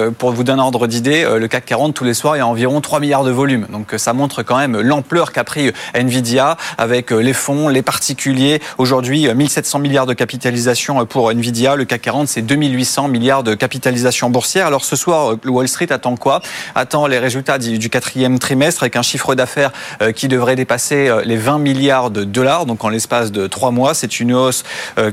Pour 0.09 0.31
vous 0.31 0.43
donner 0.43 0.61
un 0.61 0.65
ordre 0.65 0.87
d'idée, 0.87 1.23
euh, 1.23 1.39
le 1.39 1.47
CAC 1.47 1.65
40 1.65 1.93
tous 1.93 2.03
les 2.03 2.13
soirs, 2.13 2.35
il 2.35 2.39
y 2.39 2.41
a 2.41 2.47
environ 2.47 2.81
3 2.81 2.99
milliards 2.99 3.23
de 3.23 3.31
volume. 3.31 3.67
Donc 3.71 3.93
euh, 3.93 3.97
ça 3.97 4.13
montre 4.13 4.43
quand 4.43 4.57
même 4.57 4.79
l'ampleur 4.79 5.31
qu'a 5.31 5.43
pris 5.43 5.71
Nvidia 5.93 6.57
avec 6.77 7.11
les 7.11 7.33
fonds, 7.33 7.67
les 7.67 7.81
particuliers. 7.81 8.61
Aujourd'hui, 8.77 9.31
1700 9.33 9.79
milliards 9.79 10.05
de 10.05 10.13
capitalisation 10.13 11.05
pour 11.05 11.31
Nvidia. 11.31 11.75
Le 11.75 11.85
CAC 11.85 12.01
40, 12.01 12.27
c'est 12.27 12.41
2800 12.41 13.07
milliards 13.07 13.43
de 13.43 13.53
capitalisation 13.53 14.29
boursière. 14.29 14.67
Alors 14.67 14.85
ce 14.85 14.95
soir, 14.95 15.35
Wall 15.45 15.67
Street 15.67 15.91
attend 15.91 16.15
quoi? 16.15 16.41
Attend 16.75 17.07
les 17.07 17.19
résultats 17.19 17.57
du 17.57 17.89
quatrième 17.89 18.39
trimestre 18.39 18.83
avec 18.83 18.95
un 18.95 19.01
chiffre 19.01 19.35
d'affaires 19.35 19.71
qui 20.15 20.27
devrait 20.27 20.55
dépasser 20.55 21.11
les 21.25 21.37
20 21.37 21.59
milliards 21.59 22.09
de 22.09 22.23
dollars. 22.23 22.65
Donc 22.65 22.83
en 22.83 22.89
l'espace 22.89 23.31
de 23.31 23.47
trois 23.47 23.71
mois, 23.71 23.93
c'est 23.93 24.19
une 24.19 24.33
hausse 24.33 24.63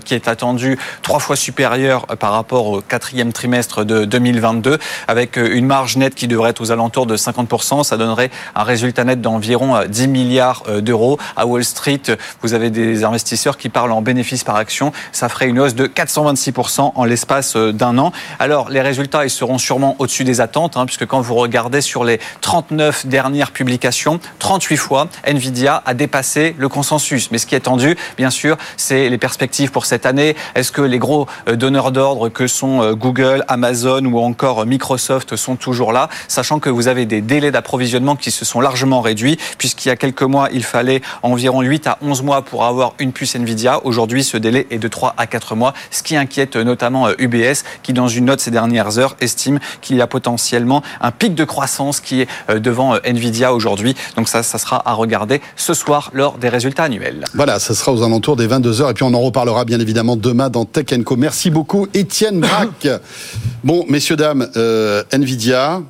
qui 0.05 0.14
est 0.14 0.28
attendue 0.28 0.78
trois 1.03 1.18
fois 1.18 1.36
supérieure 1.36 2.07
par 2.07 2.32
rapport 2.32 2.66
au 2.66 2.80
quatrième 2.80 3.32
trimestre 3.32 3.84
de 3.84 4.05
2022. 4.05 4.77
2022, 4.78 5.08
avec 5.08 5.36
une 5.36 5.66
marge 5.66 5.96
nette 5.96 6.14
qui 6.14 6.28
devrait 6.28 6.50
être 6.50 6.60
aux 6.60 6.70
alentours 6.70 7.06
de 7.06 7.16
50%. 7.16 7.84
Ça 7.84 7.96
donnerait 7.96 8.30
un 8.54 8.62
résultat 8.62 9.04
net 9.04 9.20
d'environ 9.20 9.80
10 9.86 10.08
milliards 10.08 10.62
d'euros. 10.80 11.18
À 11.36 11.46
Wall 11.46 11.64
Street, 11.64 12.02
vous 12.42 12.54
avez 12.54 12.70
des 12.70 13.04
investisseurs 13.04 13.56
qui 13.56 13.68
parlent 13.68 13.92
en 13.92 14.02
bénéfice 14.02 14.44
par 14.44 14.56
action. 14.56 14.92
Ça 15.12 15.28
ferait 15.28 15.48
une 15.48 15.58
hausse 15.60 15.74
de 15.74 15.86
426% 15.86 16.92
en 16.94 17.04
l'espace 17.04 17.56
d'un 17.56 17.98
an. 17.98 18.12
Alors, 18.38 18.70
les 18.70 18.80
résultats, 18.80 19.24
ils 19.24 19.30
seront 19.30 19.58
sûrement 19.58 19.96
au-dessus 19.98 20.24
des 20.24 20.40
attentes, 20.40 20.76
hein, 20.76 20.86
puisque 20.86 21.06
quand 21.06 21.20
vous 21.20 21.34
regardez 21.34 21.80
sur 21.80 22.04
les 22.04 22.20
39 22.40 23.06
dernières 23.06 23.50
publications, 23.50 24.20
38 24.38 24.76
fois, 24.76 25.08
Nvidia 25.24 25.82
a 25.84 25.94
dépassé 25.94 26.54
le 26.58 26.68
consensus. 26.68 27.30
Mais 27.30 27.38
ce 27.38 27.46
qui 27.46 27.54
est 27.54 27.60
tendu, 27.60 27.96
bien 28.16 28.30
sûr, 28.30 28.56
c'est 28.76 29.08
les 29.08 29.18
perspectives 29.18 29.70
pour 29.70 29.86
cette 29.86 30.06
année. 30.06 30.36
Est-ce 30.54 30.72
que 30.72 30.82
les 30.82 30.98
gros 30.98 31.26
euh, 31.48 31.56
donneurs 31.56 31.92
d'ordre 31.92 32.28
que 32.28 32.46
sont 32.46 32.82
euh, 32.82 32.94
Google, 32.94 33.44
Amazon 33.48 34.04
ou 34.04 34.18
encore 34.18 34.66
Microsoft 34.68 35.36
sont 35.36 35.56
toujours 35.56 35.92
là, 35.92 36.08
sachant 36.28 36.60
que 36.60 36.70
vous 36.70 36.88
avez 36.88 37.06
des 37.06 37.20
délais 37.20 37.50
d'approvisionnement 37.50 38.16
qui 38.16 38.30
se 38.30 38.44
sont 38.44 38.60
largement 38.60 39.00
réduits, 39.00 39.38
puisqu'il 39.58 39.88
y 39.88 39.90
a 39.90 39.96
quelques 39.96 40.22
mois, 40.22 40.48
il 40.52 40.62
fallait 40.62 41.00
environ 41.22 41.62
8 41.62 41.86
à 41.86 41.98
11 42.02 42.22
mois 42.22 42.42
pour 42.42 42.64
avoir 42.64 42.94
une 42.98 43.12
puce 43.12 43.34
Nvidia. 43.34 43.84
Aujourd'hui, 43.84 44.22
ce 44.22 44.36
délai 44.36 44.66
est 44.70 44.78
de 44.78 44.88
3 44.88 45.14
à 45.16 45.26
4 45.26 45.54
mois, 45.54 45.74
ce 45.90 46.02
qui 46.02 46.16
inquiète 46.16 46.56
notamment 46.56 47.08
UBS, 47.18 47.36
euh, 47.36 47.54
qui 47.82 47.92
dans 47.92 48.08
une 48.08 48.26
note 48.26 48.40
ces 48.40 48.50
dernières 48.50 48.98
heures 48.98 49.16
estime 49.20 49.58
qu'il 49.80 49.96
y 49.96 50.00
a 50.00 50.06
potentiellement 50.06 50.82
un 51.00 51.10
pic 51.10 51.34
de 51.34 51.44
croissance 51.44 52.00
qui 52.00 52.22
est 52.22 52.28
devant 52.58 52.94
Nvidia 53.04 53.52
aujourd'hui. 53.52 53.94
Donc 54.16 54.28
ça, 54.28 54.42
ça 54.42 54.58
sera 54.58 54.88
à 54.88 54.92
regarder 54.92 55.40
ce 55.56 55.74
soir 55.74 56.10
lors 56.12 56.38
des 56.38 56.48
résultats 56.48 56.84
annuels. 56.84 57.24
Voilà, 57.34 57.58
ça 57.58 57.74
sera 57.74 57.92
aux 57.92 58.02
alentours 58.02 58.36
des 58.36 58.46
22h 58.46 58.90
et 58.90 58.94
puis 58.94 59.04
on 59.04 59.14
en 59.14 59.20
reparlera 59.20 59.64
bien 59.64 59.80
évidemment 59.80 60.16
demain 60.16 60.50
dans 60.50 60.64
Tech 60.64 60.86
Co. 61.04 61.16
Merci 61.16 61.50
beaucoup 61.50 61.86
Étienne 61.94 62.40
Braque. 62.40 62.88
bon, 63.64 63.84
messieurs, 63.88 64.16
dames, 64.16 64.48
euh, 64.59 65.02
Nvidia, 65.12 65.82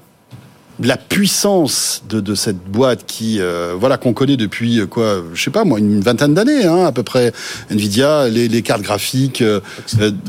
la 0.81 0.97
puissance 0.97 2.03
de, 2.09 2.21
de, 2.21 2.35
cette 2.35 2.59
boîte 2.59 3.05
qui 3.07 3.41
euh, 3.41 3.75
voilà 3.79 3.97
qu'on 3.97 4.13
connaît 4.13 4.37
depuis 4.37 4.79
euh, 4.79 4.87
quoi 4.87 5.23
je 5.35 5.43
sais 5.43 5.51
pas 5.51 5.65
moi 5.65 5.79
une 5.79 6.01
vingtaine 6.01 6.35
d'années 6.35 6.65
hein, 6.65 6.85
à 6.85 6.93
peu 6.93 7.03
près. 7.03 7.33
Nvidia 7.71 8.29
les, 8.29 8.49
les 8.49 8.63
cartes 8.63 8.83
graphiques 8.83 9.43
euh, 9.43 9.61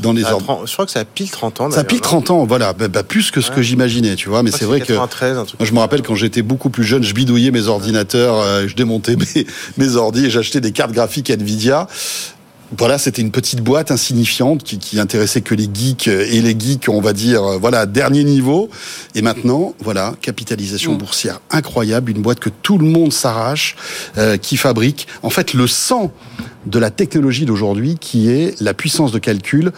dans 0.02 0.12
les 0.12 0.24
ordres. 0.24 0.64
je 0.66 0.72
crois 0.72 0.86
que 0.86 0.92
ça 0.92 1.00
a 1.00 1.04
pile 1.04 1.30
30 1.30 1.60
ans 1.60 1.70
ça 1.70 1.80
a 1.80 1.84
pile 1.84 2.00
30 2.00 2.30
ans 2.30 2.44
voilà. 2.44 2.72
Bah, 2.72 2.88
bah, 2.88 3.02
plus 3.02 3.30
que 3.30 3.40
ce 3.40 3.50
que 3.50 3.62
j'imaginais 3.62 4.16
tu 4.16 4.28
vois 4.28 4.42
mais 4.42 4.50
c'est 4.50 4.64
vrai 4.64 4.80
que 4.80 4.92
moi, 4.92 5.08
je 5.60 5.72
me 5.72 5.78
rappelle 5.78 6.02
quand 6.02 6.16
j'étais 6.16 6.42
beaucoup 6.42 6.70
plus 6.70 6.84
jeune 6.84 7.04
je 7.04 7.14
bidouillais 7.14 7.52
mes 7.52 7.68
ordinateurs 7.68 8.66
je 8.66 8.74
démontais 8.74 9.16
mes, 9.36 9.46
mes 9.78 9.96
ordi 9.96 10.26
et 10.26 10.30
j'achetais 10.30 10.60
des 10.60 10.72
cartes 10.72 10.92
graphiques 10.92 11.30
Nvidia 11.30 11.86
voilà, 12.76 12.98
c'était 12.98 13.22
une 13.22 13.30
petite 13.32 13.62
boîte 13.62 13.90
insignifiante 13.90 14.62
qui, 14.62 14.78
qui 14.78 15.00
intéressait 15.00 15.40
que 15.40 15.54
les 15.54 15.68
geeks 15.72 16.08
et 16.08 16.40
les 16.40 16.58
geeks, 16.58 16.88
on 16.88 17.00
va 17.00 17.12
dire, 17.12 17.42
voilà, 17.58 17.86
dernier 17.86 18.24
niveau. 18.24 18.70
Et 19.14 19.22
maintenant, 19.22 19.74
voilà, 19.80 20.14
capitalisation 20.20 20.94
mm. 20.94 20.98
boursière 20.98 21.40
incroyable, 21.50 22.10
une 22.10 22.22
boîte 22.22 22.40
que 22.40 22.50
tout 22.50 22.78
le 22.78 22.86
monde 22.86 23.12
s'arrache, 23.12 23.76
euh, 24.18 24.36
qui 24.36 24.56
fabrique, 24.56 25.08
en 25.22 25.30
fait, 25.30 25.54
le 25.54 25.66
sang 25.66 26.12
de 26.66 26.78
la 26.78 26.90
technologie 26.90 27.44
d'aujourd'hui, 27.44 27.96
qui 27.98 28.30
est 28.30 28.60
la 28.60 28.74
puissance 28.74 29.12
de 29.12 29.18
calcul 29.18 29.72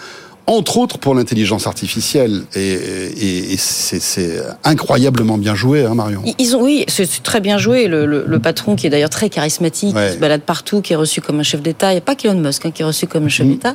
entre 0.47 0.79
autres 0.79 0.99
pour 0.99 1.15
l'intelligence 1.15 1.67
artificielle. 1.67 2.43
Et, 2.55 2.73
et, 2.73 3.53
et 3.53 3.57
c'est 3.57 4.43
incroyablement 4.65 5.39
bien 5.39 5.55
joué, 5.55 5.85
hein, 5.85 5.95
Marion. 5.95 6.23
Ils 6.39 6.57
ont, 6.57 6.63
oui, 6.63 6.85
c'est 6.89 7.23
très 7.23 7.41
bien 7.41 7.59
joué. 7.59 7.87
Le, 7.87 8.07
le, 8.07 8.25
le, 8.27 8.39
patron 8.39 8.75
qui 8.75 8.87
est 8.87 8.91
d'ailleurs 8.91 9.11
très 9.11 9.31
charismatique, 9.31 9.95
qui 9.95 10.13
se 10.13 10.19
balade 10.19 10.43
partout, 10.43 10.81
qui 10.81 10.93
est 10.93 10.97
reçu 10.97 11.21
comme 11.21 11.39
un 11.41 11.45
chef 11.45 11.63
d'État. 11.63 11.91
Il 11.91 11.95
n'y 11.95 11.99
a 11.99 12.03
pas 12.03 12.15
qu'Elon 12.15 12.35
Musk 12.35 12.67
hein, 12.67 12.71
qui 12.71 12.83
est 12.83 12.85
reçu 12.85 13.07
comme 13.07 13.27
un 13.27 13.29
chef 13.29 13.47
mm. 13.47 13.51
d'État. 13.51 13.75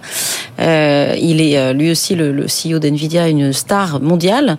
Euh, 0.59 1.15
il 1.19 1.41
est 1.41 1.57
euh, 1.57 1.73
lui 1.73 1.91
aussi 1.91 2.15
le, 2.15 2.31
le 2.31 2.45
CEO 2.45 2.79
d'NVIDIA, 2.79 3.29
une 3.29 3.53
star 3.53 4.01
mondiale. 4.01 4.57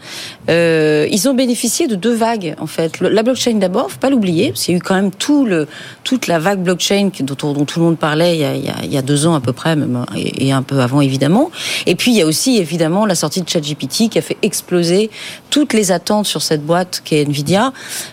Euh, 0.48 1.06
ils 1.10 1.28
ont 1.28 1.34
bénéficié 1.34 1.88
de 1.88 1.94
deux 1.94 2.14
vagues, 2.14 2.54
en 2.58 2.66
fait. 2.66 3.00
la 3.00 3.22
blockchain 3.22 3.54
d'abord, 3.54 3.90
faut 3.90 3.98
pas 3.98 4.10
l'oublier. 4.10 4.52
Il 4.66 4.70
y 4.70 4.74
a 4.74 4.76
eu 4.78 4.80
quand 4.80 4.94
même 4.94 5.10
tout 5.10 5.44
le, 5.44 5.66
toute 6.04 6.26
la 6.26 6.38
vague 6.38 6.60
blockchain 6.60 7.10
dont, 7.20 7.52
dont 7.52 7.64
tout 7.64 7.80
le 7.80 7.84
monde 7.84 7.98
parlait 7.98 8.36
il 8.36 8.40
y, 8.40 8.44
a, 8.44 8.54
il 8.54 8.92
y 8.92 8.98
a, 8.98 9.02
deux 9.02 9.26
ans 9.26 9.34
à 9.34 9.40
peu 9.40 9.52
près, 9.52 9.76
même, 9.76 10.04
et, 10.16 10.48
et 10.48 10.52
un 10.52 10.62
peu 10.62 10.80
avant 10.80 11.00
évidemment. 11.00 11.50
Et 11.86 11.94
puis 11.98 12.12
il 12.12 12.16
y 12.16 12.22
a 12.22 12.26
aussi 12.26 12.56
évidemment 12.56 13.04
la 13.04 13.14
sortie 13.14 13.42
de 13.42 13.48
ChatGPT 13.48 14.08
qui 14.08 14.18
a 14.18 14.22
fait 14.22 14.38
exploser 14.40 15.10
toutes 15.50 15.74
les 15.74 15.92
attentes 15.92 16.26
sur 16.26 16.40
cette 16.40 16.64
boîte 16.64 17.02
qui 17.04 17.16
est 17.16 17.22
Nvidia, 17.22 17.72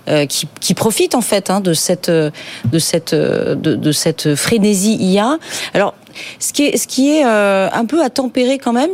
euh, 0.09 0.25
qui, 0.25 0.73
profite 0.73 1.15
en 1.15 1.21
fait 1.21 1.49
hein, 1.49 1.61
de 1.61 1.73
cette 1.73 2.09
de 2.09 2.79
cette 2.79 3.15
de, 3.15 3.53
de 3.53 3.91
cette 3.93 4.35
frénésie 4.35 4.97
IA. 4.99 5.37
Alors 5.73 5.93
ce 6.39 6.53
qui 6.53 6.63
est, 6.63 6.77
ce 6.77 6.87
qui 6.87 7.11
est 7.11 7.25
euh, 7.25 7.69
un 7.71 7.85
peu 7.85 8.03
à 8.03 8.09
tempérer 8.09 8.57
quand 8.57 8.73
même, 8.73 8.91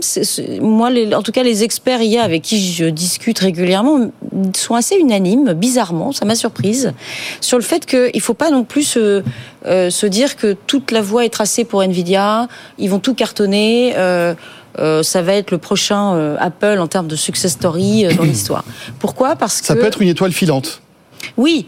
moi, 0.62 0.90
en 1.14 1.22
tout 1.22 1.32
cas, 1.32 1.44
les 1.44 1.64
experts 1.64 2.02
IA 2.02 2.24
avec 2.24 2.42
qui 2.42 2.72
je 2.72 2.86
discute 2.86 3.40
régulièrement 3.40 4.12
sont 4.56 4.76
assez 4.76 4.96
unanimes, 4.96 5.54
bizarrement, 5.54 6.12
ça 6.12 6.26
m'a 6.26 6.36
surprise, 6.36 6.94
sur 7.40 7.58
le 7.58 7.64
fait 7.64 7.86
qu'il 7.86 8.12
ne 8.14 8.20
faut 8.20 8.34
pas 8.34 8.50
non 8.50 8.64
plus 8.64 8.84
se, 8.84 9.24
euh, 9.66 9.90
dire 10.10 10.36
que 10.36 10.54
toute 10.68 10.92
la 10.92 11.02
voie 11.02 11.26
est 11.26 11.30
tracée 11.30 11.64
pour 11.64 11.84
Nvidia, 11.84 12.48
ils 12.78 12.90
vont 12.90 13.00
tout 13.00 13.14
cartonner. 13.14 13.94
Euh, 13.98 14.34
euh, 14.80 15.04
ça 15.04 15.22
va 15.22 15.34
être 15.34 15.52
le 15.52 15.58
prochain 15.58 16.16
euh, 16.16 16.36
Apple 16.40 16.78
en 16.80 16.88
termes 16.88 17.08
de 17.08 17.16
success 17.16 17.54
story 17.54 18.06
euh, 18.06 18.14
dans 18.14 18.24
l'histoire. 18.32 18.64
Pourquoi? 19.00 19.36
Parce 19.36 19.62
que 19.62 19.68
ça 19.68 19.76
peut 19.76 19.86
être 19.86 20.02
une 20.02 20.10
étoile 20.10 20.32
filante. 20.32 20.82
Oui, 21.38 21.68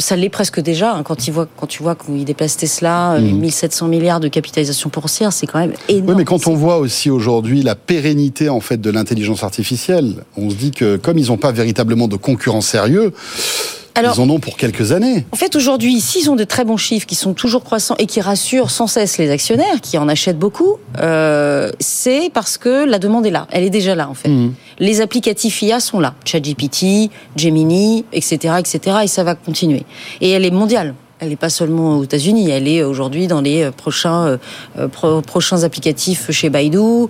ça 0.00 0.16
l'est 0.16 0.28
presque 0.30 0.58
déjà. 0.58 0.92
Hein, 0.92 1.04
quand, 1.04 1.28
il 1.28 1.32
voit, 1.32 1.46
quand 1.56 1.68
tu 1.68 1.80
vois 1.80 1.94
qu'il 1.94 2.24
dépasse 2.24 2.56
Tesla, 2.56 3.20
mmh. 3.20 3.38
1700 3.38 3.86
milliards 3.86 4.18
de 4.18 4.26
capitalisation 4.26 4.90
boursière, 4.92 5.32
c'est 5.32 5.46
quand 5.46 5.60
même 5.60 5.74
énorme. 5.88 6.08
Oui, 6.08 6.14
mais 6.16 6.24
quand 6.24 6.48
on 6.48 6.54
voit 6.54 6.78
aussi 6.78 7.08
aujourd'hui 7.08 7.62
la 7.62 7.76
pérennité 7.76 8.48
en 8.48 8.58
fait 8.58 8.80
de 8.80 8.90
l'intelligence 8.90 9.44
artificielle, 9.44 10.24
on 10.36 10.50
se 10.50 10.56
dit 10.56 10.72
que 10.72 10.96
comme 10.96 11.18
ils 11.18 11.28
n'ont 11.28 11.36
pas 11.36 11.52
véritablement 11.52 12.08
de 12.08 12.16
concurrents 12.16 12.60
sérieux, 12.60 13.12
alors, 13.94 14.14
ils 14.16 14.20
en 14.20 14.30
ont 14.30 14.38
pour 14.38 14.56
quelques 14.56 14.92
années. 14.92 15.26
En 15.32 15.36
fait, 15.36 15.56
aujourd'hui, 15.56 16.00
s'ils 16.00 16.30
ont 16.30 16.36
de 16.36 16.44
très 16.44 16.64
bons 16.64 16.76
chiffres 16.76 17.06
qui 17.06 17.14
sont 17.14 17.34
toujours 17.34 17.64
croissants 17.64 17.96
et 17.98 18.06
qui 18.06 18.20
rassurent 18.20 18.70
sans 18.70 18.86
cesse 18.86 19.18
les 19.18 19.30
actionnaires, 19.30 19.80
qui 19.82 19.98
en 19.98 20.08
achètent 20.08 20.38
beaucoup, 20.38 20.76
euh, 21.00 21.70
c'est 21.80 22.30
parce 22.32 22.58
que 22.58 22.84
la 22.84 22.98
demande 22.98 23.26
est 23.26 23.30
là. 23.30 23.46
Elle 23.50 23.64
est 23.64 23.70
déjà 23.70 23.94
là, 23.94 24.08
en 24.08 24.14
fait. 24.14 24.28
Mmh. 24.28 24.54
Les 24.78 25.00
applicatifs 25.00 25.62
IA 25.62 25.80
sont 25.80 26.00
là. 26.00 26.14
ChatGPT, 26.24 27.10
Gemini, 27.36 28.04
etc., 28.12 28.54
etc., 28.58 28.98
et 29.04 29.06
ça 29.06 29.24
va 29.24 29.34
continuer. 29.34 29.84
Et 30.20 30.30
elle 30.30 30.44
est 30.44 30.50
mondiale. 30.50 30.94
Elle 31.20 31.28
n'est 31.28 31.36
pas 31.36 31.50
seulement 31.50 31.98
aux 31.98 32.04
États-Unis, 32.04 32.48
elle 32.48 32.66
est 32.66 32.82
aujourd'hui 32.82 33.26
dans 33.26 33.42
les 33.42 33.64
euh, 33.64 33.70
prochains 33.70 34.26
euh, 34.26 34.38
euh, 34.78 35.20
prochains 35.20 35.64
applicatifs 35.64 36.30
chez 36.30 36.48
Baidu, 36.48 37.08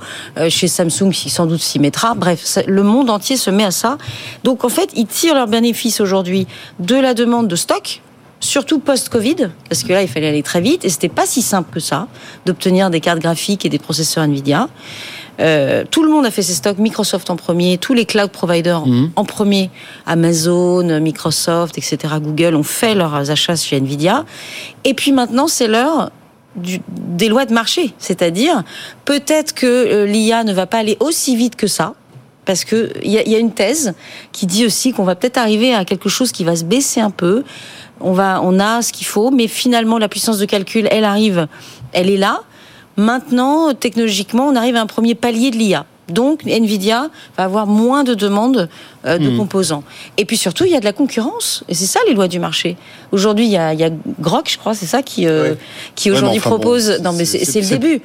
chez 0.48 0.66
Samsung 0.66 1.10
qui 1.12 1.30
sans 1.30 1.46
doute 1.46 1.60
s'y 1.60 1.78
mettra. 1.78 2.14
Bref, 2.14 2.58
le 2.66 2.82
monde 2.82 3.08
entier 3.08 3.36
se 3.36 3.50
met 3.50 3.64
à 3.64 3.70
ça. 3.70 3.98
Donc 4.42 4.64
en 4.64 4.68
fait, 4.68 4.90
ils 4.96 5.06
tirent 5.06 5.34
leurs 5.34 5.46
bénéfices 5.46 6.00
aujourd'hui 6.00 6.48
de 6.80 6.96
la 6.96 7.14
demande 7.14 7.46
de 7.46 7.56
stock 7.56 8.02
surtout 8.40 8.78
post-Covid, 8.78 9.50
parce 9.68 9.84
que 9.84 9.92
là, 9.92 10.02
il 10.02 10.08
fallait 10.08 10.28
aller 10.28 10.42
très 10.42 10.62
vite, 10.62 10.84
et 10.84 10.88
c'était 10.88 11.10
pas 11.10 11.26
si 11.26 11.42
simple 11.42 11.70
que 11.72 11.80
ça 11.80 12.08
d'obtenir 12.46 12.88
des 12.88 13.00
cartes 13.00 13.20
graphiques 13.20 13.66
et 13.66 13.68
des 13.68 13.78
processeurs 13.78 14.24
Nvidia. 14.24 14.68
Euh, 15.40 15.84
tout 15.90 16.02
le 16.02 16.10
monde 16.10 16.26
a 16.26 16.30
fait 16.30 16.42
ses 16.42 16.54
stocks, 16.54 16.78
Microsoft 16.78 17.30
en 17.30 17.36
premier, 17.36 17.78
tous 17.78 17.94
les 17.94 18.04
cloud 18.04 18.30
providers 18.30 18.86
mhm. 18.86 19.10
en 19.16 19.24
premier, 19.24 19.70
Amazon, 20.06 21.00
Microsoft, 21.00 21.78
etc., 21.78 22.14
Google 22.20 22.54
ont 22.54 22.62
fait 22.62 22.94
leurs 22.94 23.30
achats 23.30 23.56
chez 23.56 23.76
Nvidia. 23.76 24.24
Et 24.84 24.94
puis 24.94 25.12
maintenant, 25.12 25.48
c'est 25.48 25.66
l'heure 25.66 26.10
des 26.56 27.28
lois 27.28 27.46
de 27.46 27.54
marché, 27.54 27.94
c'est-à-dire 27.98 28.64
peut-être 29.04 29.54
que 29.54 29.66
euh, 29.66 30.06
l'IA 30.06 30.44
ne 30.44 30.52
va 30.52 30.66
pas 30.66 30.78
aller 30.78 30.96
aussi 31.00 31.36
vite 31.36 31.54
que 31.54 31.68
ça, 31.68 31.94
parce 32.44 32.64
que 32.64 32.92
il 33.02 33.12
y, 33.12 33.30
y, 33.30 33.34
a 33.36 33.38
une 33.38 33.52
thèse 33.52 33.94
qui 34.32 34.46
dit 34.46 34.66
aussi 34.66 34.92
qu'on 34.92 35.04
va 35.04 35.14
peut-être 35.14 35.38
arriver 35.38 35.72
à 35.72 35.84
quelque 35.84 36.08
chose 36.08 36.32
qui 36.32 36.42
va 36.42 36.56
se 36.56 36.64
baisser 36.64 37.00
un 37.00 37.10
peu. 37.10 37.44
On 38.00 38.12
va, 38.12 38.40
on 38.42 38.58
a 38.58 38.82
ce 38.82 38.92
qu'il 38.92 39.06
faut, 39.06 39.30
mais 39.30 39.46
finalement 39.46 39.98
la 39.98 40.08
puissance 40.08 40.38
de 40.38 40.44
calcul, 40.44 40.88
elle 40.90 41.04
arrive, 41.04 41.46
elle 41.92 42.10
est 42.10 42.16
là. 42.16 42.42
Maintenant, 43.00 43.72
technologiquement, 43.72 44.46
on 44.46 44.56
arrive 44.56 44.76
à 44.76 44.82
un 44.82 44.86
premier 44.86 45.14
palier 45.14 45.50
de 45.50 45.56
l'IA. 45.56 45.86
Donc, 46.08 46.44
Nvidia 46.44 47.08
va 47.38 47.44
avoir 47.44 47.66
moins 47.66 48.04
de 48.04 48.12
demandes 48.12 48.68
euh, 49.06 49.16
de 49.16 49.30
hmm. 49.30 49.38
composants. 49.38 49.84
Et 50.18 50.26
puis 50.26 50.36
surtout, 50.36 50.64
il 50.64 50.72
y 50.72 50.76
a 50.76 50.80
de 50.80 50.84
la 50.84 50.92
concurrence. 50.92 51.64
Et 51.68 51.74
c'est 51.74 51.86
ça 51.86 52.00
les 52.06 52.12
lois 52.12 52.28
du 52.28 52.38
marché. 52.38 52.76
Aujourd'hui, 53.10 53.46
il 53.46 53.52
y 53.52 53.56
a, 53.56 53.72
il 53.72 53.80
y 53.80 53.84
a 53.84 53.90
Grok, 54.20 54.50
je 54.50 54.58
crois, 54.58 54.74
c'est 54.74 54.86
ça 54.86 55.02
qui, 55.02 55.26
euh, 55.26 55.54
qui 55.94 56.10
aujourd'hui 56.10 56.40
propose. 56.40 57.00
non, 57.00 57.14
mais 57.14 57.24
c'est 57.24 57.60
le 57.60 57.68
début. 57.68 58.02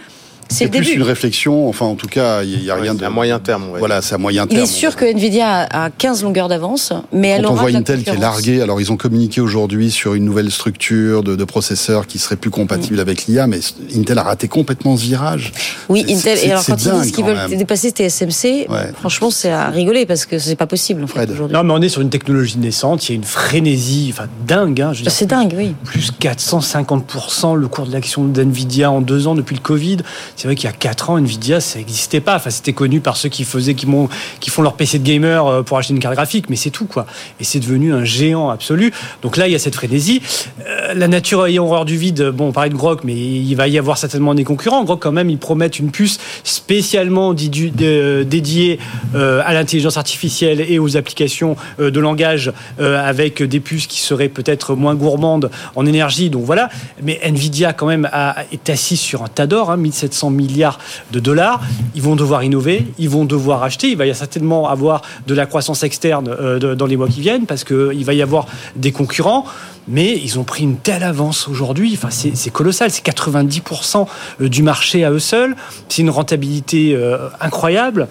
C'est 0.49 0.67
plus 0.67 0.93
une 0.93 1.03
réflexion, 1.03 1.67
enfin 1.67 1.85
en 1.85 1.95
tout 1.95 2.07
cas, 2.07 2.43
il 2.43 2.59
n'y 2.59 2.69
a 2.69 2.75
rien 2.75 2.93
de... 2.93 3.03
à 3.03 3.09
moyen 3.09 3.39
terme. 3.39 3.63
Voilà, 3.77 4.01
c'est 4.01 4.15
à 4.15 4.17
moyen 4.17 4.45
terme. 4.45 4.59
Il 4.59 4.63
est 4.63 4.67
sûr 4.67 4.95
que 4.95 5.05
Nvidia 5.05 5.67
a 5.69 5.89
15 5.89 6.23
longueurs 6.23 6.47
d'avance, 6.47 6.93
mais 7.11 7.29
elle 7.29 7.43
Quand 7.43 7.51
on 7.51 7.55
voit 7.55 7.69
Intel 7.69 8.03
qui 8.03 8.09
est 8.11 8.17
largué, 8.17 8.61
alors 8.61 8.79
ils 8.79 8.91
ont 8.91 8.97
communiqué 8.97 9.41
aujourd'hui 9.41 9.91
sur 9.91 10.13
une 10.13 10.23
nouvelle 10.23 10.51
structure 10.51 11.23
de, 11.23 11.35
de 11.35 11.43
processeurs 11.43 12.07
qui 12.07 12.19
serait 12.19 12.35
plus 12.35 12.51
compatible 12.51 12.97
mm. 12.97 12.99
avec 12.99 13.25
l'IA, 13.25 13.47
mais 13.47 13.59
Intel 13.95 14.17
a 14.17 14.23
raté 14.23 14.47
complètement 14.47 14.95
ce 14.97 15.03
virage. 15.03 15.51
Oui, 15.89 16.05
Intel, 16.07 16.37
et 16.43 16.51
alors 16.51 16.65
quand 16.65 16.77
ils 16.77 16.91
disent 17.01 17.11
qu'ils 17.11 17.25
veulent 17.25 17.57
dépasser 17.57 17.89
TSMC, 17.89 18.67
ouais. 18.69 18.91
franchement 18.99 19.31
c'est 19.31 19.51
à 19.51 19.69
rigoler 19.69 20.05
parce 20.05 20.25
que 20.25 20.37
c'est 20.37 20.55
pas 20.55 20.67
possible 20.67 21.03
en 21.03 21.07
fait 21.07 21.29
aujourd'hui. 21.29 21.55
Non 21.55 21.63
mais 21.63 21.73
on 21.73 21.81
est 21.81 21.89
sur 21.89 22.01
une 22.01 22.09
technologie 22.09 22.57
naissante, 22.57 23.07
il 23.07 23.11
y 23.11 23.15
a 23.15 23.15
une 23.15 23.23
frénésie, 23.23 24.09
enfin 24.13 24.27
dingue. 24.47 24.81
Hein, 24.81 24.93
c'est 25.07 25.25
dingue, 25.25 25.53
oui. 25.57 25.73
Plus 25.83 26.11
450% 26.21 27.55
le 27.55 27.67
cours 27.67 27.87
de 27.87 27.91
l'action 27.91 28.23
d'Nvidia 28.23 28.91
en 28.91 29.01
deux 29.01 29.27
ans 29.27 29.35
depuis 29.35 29.55
le 29.55 29.61
Covid 29.61 29.97
C'est 30.35 30.47
vrai 30.47 30.55
qu'il 30.55 30.65
y 30.65 30.73
a 30.73 30.75
4 30.75 31.09
ans, 31.09 31.17
Nvidia, 31.17 31.61
ça 31.61 31.79
n'existait 31.79 32.19
pas. 32.19 32.35
Enfin, 32.35 32.49
c'était 32.49 32.73
connu 32.73 32.99
par 32.99 33.15
ceux 33.15 33.29
qui 33.29 33.45
faisaient, 33.45 33.73
qui, 33.73 34.49
font 34.49 34.61
leur 34.61 34.73
PC 34.73 34.99
de 34.99 35.03
gamer 35.03 35.47
euh, 35.47 35.63
pour 35.63 35.77
acheter 35.77 35.93
une 35.93 35.99
carte 35.99 36.15
graphique, 36.15 36.49
mais 36.49 36.57
c'est 36.57 36.71
tout, 36.71 36.85
quoi. 36.85 37.05
Et 37.39 37.43
c'est 37.43 37.59
devenu 37.59 37.93
un 37.93 38.03
géant 38.03 38.49
absolu. 38.49 38.91
Donc 39.21 39.37
là, 39.37 39.47
il 39.47 39.53
y 39.53 39.55
a 39.55 39.59
cette 39.59 39.75
frénésie. 39.75 40.21
Euh, 40.67 40.93
la 40.93 41.07
nature 41.07 41.45
ayant 41.45 41.65
horreur 41.65 41.85
du 41.85 41.95
vide, 41.95 42.31
bon, 42.33 42.49
on 42.49 42.51
parlait 42.51 42.69
de 42.69 42.75
Grok, 42.75 43.03
mais 43.05 43.15
il 43.15 43.55
va 43.55 43.67
y 43.67 43.77
avoir 43.77 43.97
certainement 43.97 44.35
des 44.35 44.43
concurrents. 44.43 44.83
Grok, 44.83 45.01
quand 45.01 45.11
même, 45.13 45.29
ils 45.29 45.37
promettent 45.37 45.79
une 45.79 45.91
puce 45.91 46.19
spécialement 46.43 47.33
dédiée 47.33 48.79
à 49.13 49.53
l'intelligence 49.53 49.97
artificielle 49.97 50.61
et 50.67 50.79
aux 50.79 50.97
applications 50.97 51.55
de 51.79 51.99
langage 51.99 52.51
avec 52.79 53.41
des 53.41 53.59
puces 53.59 53.87
qui 53.87 53.99
seraient 53.99 54.29
peut-être 54.29 54.75
moins 54.75 54.95
gourmandes 54.95 55.49
en 55.75 55.85
énergie. 55.85 56.29
Donc 56.29 56.43
voilà. 56.43 56.69
Mais 57.01 57.19
Nvidia, 57.23 57.73
quand 57.73 57.87
même, 57.87 58.09
est 58.51 58.69
assis 58.69 58.97
sur 58.97 59.23
un 59.23 59.27
tas 59.27 59.47
d'or, 59.47 59.71
hein, 59.71 59.77
1700 59.77 60.24
milliards 60.29 60.79
de 61.11 61.19
dollars. 61.19 61.61
Ils 61.95 62.01
vont 62.01 62.15
devoir 62.15 62.43
innover, 62.43 62.87
ils 62.97 63.09
vont 63.09 63.25
devoir 63.25 63.63
acheter. 63.63 63.89
Il 63.89 63.97
va 63.97 64.05
y 64.05 64.15
certainement 64.15 64.69
avoir 64.69 65.01
de 65.27 65.33
la 65.33 65.45
croissance 65.45 65.83
externe 65.83 66.29
euh, 66.29 66.75
dans 66.75 66.85
les 66.85 66.97
mois 66.97 67.07
qui 67.07 67.21
viennent 67.21 67.45
parce 67.45 67.63
qu'il 67.63 68.05
va 68.05 68.13
y 68.13 68.21
avoir 68.21 68.47
des 68.75 68.91
concurrents 68.91 69.45
mais 69.87 70.17
ils 70.17 70.39
ont 70.39 70.43
pris 70.43 70.63
une 70.63 70.77
telle 70.77 71.03
avance 71.03 71.47
aujourd'hui. 71.47 71.93
Enfin, 71.95 72.09
c'est 72.09 72.49
colossal. 72.51 72.91
C'est 72.91 73.05
90% 73.05 74.07
euh, 74.41 74.49
du 74.49 74.63
marché 74.63 75.03
à 75.03 75.11
eux 75.11 75.19
seuls. 75.19 75.55
C'est 75.89 76.01
une 76.01 76.09
rentabilité 76.09 76.95
euh, 76.95 77.29
incroyable. 77.39 78.07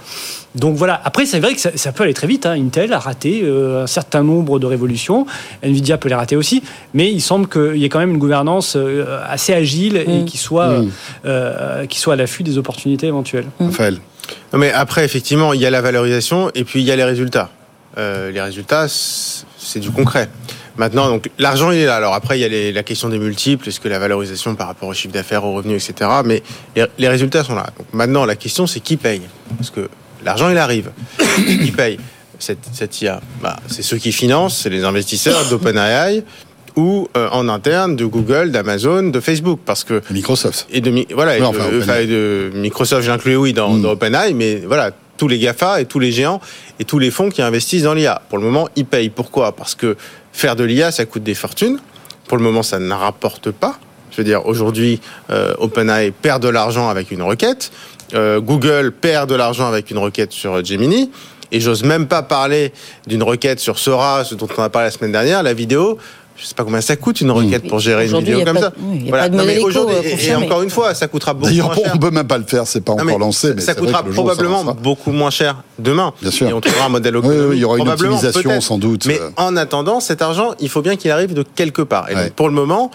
Donc 0.54 0.76
voilà. 0.76 1.00
Après, 1.04 1.26
c'est 1.26 1.40
vrai 1.40 1.54
que 1.54 1.60
ça, 1.60 1.92
peut 1.92 2.04
aller 2.04 2.14
très 2.14 2.28
vite. 2.28 2.46
Hein. 2.46 2.52
Intel 2.52 2.92
a 2.92 2.98
raté 3.00 3.40
euh, 3.42 3.84
un 3.84 3.86
certain 3.88 4.22
nombre 4.22 4.60
de 4.60 4.66
révolutions. 4.66 5.26
Nvidia 5.62 5.98
peut 5.98 6.08
les 6.08 6.14
rater 6.14 6.36
aussi. 6.36 6.62
Mais 6.92 7.10
il 7.10 7.20
semble 7.20 7.48
qu'il 7.48 7.76
y 7.76 7.84
ait 7.84 7.88
quand 7.88 7.98
même 7.98 8.12
une 8.12 8.18
gouvernance 8.18 8.76
assez 9.28 9.52
agile 9.52 9.96
et 9.96 10.22
mm. 10.22 10.24
qui 10.26 10.38
soit, 10.38 10.80
mm. 11.24 11.86
qui 11.88 11.98
soit 11.98 12.14
à 12.14 12.16
l'affût 12.16 12.44
des 12.44 12.56
opportunités 12.56 13.08
éventuelles. 13.08 13.46
Mm. 13.58 13.66
Raphaël. 13.66 13.98
mais 14.52 14.70
après, 14.70 15.04
effectivement, 15.04 15.52
il 15.52 15.60
y 15.60 15.66
a 15.66 15.70
la 15.70 15.80
valorisation 15.80 16.50
et 16.54 16.62
puis 16.62 16.80
il 16.80 16.86
y 16.86 16.92
a 16.92 16.96
les 16.96 17.04
résultats. 17.04 17.50
les 17.96 18.40
résultats, 18.40 18.86
c'est 18.88 19.80
du 19.80 19.90
concret. 19.90 20.28
Maintenant, 20.76 21.08
donc 21.08 21.30
l'argent 21.38 21.70
il 21.70 21.78
est 21.78 21.86
là. 21.86 21.96
Alors 21.96 22.14
après, 22.14 22.38
il 22.38 22.42
y 22.42 22.68
a 22.68 22.72
la 22.72 22.82
question 22.82 23.08
des 23.08 23.18
multiples, 23.18 23.68
est-ce 23.68 23.80
que 23.80 23.88
la 23.88 23.98
valorisation 23.98 24.54
par 24.54 24.66
rapport 24.66 24.88
au 24.88 24.94
chiffre 24.94 25.14
d'affaires, 25.14 25.44
aux 25.44 25.54
revenus, 25.54 25.88
etc. 25.88 26.10
Mais 26.24 26.42
les, 26.98 27.08
résultats 27.08 27.44
sont 27.44 27.54
là. 27.54 27.66
Donc 27.78 27.86
maintenant, 27.92 28.24
la 28.24 28.36
question 28.36 28.66
c'est 28.66 28.80
qui 28.80 28.96
paye? 28.96 29.22
Parce 29.56 29.70
que 29.70 29.88
l'argent 30.24 30.48
il 30.50 30.58
arrive. 30.58 30.90
qui 31.36 31.70
paye 31.70 31.98
cette, 32.38 32.66
cette 32.72 33.00
IA 33.00 33.20
bah, 33.40 33.56
C'est 33.68 33.82
ceux 33.82 33.98
qui 33.98 34.12
financent, 34.12 34.58
c'est 34.58 34.70
les 34.70 34.84
investisseurs 34.84 35.44
d'OpenAI 35.50 36.24
ou 36.76 37.08
euh, 37.16 37.28
en 37.30 37.48
interne 37.48 37.94
de 37.94 38.04
Google, 38.04 38.50
d'Amazon, 38.50 39.04
de 39.04 39.20
Facebook, 39.20 39.60
parce 39.64 39.84
que 39.84 40.02
Microsoft 40.10 40.66
et 40.72 40.80
de 40.80 41.06
voilà 41.14 41.36
et 41.36 42.06
de, 42.06 42.50
Microsoft, 42.52 43.06
j'inclus 43.06 43.36
oui 43.36 43.52
dans, 43.52 43.74
mm. 43.74 43.82
dans 43.82 43.90
OpenAI, 43.90 44.32
mais 44.34 44.56
voilà 44.56 44.90
tous 45.16 45.28
les 45.28 45.38
GAFA 45.38 45.80
et 45.80 45.84
tous 45.86 45.98
les 45.98 46.12
géants 46.12 46.40
et 46.78 46.84
tous 46.84 46.98
les 46.98 47.10
fonds 47.10 47.30
qui 47.30 47.42
investissent 47.42 47.84
dans 47.84 47.94
l'IA. 47.94 48.22
Pour 48.28 48.38
le 48.38 48.44
moment, 48.44 48.68
ils 48.76 48.84
payent. 48.84 49.10
Pourquoi? 49.10 49.52
Parce 49.52 49.74
que 49.74 49.96
faire 50.32 50.56
de 50.56 50.64
l'IA, 50.64 50.90
ça 50.90 51.04
coûte 51.04 51.22
des 51.22 51.34
fortunes. 51.34 51.78
Pour 52.28 52.36
le 52.36 52.42
moment, 52.42 52.62
ça 52.62 52.78
ne 52.78 52.92
rapporte 52.92 53.50
pas. 53.50 53.78
Je 54.10 54.18
veux 54.18 54.24
dire, 54.24 54.46
aujourd'hui, 54.46 55.00
euh, 55.30 55.54
OpenAI 55.58 56.12
perd 56.12 56.42
de 56.42 56.48
l'argent 56.48 56.88
avec 56.88 57.10
une 57.10 57.22
requête. 57.22 57.72
Euh, 58.14 58.40
Google 58.40 58.92
perd 58.92 59.28
de 59.28 59.34
l'argent 59.34 59.66
avec 59.66 59.90
une 59.90 59.98
requête 59.98 60.32
sur 60.32 60.64
Gemini. 60.64 61.10
Et 61.50 61.60
j'ose 61.60 61.84
même 61.84 62.06
pas 62.06 62.22
parler 62.22 62.72
d'une 63.06 63.22
requête 63.22 63.60
sur 63.60 63.78
Sora, 63.78 64.24
ce 64.24 64.34
dont 64.34 64.48
on 64.56 64.62
a 64.62 64.70
parlé 64.70 64.86
la 64.86 64.90
semaine 64.90 65.12
dernière, 65.12 65.42
la 65.42 65.54
vidéo 65.54 65.98
je 66.36 66.46
sais 66.46 66.54
pas 66.54 66.64
combien 66.64 66.80
ça 66.80 66.96
coûte 66.96 67.20
une 67.20 67.30
requête 67.30 67.68
pour 67.68 67.78
gérer 67.78 68.08
une 68.08 68.18
vidéo 68.18 68.44
comme 68.44 68.58
ça. 68.58 68.72
voilà. 69.08 69.28
mais 69.28 69.58
aujourd'hui, 69.58 69.96
et, 70.04 70.34
encore 70.34 70.62
une 70.62 70.70
fois, 70.70 70.94
ça 70.94 71.06
coûtera 71.06 71.32
beaucoup 71.32 71.52
moins 71.52 71.74
cher. 71.74 71.92
on 71.94 71.98
peut 71.98 72.10
même 72.10 72.26
pas 72.26 72.38
le 72.38 72.44
faire, 72.44 72.66
c'est 72.66 72.80
pas 72.80 72.92
encore 72.92 73.18
lancé. 73.18 73.58
ça 73.60 73.74
coûtera 73.74 74.02
probablement 74.02 74.64
beaucoup 74.74 75.12
moins 75.12 75.30
cher 75.30 75.62
demain. 75.78 76.12
Bien 76.20 76.30
sûr. 76.30 76.48
Et 76.48 76.52
on 76.52 76.60
trouvera 76.60 76.86
un 76.86 76.90
modèle 76.90 77.16
oui, 77.16 77.28
oui, 77.28 77.56
il 77.56 77.60
y 77.60 77.64
aura 77.64 77.78
une 77.78 77.88
optimisation 77.88 78.60
sans 78.60 78.78
doute. 78.78 79.06
Mais 79.06 79.20
en 79.36 79.56
attendant, 79.56 80.00
cet 80.00 80.22
argent, 80.22 80.52
il 80.60 80.68
faut 80.68 80.82
bien 80.82 80.96
qu'il 80.96 81.10
arrive 81.10 81.34
de 81.34 81.44
quelque 81.54 81.82
part. 81.82 82.10
Et 82.10 82.30
pour 82.30 82.48
le 82.48 82.54
moment, 82.54 82.90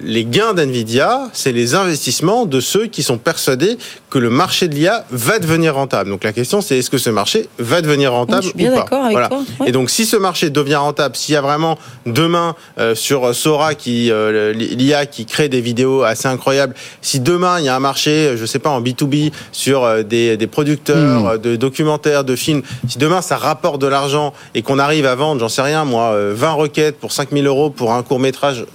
les 0.00 0.24
gains 0.24 0.54
d'NVIDIA, 0.54 1.28
c'est 1.32 1.52
les 1.52 1.74
investissements 1.74 2.46
de 2.46 2.60
ceux 2.60 2.86
qui 2.86 3.02
sont 3.02 3.18
persuadés 3.18 3.78
que 4.10 4.18
le 4.18 4.30
marché 4.30 4.68
de 4.68 4.74
l'IA 4.74 5.04
va 5.10 5.38
devenir 5.38 5.74
rentable. 5.74 6.10
Donc 6.10 6.24
la 6.24 6.32
question, 6.32 6.60
c'est 6.60 6.78
est-ce 6.78 6.90
que 6.90 6.98
ce 6.98 7.10
marché 7.10 7.48
va 7.58 7.80
devenir 7.80 8.12
rentable 8.12 8.46
ou 8.46 8.74
pas 8.74 9.08
voilà. 9.10 9.30
Et 9.66 9.72
donc 9.72 9.90
si 9.90 10.04
ce 10.04 10.16
marché 10.16 10.50
devient 10.50 10.76
rentable, 10.76 11.16
s'il 11.16 11.34
y 11.34 11.36
a 11.36 11.40
vraiment 11.40 11.78
demain 12.06 12.54
euh, 12.78 12.94
sur 12.94 13.34
Sora 13.34 13.74
qui 13.74 14.10
euh, 14.10 14.52
l'IA 14.52 15.06
qui 15.06 15.26
crée 15.26 15.48
des 15.48 15.60
vidéos 15.60 16.02
assez 16.02 16.28
incroyables, 16.28 16.74
si 17.00 17.20
demain 17.20 17.58
il 17.58 17.64
y 17.64 17.68
a 17.68 17.76
un 17.76 17.80
marché, 17.80 18.34
je 18.36 18.46
sais 18.46 18.58
pas 18.58 18.70
en 18.70 18.82
B2B 18.82 19.32
sur 19.52 19.84
euh, 19.84 20.02
des, 20.02 20.36
des, 20.36 20.46
producteurs 20.46 21.34
hmm. 21.34 21.38
de 21.38 21.56
documentaires, 21.56 22.24
de 22.24 22.36
films, 22.36 22.62
si 22.88 22.98
demain 22.98 23.22
ça 23.22 23.36
rapporte 23.36 23.80
de 23.80 23.86
l'argent 23.86 24.32
et 24.54 24.62
qu'on 24.62 24.78
arrive 24.78 25.06
à 25.06 25.14
vendre, 25.14 25.40
j'en 25.40 25.48
sais 25.48 25.62
rien 25.62 25.84
moi, 25.84 26.14
20 26.32 26.52
requêtes 26.52 26.98
pour 26.98 27.12
5000 27.12 27.46
euros 27.46 27.70
pour 27.70 27.92
un 27.92 28.02
court 28.02 28.20
métrage 28.20 28.66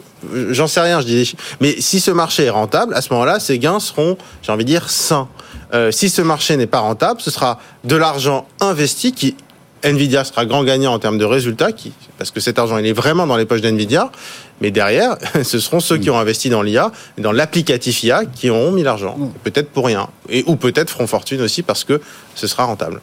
J'en 0.49 0.67
sais 0.67 0.81
rien, 0.81 1.01
je 1.01 1.05
dis. 1.05 1.35
Mais 1.61 1.79
si 1.79 1.99
ce 1.99 2.11
marché 2.11 2.45
est 2.45 2.49
rentable, 2.49 2.93
à 2.93 3.01
ce 3.01 3.13
moment-là, 3.13 3.39
ces 3.39 3.59
gains 3.59 3.79
seront, 3.79 4.17
j'ai 4.41 4.51
envie 4.51 4.65
de 4.65 4.69
dire, 4.69 4.89
sains. 4.89 5.27
Euh, 5.73 5.91
si 5.91 6.09
ce 6.09 6.21
marché 6.21 6.57
n'est 6.57 6.67
pas 6.67 6.79
rentable, 6.79 7.21
ce 7.21 7.29
sera 7.29 7.59
de 7.83 7.95
l'argent 7.95 8.47
investi 8.59 9.11
qui 9.11 9.35
Nvidia 9.83 10.23
sera 10.23 10.45
grand 10.45 10.63
gagnant 10.63 10.93
en 10.93 10.99
termes 10.99 11.17
de 11.17 11.25
résultats, 11.25 11.71
qui, 11.71 11.91
parce 12.17 12.31
que 12.31 12.39
cet 12.39 12.57
argent 12.57 12.77
il 12.77 12.87
est 12.87 12.93
vraiment 12.93 13.27
dans 13.27 13.37
les 13.37 13.45
poches 13.45 13.61
d'Nvidia, 13.61 14.11
mais 14.59 14.71
derrière, 14.71 15.17
ce 15.43 15.59
seront 15.59 15.79
ceux 15.79 15.97
qui 15.97 16.09
ont 16.09 16.17
investi 16.17 16.49
dans 16.49 16.61
l'IA, 16.61 16.91
dans 17.17 17.31
l'applicatif 17.31 18.03
IA, 18.03 18.25
qui 18.25 18.49
auront 18.49 18.71
mis 18.71 18.83
l'argent, 18.83 19.15
mm. 19.17 19.29
peut-être 19.43 19.69
pour 19.69 19.85
rien, 19.85 20.09
et 20.29 20.43
ou 20.47 20.55
peut-être 20.55 20.89
feront 20.89 21.07
fortune 21.07 21.41
aussi 21.41 21.61
parce 21.61 21.83
que 21.83 22.01
ce 22.35 22.47
sera 22.47 22.65
rentable. 22.65 23.01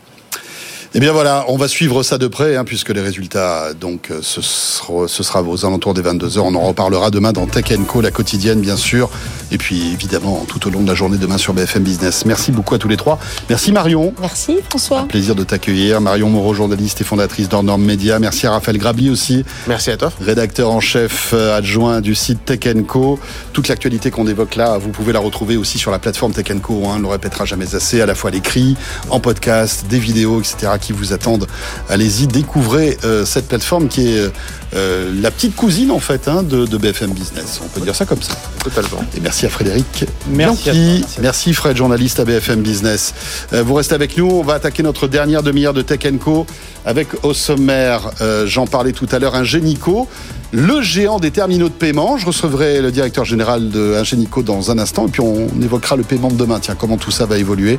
Eh 0.96 1.00
bien 1.00 1.10
voilà, 1.10 1.44
on 1.48 1.56
va 1.56 1.66
suivre 1.66 2.04
ça 2.04 2.18
de 2.18 2.28
près, 2.28 2.54
hein, 2.54 2.62
puisque 2.62 2.90
les 2.90 3.00
résultats, 3.00 3.74
donc, 3.74 4.12
euh, 4.12 4.20
ce 4.22 4.40
sera, 4.40 5.08
ce 5.08 5.24
sera 5.24 5.42
aux 5.42 5.66
alentours 5.66 5.92
des 5.92 6.02
22h. 6.02 6.38
On 6.38 6.54
en 6.54 6.60
reparlera 6.60 7.10
demain 7.10 7.32
dans 7.32 7.46
Tech 7.46 7.64
Co, 7.88 8.00
la 8.00 8.12
quotidienne, 8.12 8.60
bien 8.60 8.76
sûr. 8.76 9.10
Et 9.50 9.58
puis, 9.58 9.90
évidemment, 9.92 10.44
tout 10.46 10.68
au 10.68 10.70
long 10.70 10.82
de 10.82 10.86
la 10.86 10.94
journée 10.94 11.18
demain 11.18 11.36
sur 11.36 11.52
BFM 11.52 11.82
Business. 11.82 12.24
Merci 12.26 12.52
beaucoup 12.52 12.76
à 12.76 12.78
tous 12.78 12.86
les 12.86 12.96
trois. 12.96 13.18
Merci 13.50 13.72
Marion. 13.72 14.14
Merci 14.20 14.58
François. 14.68 15.00
Un 15.00 15.06
plaisir 15.08 15.34
de 15.34 15.42
t'accueillir. 15.42 16.00
Marion 16.00 16.30
Moreau, 16.30 16.54
journaliste 16.54 17.00
et 17.00 17.04
fondatrice 17.04 17.48
d'Ornorm 17.48 17.82
Media. 17.82 18.20
Merci 18.20 18.46
à 18.46 18.52
Raphaël 18.52 18.78
Grabi 18.78 19.10
aussi. 19.10 19.44
Merci 19.66 19.90
à 19.90 19.96
toi. 19.96 20.12
Rédacteur 20.20 20.70
en 20.70 20.78
chef 20.78 21.32
euh, 21.34 21.58
adjoint 21.58 22.02
du 22.02 22.14
site 22.14 22.44
Tech 22.44 22.60
Co. 22.86 23.18
Toute 23.52 23.66
l'actualité 23.66 24.12
qu'on 24.12 24.28
évoque 24.28 24.54
là, 24.54 24.78
vous 24.78 24.90
pouvez 24.90 25.12
la 25.12 25.18
retrouver 25.18 25.56
aussi 25.56 25.76
sur 25.76 25.90
la 25.90 25.98
plateforme 25.98 26.32
Tech 26.32 26.46
Co. 26.62 26.84
Hein, 26.84 26.92
on 26.94 26.98
ne 26.98 27.02
le 27.02 27.08
répétera 27.08 27.44
jamais 27.46 27.74
assez, 27.74 28.00
à 28.00 28.06
la 28.06 28.14
fois 28.14 28.30
l'écrit, 28.30 28.76
en 29.10 29.18
podcast, 29.18 29.86
des 29.88 29.98
vidéos, 29.98 30.38
etc. 30.38 30.68
qui 30.84 30.92
vous 30.92 31.12
attendent. 31.12 31.46
Allez-y, 31.88 32.26
découvrez 32.26 32.98
euh, 33.04 33.24
cette 33.24 33.48
plateforme 33.48 33.88
qui 33.88 34.08
est 34.08 34.30
euh, 34.74 35.10
la 35.20 35.30
petite 35.30 35.56
cousine 35.56 35.90
en 35.90 35.98
fait 35.98 36.28
hein, 36.28 36.42
de, 36.42 36.64
BFM 36.76 37.12
Business. 37.12 37.60
On 37.64 37.68
peut 37.68 37.80
dire 37.80 37.94
ça 37.94 38.04
comme 38.04 38.20
ça. 38.20 38.34
Totalement. 38.62 39.04
Et 39.16 39.20
merci 39.20 39.46
à 39.46 39.48
Frédéric. 39.48 40.04
Merci. 40.28 41.04
merci 41.20 41.54
Fred, 41.54 41.76
journaliste 41.76 42.20
à 42.20 42.24
BFM 42.24 42.60
Business. 42.62 43.14
Euh, 43.52 43.62
vous 43.62 43.74
restez 43.74 43.94
avec 43.94 44.16
nous. 44.18 44.30
On 44.30 44.42
va 44.42 44.54
attaquer 44.54 44.82
notre 44.82 45.08
dernière 45.08 45.42
demi-heure 45.42 45.74
de 45.74 45.82
Tech 45.82 46.00
Co 46.22 46.46
avec 46.86 47.08
au 47.24 47.32
sommaire, 47.32 48.10
j'en 48.44 48.66
parlais 48.66 48.92
tout 48.92 49.08
à 49.10 49.18
l'heure, 49.18 49.34
un 49.34 49.44
Génico 49.44 50.06
le 50.54 50.82
géant 50.82 51.18
des 51.18 51.32
terminaux 51.32 51.68
de 51.68 51.74
paiement. 51.74 52.16
Je 52.16 52.26
recevrai 52.26 52.80
le 52.80 52.92
directeur 52.92 53.24
général 53.24 53.70
de 53.70 53.94
dans 54.42 54.70
un 54.70 54.78
instant 54.78 55.08
et 55.08 55.10
puis 55.10 55.20
on 55.20 55.48
évoquera 55.60 55.96
le 55.96 56.04
paiement 56.04 56.28
de 56.28 56.36
demain. 56.36 56.60
Tiens, 56.60 56.76
comment 56.78 56.96
tout 56.96 57.10
ça 57.10 57.26
va 57.26 57.38
évoluer. 57.38 57.78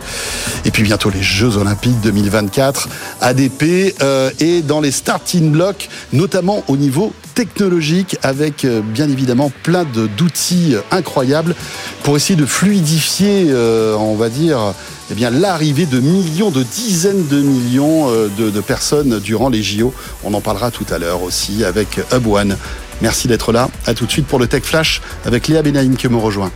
Et 0.65 0.71
puis 0.71 0.83
bientôt 0.83 1.09
les 1.09 1.21
Jeux 1.21 1.55
Olympiques 1.55 1.99
2024, 2.01 2.89
ADP 3.21 3.95
euh, 4.01 4.29
et 4.39 4.61
dans 4.61 4.81
les 4.81 4.91
starting 4.91 5.51
blocks, 5.51 5.89
notamment 6.11 6.63
au 6.67 6.75
niveau 6.75 7.13
technologique 7.33 8.17
avec 8.23 8.65
euh, 8.65 8.81
bien 8.81 9.09
évidemment 9.09 9.51
plein 9.63 9.85
d'outils 9.85 10.75
incroyables 10.91 11.55
pour 12.03 12.17
essayer 12.17 12.35
de 12.35 12.45
fluidifier, 12.45 13.47
euh, 13.49 13.95
on 13.95 14.15
va 14.15 14.29
dire, 14.29 14.73
eh 15.11 15.13
bien, 15.13 15.29
l'arrivée 15.29 15.85
de 15.85 15.99
millions, 15.99 16.49
de 16.49 16.63
dizaines 16.63 17.27
de 17.27 17.39
millions 17.39 18.09
euh, 18.09 18.29
de, 18.37 18.61
personnes 18.61 19.19
durant 19.19 19.49
les 19.49 19.61
JO. 19.61 19.93
On 20.23 20.33
en 20.33 20.41
parlera 20.41 20.71
tout 20.71 20.85
à 20.89 20.97
l'heure 20.97 21.21
aussi 21.21 21.63
avec 21.63 21.99
Hub 22.11 22.27
One. 22.27 22.57
Merci 23.01 23.27
d'être 23.27 23.51
là. 23.51 23.69
À 23.85 23.93
tout 23.93 24.05
de 24.05 24.11
suite 24.11 24.25
pour 24.25 24.39
le 24.39 24.47
Tech 24.47 24.63
Flash 24.63 25.01
avec 25.25 25.47
Léa 25.47 25.61
Benaïm 25.61 25.95
qui 25.95 26.07
me 26.07 26.17
rejoint. 26.17 26.51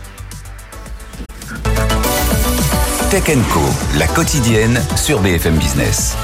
Tech 3.11 3.23
Co, 3.53 3.61
la 3.97 4.07
quotidienne 4.07 4.81
sur 4.95 5.19
BFM 5.19 5.57
Business. 5.57 6.15